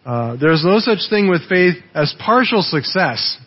Uh, 0.05 0.37
there's 0.41 0.65
no 0.65 0.79
such 0.79 1.11
thing 1.11 1.29
with 1.29 1.49
faith 1.49 1.75
as 1.95 2.15
partial 2.25 2.63
success. 2.63 3.39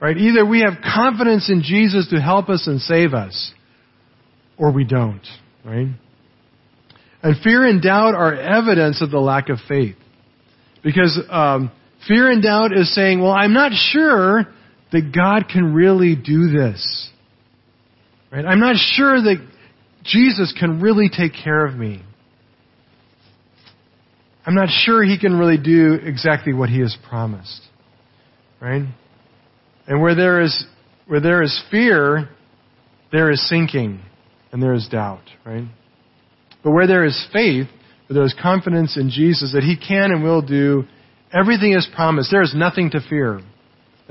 Right? 0.00 0.16
Either 0.16 0.46
we 0.46 0.60
have 0.60 0.74
confidence 0.82 1.50
in 1.50 1.62
Jesus 1.62 2.08
to 2.10 2.20
help 2.20 2.48
us 2.48 2.66
and 2.68 2.80
save 2.80 3.14
us, 3.14 3.52
or 4.56 4.72
we 4.72 4.84
don't. 4.84 5.26
Right? 5.64 5.88
And 7.22 7.36
fear 7.42 7.66
and 7.66 7.82
doubt 7.82 8.14
are 8.14 8.32
evidence 8.32 9.02
of 9.02 9.10
the 9.10 9.18
lack 9.18 9.48
of 9.48 9.58
faith. 9.68 9.96
Because 10.84 11.18
um, 11.28 11.72
fear 12.06 12.30
and 12.30 12.42
doubt 12.42 12.72
is 12.72 12.94
saying, 12.94 13.20
well, 13.20 13.32
I'm 13.32 13.52
not 13.52 13.72
sure 13.72 14.46
that 14.92 15.12
God 15.14 15.48
can 15.52 15.74
really 15.74 16.16
do 16.16 16.50
this. 16.50 17.10
Right? 18.32 18.44
I'm 18.44 18.60
not 18.60 18.76
sure 18.76 19.20
that 19.20 19.46
Jesus 20.04 20.54
can 20.58 20.80
really 20.80 21.08
take 21.08 21.32
care 21.32 21.66
of 21.66 21.74
me. 21.74 22.02
I'm 24.46 24.54
not 24.54 24.68
sure 24.70 25.02
he 25.02 25.18
can 25.18 25.38
really 25.38 25.58
do 25.58 25.94
exactly 25.94 26.54
what 26.54 26.70
he 26.70 26.80
has 26.80 26.96
promised. 27.08 27.60
Right? 28.60 28.82
And 29.86 30.02
where 30.02 30.14
there 30.14 30.40
is 30.40 30.64
where 31.06 31.20
there 31.20 31.42
is 31.42 31.62
fear, 31.70 32.28
there 33.10 33.30
is 33.30 33.46
sinking 33.48 34.00
and 34.52 34.62
there 34.62 34.74
is 34.74 34.86
doubt, 34.88 35.22
right? 35.44 35.64
But 36.62 36.70
where 36.72 36.86
there 36.86 37.04
is 37.04 37.26
faith, 37.32 37.66
where 38.06 38.14
there 38.14 38.24
is 38.24 38.34
confidence 38.40 38.96
in 38.96 39.10
Jesus 39.10 39.52
that 39.54 39.62
he 39.62 39.76
can 39.76 40.12
and 40.12 40.22
will 40.22 40.42
do 40.42 40.84
everything 41.32 41.72
is 41.72 41.88
promised, 41.94 42.30
there 42.30 42.42
is 42.42 42.54
nothing 42.54 42.90
to 42.90 43.00
fear. 43.08 43.40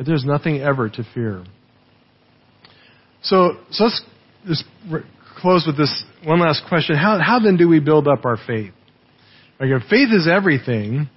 There's 0.05 0.25
nothing 0.25 0.61
ever 0.61 0.89
to 0.89 1.03
fear. 1.13 1.43
So, 3.23 3.53
so 3.71 3.85
let's 3.85 4.01
just 4.45 4.63
close 5.37 5.65
with 5.65 5.77
this 5.77 6.03
one 6.23 6.39
last 6.39 6.63
question. 6.69 6.95
How, 6.95 7.19
how 7.19 7.39
then 7.39 7.57
do 7.57 7.67
we 7.67 7.79
build 7.79 8.07
up 8.07 8.25
our 8.25 8.37
faith? 8.37 8.73
If 9.59 9.83
faith 9.89 10.09
is 10.11 10.27
everything, 10.31 11.09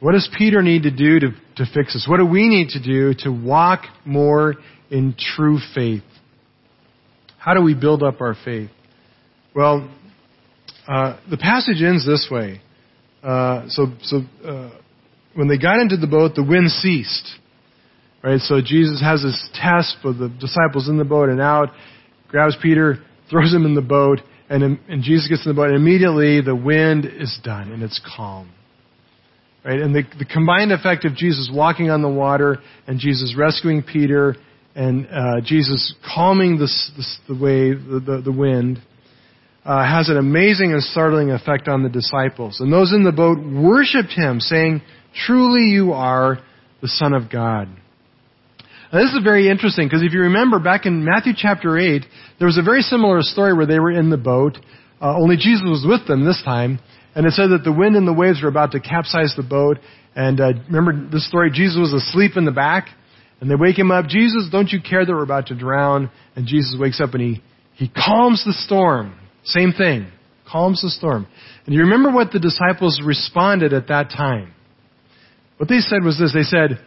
what 0.00 0.12
does 0.12 0.28
Peter 0.36 0.62
need 0.62 0.84
to 0.84 0.90
do 0.90 1.20
to, 1.20 1.28
to 1.56 1.66
fix 1.74 1.92
this? 1.92 2.06
What 2.08 2.18
do 2.18 2.26
we 2.26 2.48
need 2.48 2.70
to 2.70 2.82
do 2.82 3.12
to 3.24 3.30
walk 3.30 3.82
more 4.06 4.54
in 4.90 5.14
true 5.36 5.58
faith? 5.74 6.02
How 7.38 7.54
do 7.54 7.62
we 7.62 7.74
build 7.74 8.02
up 8.02 8.20
our 8.20 8.34
faith? 8.44 8.70
Well, 9.54 9.90
uh, 10.88 11.18
the 11.30 11.36
passage 11.36 11.82
ends 11.82 12.06
this 12.06 12.28
way. 12.30 12.62
Uh, 13.22 13.64
so, 13.68 13.88
so 14.02 14.20
uh, 14.44 14.70
when 15.34 15.48
they 15.48 15.58
got 15.58 15.80
into 15.80 15.98
the 15.98 16.06
boat, 16.06 16.34
the 16.34 16.42
wind 16.42 16.70
ceased. 16.70 17.30
Right. 18.22 18.40
So 18.40 18.60
Jesus 18.60 19.00
has 19.00 19.22
this 19.22 19.48
test 19.54 19.96
for 20.02 20.12
the 20.12 20.28
disciples 20.28 20.88
in 20.88 20.98
the 20.98 21.04
boat 21.04 21.30
and 21.30 21.40
out, 21.40 21.70
grabs 22.28 22.56
Peter, 22.60 22.98
throws 23.30 23.52
him 23.52 23.64
in 23.64 23.74
the 23.74 23.80
boat, 23.80 24.20
and, 24.50 24.62
and 24.62 25.02
Jesus 25.02 25.28
gets 25.28 25.46
in 25.46 25.50
the 25.50 25.56
boat, 25.56 25.68
and 25.68 25.76
immediately 25.76 26.42
the 26.42 26.54
wind 26.54 27.06
is 27.06 27.38
done 27.42 27.72
and 27.72 27.82
it's 27.82 28.00
calm. 28.16 28.50
Right? 29.64 29.80
And 29.80 29.94
the, 29.94 30.02
the 30.18 30.24
combined 30.24 30.72
effect 30.72 31.04
of 31.04 31.14
Jesus 31.14 31.50
walking 31.52 31.90
on 31.90 32.02
the 32.02 32.08
water 32.08 32.58
and 32.86 32.98
Jesus 32.98 33.34
rescuing 33.36 33.82
Peter 33.82 34.36
and 34.74 35.06
uh, 35.06 35.40
Jesus 35.42 35.94
calming 36.14 36.58
the, 36.58 36.68
wave, 37.28 37.84
the, 37.84 38.00
the, 38.00 38.22
the 38.24 38.32
wind, 38.32 38.80
uh, 39.64 39.84
has 39.84 40.08
an 40.08 40.16
amazing 40.16 40.72
and 40.72 40.82
startling 40.82 41.30
effect 41.30 41.68
on 41.68 41.82
the 41.82 41.88
disciples. 41.88 42.60
And 42.60 42.72
those 42.72 42.92
in 42.92 43.04
the 43.04 43.12
boat 43.12 43.38
worshipped 43.38 44.12
him, 44.12 44.40
saying, 44.40 44.82
Truly 45.26 45.64
you 45.70 45.92
are 45.92 46.38
the 46.80 46.88
Son 46.88 47.12
of 47.12 47.30
God. 47.30 47.68
Now, 48.92 48.98
this 49.00 49.12
is 49.12 49.22
very 49.22 49.48
interesting 49.48 49.86
because 49.86 50.02
if 50.02 50.12
you 50.12 50.22
remember 50.22 50.58
back 50.58 50.84
in 50.84 51.04
Matthew 51.04 51.32
chapter 51.36 51.78
8, 51.78 52.04
there 52.38 52.46
was 52.46 52.58
a 52.58 52.62
very 52.62 52.82
similar 52.82 53.22
story 53.22 53.54
where 53.54 53.66
they 53.66 53.78
were 53.78 53.92
in 53.92 54.10
the 54.10 54.16
boat, 54.16 54.58
uh, 55.00 55.16
only 55.16 55.36
Jesus 55.36 55.62
was 55.64 55.86
with 55.88 56.06
them 56.08 56.24
this 56.24 56.42
time. 56.44 56.80
And 57.14 57.26
it 57.26 57.32
said 57.32 57.50
that 57.50 57.64
the 57.64 57.72
wind 57.72 57.96
and 57.96 58.06
the 58.06 58.12
waves 58.12 58.42
were 58.42 58.48
about 58.48 58.72
to 58.72 58.80
capsize 58.80 59.34
the 59.36 59.42
boat. 59.42 59.78
And 60.14 60.40
uh, 60.40 60.52
remember 60.70 61.08
this 61.10 61.26
story? 61.26 61.50
Jesus 61.52 61.76
was 61.78 61.92
asleep 61.92 62.32
in 62.36 62.44
the 62.44 62.52
back. 62.52 62.88
And 63.40 63.50
they 63.50 63.54
wake 63.54 63.78
him 63.78 63.90
up. 63.90 64.06
Jesus, 64.06 64.48
don't 64.52 64.70
you 64.70 64.80
care 64.82 65.04
that 65.04 65.12
we're 65.12 65.22
about 65.22 65.46
to 65.46 65.54
drown? 65.54 66.10
And 66.36 66.46
Jesus 66.46 66.76
wakes 66.78 67.00
up 67.00 67.14
and 67.14 67.22
he, 67.22 67.42
he 67.74 67.88
calms 67.88 68.44
the 68.44 68.52
storm. 68.52 69.18
Same 69.44 69.72
thing. 69.72 70.08
Calms 70.46 70.82
the 70.82 70.90
storm. 70.90 71.26
And 71.64 71.74
you 71.74 71.82
remember 71.82 72.10
what 72.10 72.32
the 72.32 72.38
disciples 72.38 73.00
responded 73.04 73.72
at 73.72 73.88
that 73.88 74.10
time? 74.10 74.52
What 75.56 75.68
they 75.68 75.78
said 75.78 76.04
was 76.04 76.18
this. 76.18 76.34
They 76.34 76.42
said, 76.42 76.80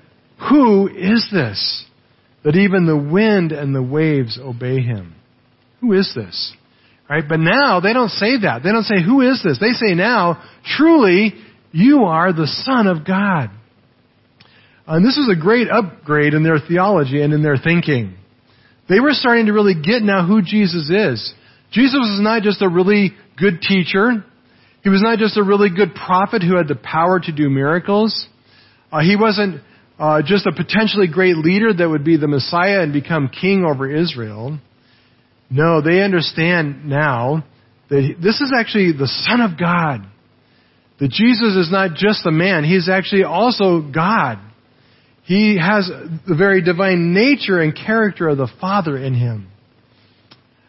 Who 0.50 0.88
is 0.88 1.28
this? 1.32 1.86
That 2.44 2.56
even 2.56 2.86
the 2.86 2.98
wind 2.98 3.52
and 3.52 3.74
the 3.74 3.84
waves 3.84 4.40
obey 4.42 4.82
him. 4.82 5.16
Who 5.82 5.94
is 5.94 6.12
this? 6.16 6.54
Right? 7.10 7.24
But 7.28 7.40
now 7.40 7.80
they 7.80 7.94
don't 7.94 8.10
say 8.10 8.40
that. 8.42 8.62
They 8.64 8.72
don't 8.72 8.84
say, 8.84 9.04
who 9.04 9.22
is 9.22 9.42
this? 9.44 9.60
They 9.60 9.72
say 9.72 9.94
now, 9.94 10.44
truly, 10.78 11.34
you 11.72 12.04
are 12.04 12.32
the 12.32 12.48
Son 12.48 12.88
of 12.88 13.06
God. 13.06 13.50
And 14.86 15.06
this 15.06 15.18
is 15.18 15.30
a 15.30 15.40
great 15.40 15.70
upgrade 15.70 16.34
in 16.34 16.44
their 16.44 16.60
theology 16.60 17.22
and 17.22 17.34
in 17.34 17.44
their 17.44 17.58
thinking. 17.58 18.16
They 18.90 19.00
were 19.00 19.14
starting 19.14 19.46
to 19.46 19.54
really 19.54 19.76
get 19.76 20.02
now 20.02 20.26
who 20.26 20.42
Jesus 20.42 20.90
is. 20.90 21.34
Jesus 21.72 21.96
was 21.96 22.20
not 22.22 22.44
just 22.44 22.62
a 22.62 22.70
really 22.70 23.12
good 23.38 23.62
teacher. 23.62 24.24
He 24.84 24.90
was 24.90 25.02
not 25.02 25.20
just 25.20 25.38
a 25.38 25.44
really 25.44 25.70
good 25.70 25.96
prophet 25.96 26.44
who 26.44 26.58
had 26.58 26.68
the 26.68 26.76
power 26.76 27.20
to 27.20 27.32
do 27.32 27.50
miracles. 27.50 28.28
Uh, 28.92 29.00
he 29.00 29.16
wasn't 29.16 29.62
uh, 30.00 30.22
just 30.26 30.46
a 30.46 30.52
potentially 30.52 31.08
great 31.08 31.38
leader 31.38 31.74
that 31.74 31.88
would 31.88 32.04
be 32.04 32.18
the 32.18 32.28
Messiah 32.28 32.82
and 32.82 32.92
become 32.94 33.30
king 33.30 33.64
over 33.64 33.90
Israel. 33.90 34.60
No, 35.50 35.82
they 35.82 36.02
understand 36.02 36.86
now 36.86 37.46
that 37.90 38.16
this 38.22 38.42
is 38.42 38.52
actually 38.58 38.94
the 38.94 39.08
Son 39.08 39.42
of 39.42 39.60
God. 39.60 40.02
That 41.00 41.10
Jesus 41.10 41.56
is 41.56 41.72
not 41.72 41.96
just 41.96 42.26
a 42.26 42.32
man, 42.32 42.64
He's 42.64 42.90
actually 42.90 43.24
also 43.24 43.82
God. 43.82 44.40
He 45.26 45.58
has 45.58 45.90
the 46.28 46.36
very 46.36 46.62
divine 46.62 47.14
nature 47.14 47.62
and 47.62 47.76
character 47.76 48.30
of 48.30 48.38
the 48.38 48.52
Father 48.60 48.98
in 48.98 49.14
Him. 49.14 49.48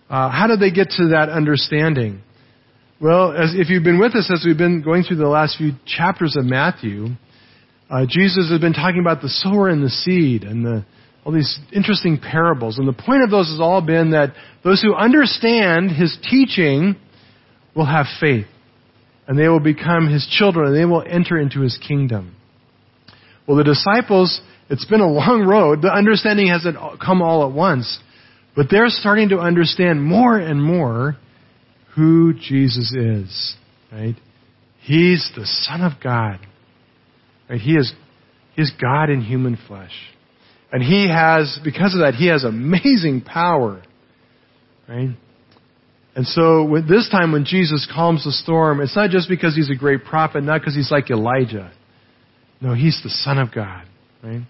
Uh, 0.09 0.31
how 0.31 0.47
did 0.47 0.61
they 0.61 0.71
get 0.71 0.91
to 0.91 1.09
that 1.09 1.29
understanding? 1.29 2.21
Well, 3.01 3.33
as, 3.33 3.55
if 3.55 3.69
you've 3.69 3.83
been 3.83 3.99
with 3.99 4.15
us 4.15 4.31
as 4.33 4.45
we've 4.47 4.57
been 4.57 4.83
going 4.83 5.03
through 5.03 5.17
the 5.17 5.29
last 5.29 5.57
few 5.57 5.73
chapters 5.87 6.37
of 6.37 6.45
Matthew, 6.45 7.09
uh, 7.91 8.07
Jesus 8.09 8.51
has 8.51 8.61
been 8.61 8.73
talking 8.73 9.01
about 9.01 9.21
the 9.21 9.29
sower 9.29 9.69
and 9.69 9.83
the 9.83 9.91
seed 9.91 10.45
and 10.45 10.65
the, 10.65 10.85
all 11.25 11.33
these 11.33 11.59
interesting 11.73 12.19
parables. 12.19 12.79
And 12.79 12.89
the 12.89 12.93
point 12.93 13.23
of 13.23 13.31
those 13.31 13.49
has 13.51 13.61
all 13.61 13.81
been 13.83 14.13
that 14.13 14.35
those 14.63 14.83
who 14.83 14.95
understand 14.95 15.91
his 15.91 16.17
teaching 16.31 16.97
will 17.75 17.87
have 17.87 18.07
faith. 18.21 18.47
And 19.27 19.39
they 19.39 19.49
will 19.49 19.61
become 19.61 20.09
his 20.09 20.27
children 20.31 20.69
and 20.69 20.77
they 20.77 20.85
will 20.85 21.05
enter 21.07 21.39
into 21.39 21.61
his 21.61 21.79
kingdom. 21.87 22.37
Well, 23.47 23.57
the 23.57 23.65
disciples, 23.65 24.41
it's 24.69 24.85
been 24.87 25.01
a 25.01 25.11
long 25.11 25.45
road. 25.47 25.83
The 25.83 25.93
understanding 25.93 26.49
hasn't 26.49 26.77
come 27.05 27.23
all 27.23 27.47
at 27.47 27.55
once. 27.55 27.99
But 28.57 28.67
they're 28.71 28.89
starting 28.89 29.31
to 29.31 29.39
understand 29.39 30.03
more 30.03 30.39
and 30.39 30.63
more 30.63 31.17
who 31.95 32.35
Jesus 32.35 32.93
is. 32.93 33.57
Right? 33.93 34.15
He's 34.81 35.31
the 35.37 35.47
Son 35.47 35.81
of 35.81 35.93
God. 36.03 36.39
He 37.49 37.75
is, 37.75 37.93
he 38.55 38.63
is 38.63 38.73
God 38.81 39.11
in 39.11 39.21
human 39.21 39.59
flesh. 39.69 39.93
And 40.73 40.83
he 40.83 41.09
has, 41.09 41.59
because 41.63 41.95
of 41.95 42.01
that, 42.01 42.15
he 42.15 42.29
has 42.29 42.43
amazing 42.45 43.23
power. 43.23 43.83
Right? 44.89 45.11
And 46.17 46.27
so 46.27 46.65
with 46.65 46.89
this 46.89 47.09
time 47.11 47.33
when 47.33 47.45
Jesus 47.45 47.89
calms 47.93 48.25
the 48.25 48.33
storm, 48.33 48.81
it's 48.81 48.97
not 48.97 49.11
just 49.11 49.29
because 49.29 49.55
he's 49.55 49.71
a 49.71 49.75
great 49.75 50.05
prophet, 50.05 50.43
not 50.43 50.61
because 50.61 50.75
he's 50.75 50.91
like 50.91 51.11
Elijah. 51.11 51.73
No, 52.61 52.75
he's 52.75 53.01
the 53.03 53.11
Son 53.11 53.39
of 53.39 53.53
God. 53.53 53.85
Right? 54.23 54.43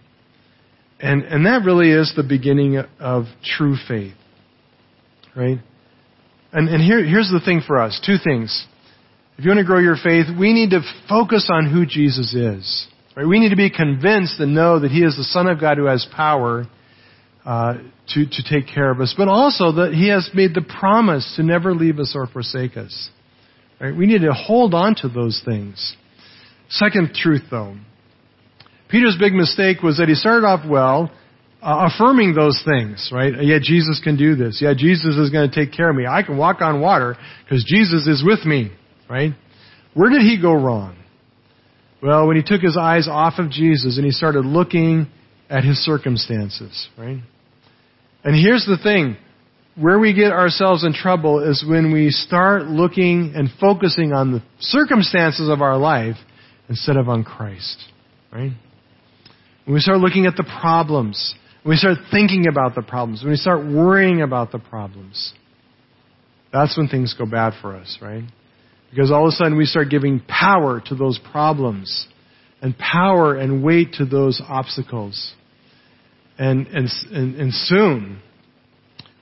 And, 1.00 1.22
and 1.22 1.46
that 1.46 1.62
really 1.64 1.90
is 1.90 2.12
the 2.16 2.22
beginning 2.22 2.78
of 3.00 3.24
true 3.42 3.76
faith. 3.88 4.14
Right? 5.34 5.58
And, 6.52 6.68
and 6.68 6.82
here, 6.82 7.04
here's 7.04 7.30
the 7.30 7.40
thing 7.44 7.62
for 7.66 7.80
us. 7.80 8.00
Two 8.06 8.16
things. 8.22 8.66
If 9.36 9.44
you 9.44 9.50
want 9.50 9.58
to 9.58 9.64
grow 9.64 9.80
your 9.80 9.96
faith, 9.96 10.26
we 10.38 10.52
need 10.52 10.70
to 10.70 10.80
focus 11.08 11.48
on 11.52 11.70
who 11.70 11.86
Jesus 11.86 12.34
is. 12.34 12.86
Right? 13.16 13.26
We 13.26 13.40
need 13.40 13.50
to 13.50 13.56
be 13.56 13.70
convinced 13.70 14.38
and 14.38 14.54
know 14.54 14.80
that 14.80 14.90
He 14.90 15.02
is 15.02 15.16
the 15.16 15.24
Son 15.24 15.46
of 15.46 15.60
God 15.60 15.76
who 15.78 15.86
has 15.86 16.06
power 16.14 16.66
uh, 17.44 17.74
to, 18.08 18.26
to 18.26 18.42
take 18.48 18.72
care 18.72 18.90
of 18.90 19.00
us, 19.00 19.14
but 19.16 19.28
also 19.28 19.72
that 19.72 19.92
He 19.92 20.08
has 20.08 20.30
made 20.34 20.54
the 20.54 20.62
promise 20.62 21.34
to 21.36 21.42
never 21.42 21.74
leave 21.74 21.98
us 21.98 22.12
or 22.14 22.26
forsake 22.26 22.76
us. 22.76 23.10
Right? 23.80 23.94
We 23.94 24.06
need 24.06 24.22
to 24.22 24.32
hold 24.32 24.72
on 24.72 24.94
to 24.96 25.08
those 25.08 25.42
things. 25.44 25.96
Second 26.70 27.14
truth, 27.14 27.42
though. 27.50 27.76
Peter's 28.88 29.16
big 29.18 29.32
mistake 29.32 29.82
was 29.82 29.98
that 29.98 30.08
he 30.08 30.14
started 30.14 30.46
off 30.46 30.64
well, 30.68 31.10
uh, 31.62 31.88
affirming 31.90 32.34
those 32.34 32.62
things, 32.64 33.10
right? 33.12 33.32
Yeah, 33.42 33.58
Jesus 33.60 34.00
can 34.02 34.16
do 34.16 34.36
this. 34.36 34.60
Yeah, 34.60 34.74
Jesus 34.76 35.16
is 35.16 35.30
going 35.30 35.50
to 35.50 35.54
take 35.54 35.74
care 35.74 35.90
of 35.90 35.96
me. 35.96 36.06
I 36.06 36.22
can 36.22 36.36
walk 36.36 36.60
on 36.60 36.80
water 36.80 37.16
because 37.42 37.64
Jesus 37.64 38.06
is 38.06 38.22
with 38.24 38.44
me, 38.44 38.70
right? 39.08 39.32
Where 39.94 40.10
did 40.10 40.22
he 40.22 40.40
go 40.40 40.52
wrong? 40.52 40.96
Well, 42.02 42.26
when 42.26 42.36
he 42.36 42.42
took 42.42 42.60
his 42.60 42.76
eyes 42.76 43.08
off 43.08 43.34
of 43.38 43.50
Jesus 43.50 43.96
and 43.96 44.04
he 44.04 44.10
started 44.10 44.44
looking 44.44 45.06
at 45.48 45.64
his 45.64 45.78
circumstances, 45.78 46.88
right? 46.98 47.18
And 48.24 48.34
here's 48.34 48.66
the 48.66 48.78
thing. 48.82 49.16
Where 49.76 49.98
we 49.98 50.12
get 50.14 50.30
ourselves 50.30 50.84
in 50.84 50.92
trouble 50.92 51.40
is 51.40 51.64
when 51.66 51.92
we 51.92 52.10
start 52.10 52.66
looking 52.66 53.32
and 53.34 53.48
focusing 53.60 54.12
on 54.12 54.32
the 54.32 54.42
circumstances 54.60 55.48
of 55.48 55.62
our 55.62 55.76
life 55.76 56.16
instead 56.68 56.96
of 56.96 57.08
on 57.08 57.24
Christ, 57.24 57.82
right? 58.32 58.52
When 59.64 59.74
we 59.74 59.80
start 59.80 59.98
looking 59.98 60.26
at 60.26 60.36
the 60.36 60.44
problems, 60.60 61.34
when 61.62 61.70
we 61.70 61.76
start 61.76 61.98
thinking 62.10 62.46
about 62.46 62.74
the 62.74 62.82
problems, 62.82 63.22
when 63.22 63.30
we 63.30 63.36
start 63.36 63.66
worrying 63.66 64.22
about 64.22 64.52
the 64.52 64.58
problems, 64.58 65.32
that's 66.52 66.76
when 66.76 66.88
things 66.88 67.14
go 67.18 67.26
bad 67.26 67.54
for 67.60 67.74
us, 67.74 67.98
right? 68.00 68.24
Because 68.94 69.10
all 69.10 69.26
of 69.26 69.32
a 69.32 69.32
sudden 69.32 69.56
we 69.56 69.64
start 69.64 69.90
giving 69.90 70.20
power 70.20 70.80
to 70.86 70.94
those 70.94 71.18
problems 71.32 72.06
and 72.62 72.78
power 72.78 73.34
and 73.36 73.64
weight 73.64 73.94
to 73.94 74.04
those 74.04 74.40
obstacles. 74.48 75.32
And, 76.38 76.68
and, 76.68 76.88
and, 77.10 77.34
and 77.34 77.52
soon 77.52 78.22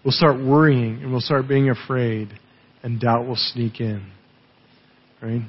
we'll 0.04 0.12
start 0.12 0.36
worrying 0.36 1.02
and 1.02 1.10
we'll 1.10 1.22
start 1.22 1.48
being 1.48 1.70
afraid 1.70 2.28
and 2.82 3.00
doubt 3.00 3.26
will 3.26 3.36
sneak 3.36 3.80
in. 3.80 4.10
Right? 5.22 5.42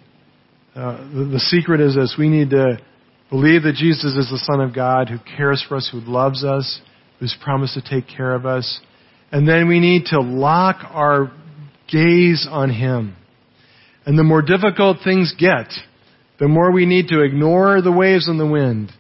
Uh, 0.74 0.97
the, 1.13 1.30
the 1.34 1.39
secret 1.39 1.82
is 1.82 1.95
this. 1.95 2.15
We 2.17 2.30
need 2.30 2.51
to 2.51 2.78
believe 3.30 3.63
that 3.63 3.76
Jesus 3.76 4.15
is 4.15 4.30
the 4.30 4.41
Son 4.43 4.61
of 4.61 4.74
God 4.74 5.09
who 5.09 5.17
cares 5.36 5.63
for 5.67 5.76
us, 5.76 5.89
who 5.91 5.99
loves 5.99 6.45
us, 6.45 6.80
who's 7.19 7.36
promised 7.43 7.74
to 7.74 7.82
take 7.82 8.07
care 8.07 8.34
of 8.34 8.45
us. 8.45 8.80
And 9.34 9.45
then 9.47 9.67
we 9.67 9.80
need 9.80 10.05
to 10.07 10.21
lock 10.21 10.78
our 10.91 11.32
gaze 11.91 12.47
on 12.49 12.69
Him. 12.69 13.17
And 14.05 14.17
the 14.17 14.23
more 14.23 14.41
difficult 14.41 14.97
things 15.03 15.33
get, 15.37 15.67
the 16.39 16.47
more 16.47 16.71
we 16.71 16.85
need 16.85 17.07
to 17.09 17.21
ignore 17.21 17.81
the 17.81 17.91
waves 17.91 18.27
and 18.27 18.39
the 18.39 18.47
wind 18.47 18.91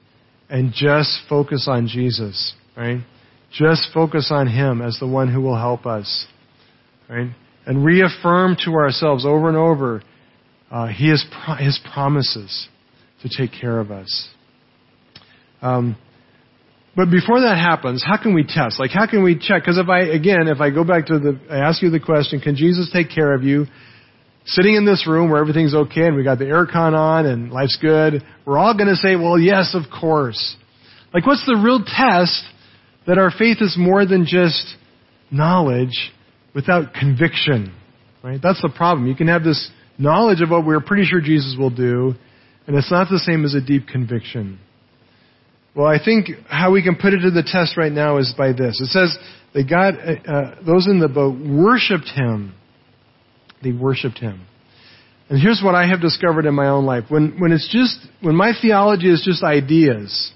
and 0.49 0.71
just 0.73 1.19
focus 1.27 1.67
on 1.69 1.87
Jesus, 1.87 2.53
right? 2.77 2.99
Just 3.51 3.89
focus 3.93 4.29
on 4.31 4.47
Him 4.47 4.81
as 4.81 4.97
the 4.99 5.07
one 5.07 5.31
who 5.31 5.41
will 5.41 5.57
help 5.57 5.85
us, 5.85 6.27
right? 7.09 7.31
And 7.65 7.83
reaffirm 7.83 8.57
to 8.65 8.71
ourselves 8.73 9.25
over 9.25 9.47
and 9.47 9.57
over 9.57 10.03
uh, 10.71 10.87
His, 10.87 11.25
His 11.59 11.79
promises 11.93 12.67
to 13.23 13.29
take 13.29 13.51
care 13.59 13.79
of 13.79 13.91
us. 13.91 14.29
Um, 15.61 15.97
but 16.95 17.09
before 17.09 17.41
that 17.41 17.57
happens, 17.57 18.03
how 18.05 18.21
can 18.21 18.35
we 18.35 18.43
test? 18.43 18.79
Like, 18.79 18.91
how 18.91 19.07
can 19.07 19.23
we 19.23 19.35
check? 19.35 19.63
Because 19.63 19.79
if 19.79 19.89
I, 19.89 20.01
again, 20.01 20.47
if 20.47 20.61
I 20.61 20.69
go 20.69 20.83
back 20.83 21.07
to 21.07 21.17
the, 21.17 21.39
I 21.49 21.57
ask 21.57 21.81
you 21.81 21.89
the 21.89 21.99
question, 21.99 22.39
can 22.39 22.55
Jesus 22.55 22.91
take 22.93 23.09
care 23.09 23.33
of 23.33 23.43
you? 23.43 23.65
Sitting 24.45 24.75
in 24.75 24.85
this 24.85 25.07
room 25.07 25.29
where 25.29 25.39
everything's 25.39 25.73
okay 25.73 26.07
and 26.07 26.15
we 26.15 26.23
got 26.23 26.39
the 26.39 26.45
aircon 26.45 26.93
on 26.93 27.25
and 27.25 27.51
life's 27.51 27.77
good, 27.81 28.23
we're 28.45 28.57
all 28.57 28.75
going 28.75 28.89
to 28.89 28.95
say, 28.95 29.15
well, 29.15 29.39
yes, 29.39 29.73
of 29.75 29.83
course. 29.89 30.55
Like, 31.13 31.25
what's 31.25 31.45
the 31.45 31.59
real 31.63 31.79
test 31.79 32.43
that 33.07 33.17
our 33.17 33.31
faith 33.31 33.57
is 33.61 33.75
more 33.77 34.05
than 34.05 34.25
just 34.25 34.75
knowledge 35.31 36.11
without 36.53 36.93
conviction? 36.93 37.73
Right? 38.23 38.39
That's 38.41 38.61
the 38.61 38.69
problem. 38.69 39.07
You 39.07 39.15
can 39.15 39.27
have 39.27 39.43
this 39.43 39.69
knowledge 39.97 40.41
of 40.41 40.49
what 40.49 40.65
we're 40.65 40.81
pretty 40.81 41.03
sure 41.03 41.21
Jesus 41.21 41.55
will 41.57 41.69
do, 41.69 42.13
and 42.67 42.75
it's 42.75 42.91
not 42.91 43.09
the 43.09 43.19
same 43.19 43.45
as 43.45 43.53
a 43.53 43.61
deep 43.61 43.87
conviction. 43.87 44.59
Well, 45.75 45.87
I 45.87 46.03
think 46.03 46.29
how 46.47 46.71
we 46.71 46.83
can 46.83 46.95
put 46.95 47.13
it 47.13 47.21
to 47.21 47.31
the 47.31 47.43
test 47.43 47.77
right 47.77 47.91
now 47.91 48.17
is 48.17 48.33
by 48.37 48.53
this. 48.53 48.79
It 48.79 48.87
says 48.87 49.17
that 49.53 49.69
God, 49.69 49.95
uh, 49.95 50.31
uh 50.31 50.55
those 50.65 50.87
in 50.87 50.99
the 50.99 51.07
boat 51.07 51.35
worshipped 51.39 52.09
Him 52.09 52.53
they 53.63 53.71
worshiped 53.71 54.19
him. 54.19 54.45
And 55.29 55.41
here's 55.41 55.61
what 55.63 55.73
I 55.73 55.87
have 55.87 56.01
discovered 56.01 56.45
in 56.45 56.53
my 56.53 56.67
own 56.67 56.85
life. 56.85 57.05
When, 57.09 57.39
when 57.39 57.51
it's 57.51 57.69
just, 57.71 57.97
when 58.21 58.35
my 58.35 58.51
theology 58.61 59.09
is 59.09 59.23
just 59.25 59.43
ideas 59.43 60.31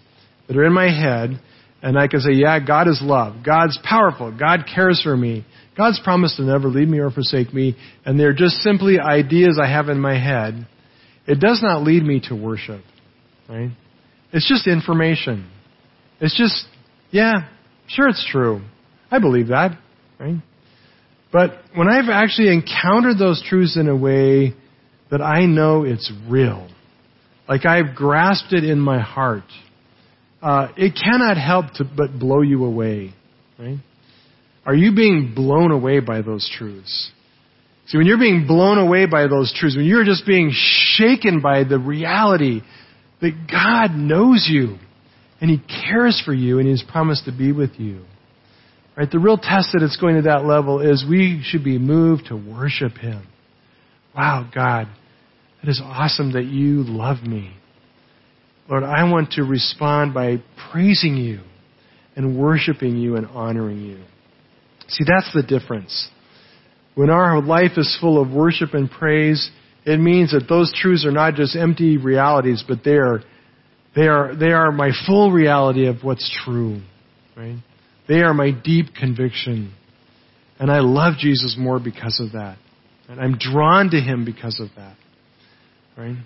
that 0.48 0.58
are 0.58 0.66
in 0.66 0.74
my 0.74 0.90
head, 0.90 1.40
and 1.82 2.00
I 2.00 2.08
can 2.08 2.22
say, 2.22 2.32
yeah, 2.32 2.60
God 2.66 2.88
is 2.88 3.00
love. 3.04 3.46
God's 3.46 3.78
powerful. 3.84 4.36
God 4.36 4.62
cares 4.74 5.02
for 5.04 5.16
me. 5.16 5.46
God's 5.78 6.00
promised 6.04 6.38
to 6.38 6.44
never 6.44 6.68
leave 6.70 6.88
me 6.88 6.98
or 7.00 7.12
forsake 7.12 7.54
me. 7.54 7.76
And 8.04 8.20
they're 8.20 8.34
just 8.34 8.56
simply 8.58 9.00
ideas 9.00 9.60
I 9.62 9.70
have 9.70 9.90
in 9.90 10.00
my 10.00 10.18
head. 10.18 10.68
It 11.28 11.40
does 11.40 11.62
not 11.62 11.84
lead 11.84 12.04
me 12.04 12.22
to 12.30 12.36
worship. 12.36 12.82
Right? 13.48 13.70
It's 14.34 14.50
just 14.50 14.68
information. 14.68 15.50
It's 16.20 16.36
just, 16.36 16.66
yeah, 17.12 17.48
sure 17.88 18.08
it's 18.08 18.28
true. 18.32 18.62
I 19.12 19.20
believe 19.20 19.50
that. 19.50 19.78
Right? 20.20 20.38
But 21.32 21.52
when 21.76 21.88
I've 21.90 22.10
actually 22.10 22.54
encountered 22.54 23.18
those 23.18 23.44
truths 23.48 23.78
in 23.78 23.88
a 23.88 23.96
way 23.96 24.54
that 25.12 25.22
I 25.22 25.46
know 25.46 25.84
it's 25.84 26.12
real, 26.28 26.70
like 27.48 27.66
I've 27.66 27.96
grasped 27.96 28.54
it 28.54 28.64
in 28.64 28.80
my 28.80 29.00
heart, 29.00 29.44
uh, 30.42 30.70
it 30.78 30.94
cannot 31.02 31.38
help 31.38 31.74
to 31.76 31.84
but 31.84 32.18
blow 32.18 32.42
you 32.42 32.66
away, 32.66 33.14
right? 33.60 33.80
Are 34.66 34.76
you 34.76 34.94
being 34.94 35.34
blown 35.34 35.72
away 35.72 36.00
by 36.02 36.22
those 36.22 36.50
truths? 36.58 37.12
See, 37.88 37.98
when 37.98 38.06
you're 38.06 38.20
being 38.20 38.46
blown 38.46 38.78
away 38.78 39.06
by 39.06 39.28
those 39.28 39.54
truths, 39.58 39.78
when 39.78 39.86
you're 39.86 40.04
just 40.04 40.26
being 40.26 40.52
shaken 40.54 41.40
by 41.42 41.64
the 41.64 41.80
reality 41.80 42.62
that 43.22 43.48
God 43.50 43.96
knows 43.96 44.46
you 44.50 44.78
and 45.40 45.50
He 45.50 45.60
cares 45.90 46.22
for 46.24 46.34
you 46.34 46.60
and 46.60 46.68
He's 46.68 46.84
promised 46.84 47.26
to 47.26 47.32
be 47.32 47.54
with 47.54 47.72
you, 47.78 48.04
Right? 48.98 49.10
The 49.10 49.20
real 49.20 49.38
test 49.38 49.70
that 49.74 49.84
it's 49.84 49.98
going 49.98 50.16
to 50.16 50.24
that 50.24 50.44
level 50.44 50.82
is 50.82 51.06
we 51.08 51.42
should 51.46 51.64
be 51.64 51.78
moved 51.78 52.28
to 52.28 52.36
worship 52.36 52.94
Him. 52.94 53.28
Wow, 54.16 54.50
God, 54.54 54.88
it 55.62 55.70
is 55.70 55.80
awesome 55.84 56.34
that 56.34 56.46
you 56.46 56.84
love 56.84 57.22
me. 57.22 57.54
Lord, 58.68 58.84
I 58.84 59.10
want 59.10 59.34
to 59.34 59.44
respond 59.44 60.16
by 60.16 60.38
praising 60.72 61.16
you 61.16 61.42
and 62.16 62.40
worshiping 62.40 62.98
you 62.98 63.16
and 63.16 63.28
honoring 63.28 63.82
you. 63.82 64.04
See, 64.88 65.06
that's 65.08 65.32
the 65.32 65.44
difference. 65.44 66.10
When 66.96 67.12
our 67.12 67.40
life 67.40 67.74
is 67.78 67.96
full 68.02 68.20
of 68.20 68.32
worship 68.32 68.74
and 68.74 68.90
praise, 68.90 69.52
it 69.86 70.00
means 70.00 70.32
that 70.32 70.50
those 70.50 70.74
truths 70.74 71.06
are 71.06 71.12
not 71.12 71.36
just 71.36 71.56
empty 71.56 71.98
realities, 71.98 72.64
but 72.68 72.80
they 72.84 72.96
are, 72.96 73.20
they 73.96 74.08
are, 74.08 74.36
they 74.36 74.52
are 74.52 74.72
my 74.72 74.90
full 75.06 75.32
reality 75.32 75.86
of 75.86 75.98
what's 76.02 76.30
true. 76.44 76.82
Right? 77.38 77.58
They 78.08 78.22
are 78.22 78.34
my 78.34 78.52
deep 78.52 78.88
conviction. 79.00 79.74
And 80.60 80.72
I 80.72 80.80
love 80.80 81.16
Jesus 81.20 81.56
more 81.58 81.80
because 81.80 82.20
of 82.20 82.34
that. 82.34 82.58
And 83.10 83.20
I'm 83.20 83.38
drawn 83.38 83.90
to 83.92 83.98
him 84.00 84.26
because 84.26 84.60
of 84.60 84.70
that. 84.76 84.96
Right? 85.98 86.18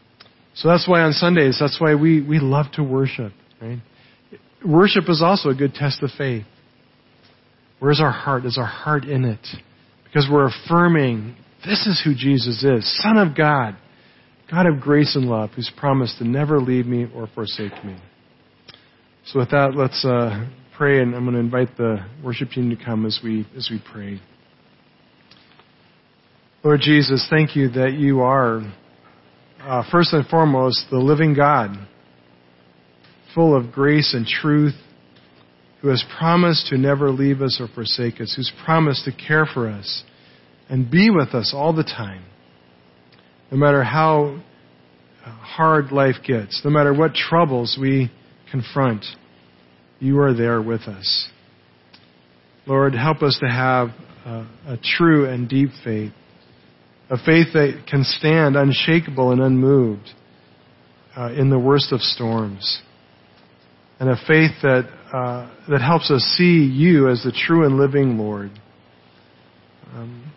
So 0.56 0.68
that's 0.68 0.88
why 0.88 1.02
on 1.02 1.14
Sundays, 1.14 1.58
that's 1.60 1.80
why 1.80 1.96
we, 1.96 2.22
we 2.22 2.40
love 2.40 2.68
to 2.74 2.84
worship. 2.84 3.34
Right? 3.62 3.80
worship 4.66 5.06
is 5.10 5.22
also 5.22 5.50
a 5.50 5.56
good 5.56 5.74
test 5.74 6.04
of 6.04 6.10
faith. 6.18 6.46
Where's 7.80 8.00
our 8.00 8.12
heart? 8.12 8.46
Is 8.46 8.58
our 8.58 8.66
heart 8.66 9.06
in 9.06 9.26
it? 9.26 9.46
Because 10.04 10.28
we're 10.32 10.48
affirming 10.48 11.36
this 11.66 11.88
is 11.88 12.02
who 12.04 12.14
Jesus 12.14 12.64
is 12.64 13.02
Son 13.02 13.18
of 13.18 13.36
God, 13.36 13.76
God 14.50 14.66
of 14.68 14.80
grace 14.80 15.16
and 15.16 15.26
love, 15.26 15.52
who's 15.56 15.72
promised 15.78 16.18
to 16.20 16.28
never 16.28 16.60
leave 16.60 16.86
me 16.86 17.08
or 17.14 17.28
forsake 17.34 17.84
me. 17.84 17.98
So, 19.26 19.40
with 19.40 19.52
that, 19.52 19.74
let's 19.76 20.04
uh, 20.04 20.48
pray, 20.78 21.02
and 21.02 21.16
I'm 21.16 21.24
going 21.24 21.34
to 21.34 21.40
invite 21.40 21.78
the 21.78 22.06
worship 22.24 22.50
team 22.50 22.70
to 22.70 22.76
come 22.84 23.06
as 23.06 23.20
we, 23.24 23.48
as 23.58 23.70
we 23.72 23.82
pray. 23.92 24.22
Lord 26.64 26.82
Jesus, 26.82 27.26
thank 27.30 27.56
you 27.56 27.70
that 27.70 27.94
you 27.94 28.22
are, 28.22 28.62
uh, 29.62 29.84
first 29.92 30.14
and 30.14 30.26
foremost, 30.28 30.86
the 30.92 30.98
living 30.98 31.34
God, 31.34 31.72
full 33.34 33.56
of 33.56 33.72
grace 33.72 34.14
and 34.14 34.26
truth 34.26 34.76
who 35.82 35.88
has 35.88 36.04
promised 36.18 36.68
to 36.68 36.78
never 36.78 37.10
leave 37.10 37.42
us 37.42 37.60
or 37.60 37.68
forsake 37.74 38.22
us, 38.22 38.34
who's 38.36 38.52
promised 38.64 39.06
to 39.06 39.12
care 39.12 39.48
for 39.52 39.68
us 39.68 40.04
and 40.70 40.90
be 40.90 41.10
with 41.10 41.34
us 41.34 41.52
all 41.56 41.74
the 41.74 41.84
time. 41.84 42.24
No 43.52 43.58
matter 43.58 43.84
how 43.84 44.42
hard 45.24 45.92
life 45.92 46.18
gets, 46.26 46.62
no 46.64 46.70
matter 46.72 46.94
what 46.94 47.14
troubles 47.14 47.78
we 47.80 48.12
confront, 48.52 49.06
you 50.02 50.20
are 50.20 50.34
there 50.34 50.62
with 50.62 50.82
us. 50.82 51.30
Lord, 52.66 52.96
help 52.96 53.22
us 53.22 53.38
to 53.40 53.48
have 53.48 53.90
a, 54.26 54.48
a 54.68 54.78
true 54.98 55.30
and 55.30 55.48
deep 55.48 55.70
faith, 55.84 56.12
a 57.10 57.18
faith 57.18 57.54
that 57.54 57.84
can 57.88 58.04
stand 58.04 58.56
unshakable 58.56 59.32
and 59.32 59.40
unmoved 59.40 60.10
uh, 61.16 61.32
in 61.34 61.52
the 61.52 61.60
worst 61.60 61.92
of 61.92 62.02
storms, 62.02 62.82
and 64.00 64.10
a 64.10 64.16
faith 64.28 64.52
that 64.64 64.90
uh, 65.14 65.54
that 65.70 65.82
helps 65.82 66.10
us 66.10 66.22
see 66.38 66.64
you 66.64 67.10
as 67.10 67.24
the 67.24 67.32
true 67.32 67.66
and 67.66 67.78
living 67.78 68.18
Lord. 68.18 68.52
Um, 69.94 70.32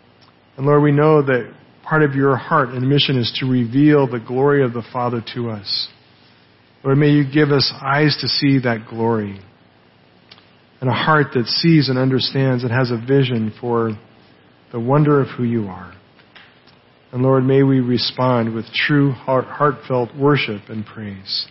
and 0.57 0.65
Lord, 0.65 0.83
we 0.83 0.91
know 0.91 1.23
that 1.23 1.51
part 1.83 2.03
of 2.03 2.13
your 2.13 2.35
heart 2.35 2.69
and 2.69 2.87
mission 2.87 3.17
is 3.17 3.35
to 3.39 3.49
reveal 3.49 4.05
the 4.05 4.19
glory 4.19 4.63
of 4.63 4.73
the 4.73 4.83
Father 4.93 5.23
to 5.33 5.49
us. 5.49 5.87
Lord, 6.83 6.97
may 6.97 7.09
you 7.09 7.23
give 7.23 7.49
us 7.49 7.73
eyes 7.81 8.17
to 8.21 8.27
see 8.27 8.59
that 8.59 8.85
glory 8.87 9.39
and 10.81 10.89
a 10.89 10.93
heart 10.93 11.27
that 11.33 11.45
sees 11.47 11.89
and 11.89 11.97
understands 11.97 12.63
and 12.63 12.71
has 12.71 12.91
a 12.91 12.97
vision 12.97 13.53
for 13.59 13.97
the 14.71 14.79
wonder 14.79 15.21
of 15.21 15.27
who 15.37 15.43
you 15.43 15.67
are. 15.67 15.93
And 17.11 17.23
Lord, 17.23 17.45
may 17.45 17.63
we 17.63 17.79
respond 17.79 18.53
with 18.53 18.65
true 18.73 19.11
heart, 19.11 19.45
heartfelt 19.45 20.15
worship 20.15 20.63
and 20.69 20.85
praise. 20.85 21.47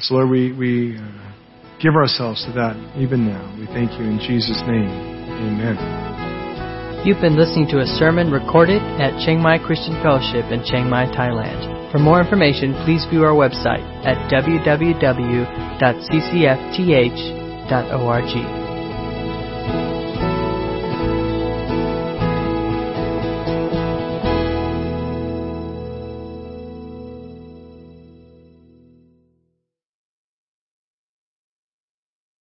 So 0.00 0.14
Lord, 0.14 0.30
we, 0.30 0.52
we 0.52 0.98
uh, 0.98 1.32
give 1.80 1.94
ourselves 1.94 2.44
to 2.46 2.52
that 2.52 2.74
even 2.98 3.26
now. 3.26 3.56
We 3.58 3.66
thank 3.66 3.92
you 3.92 4.04
in 4.06 4.18
Jesus' 4.18 4.62
name. 4.66 4.88
Amen. 4.88 6.02
You've 7.04 7.20
been 7.20 7.36
listening 7.36 7.66
to 7.68 7.80
a 7.80 7.86
sermon 7.86 8.30
recorded 8.30 8.82
at 8.98 9.18
Chiang 9.24 9.42
Mai 9.42 9.58
Christian 9.58 10.00
Fellowship 10.02 10.50
in 10.50 10.64
Chiang 10.64 10.88
Mai, 10.88 11.06
Thailand. 11.06 11.90
For 11.92 11.98
more 11.98 12.20
information, 12.20 12.74
please 12.84 13.04
view 13.10 13.24
our 13.24 13.34
website 13.34 13.82
at 14.06 14.30
www.ccfth.org. 17.72 18.61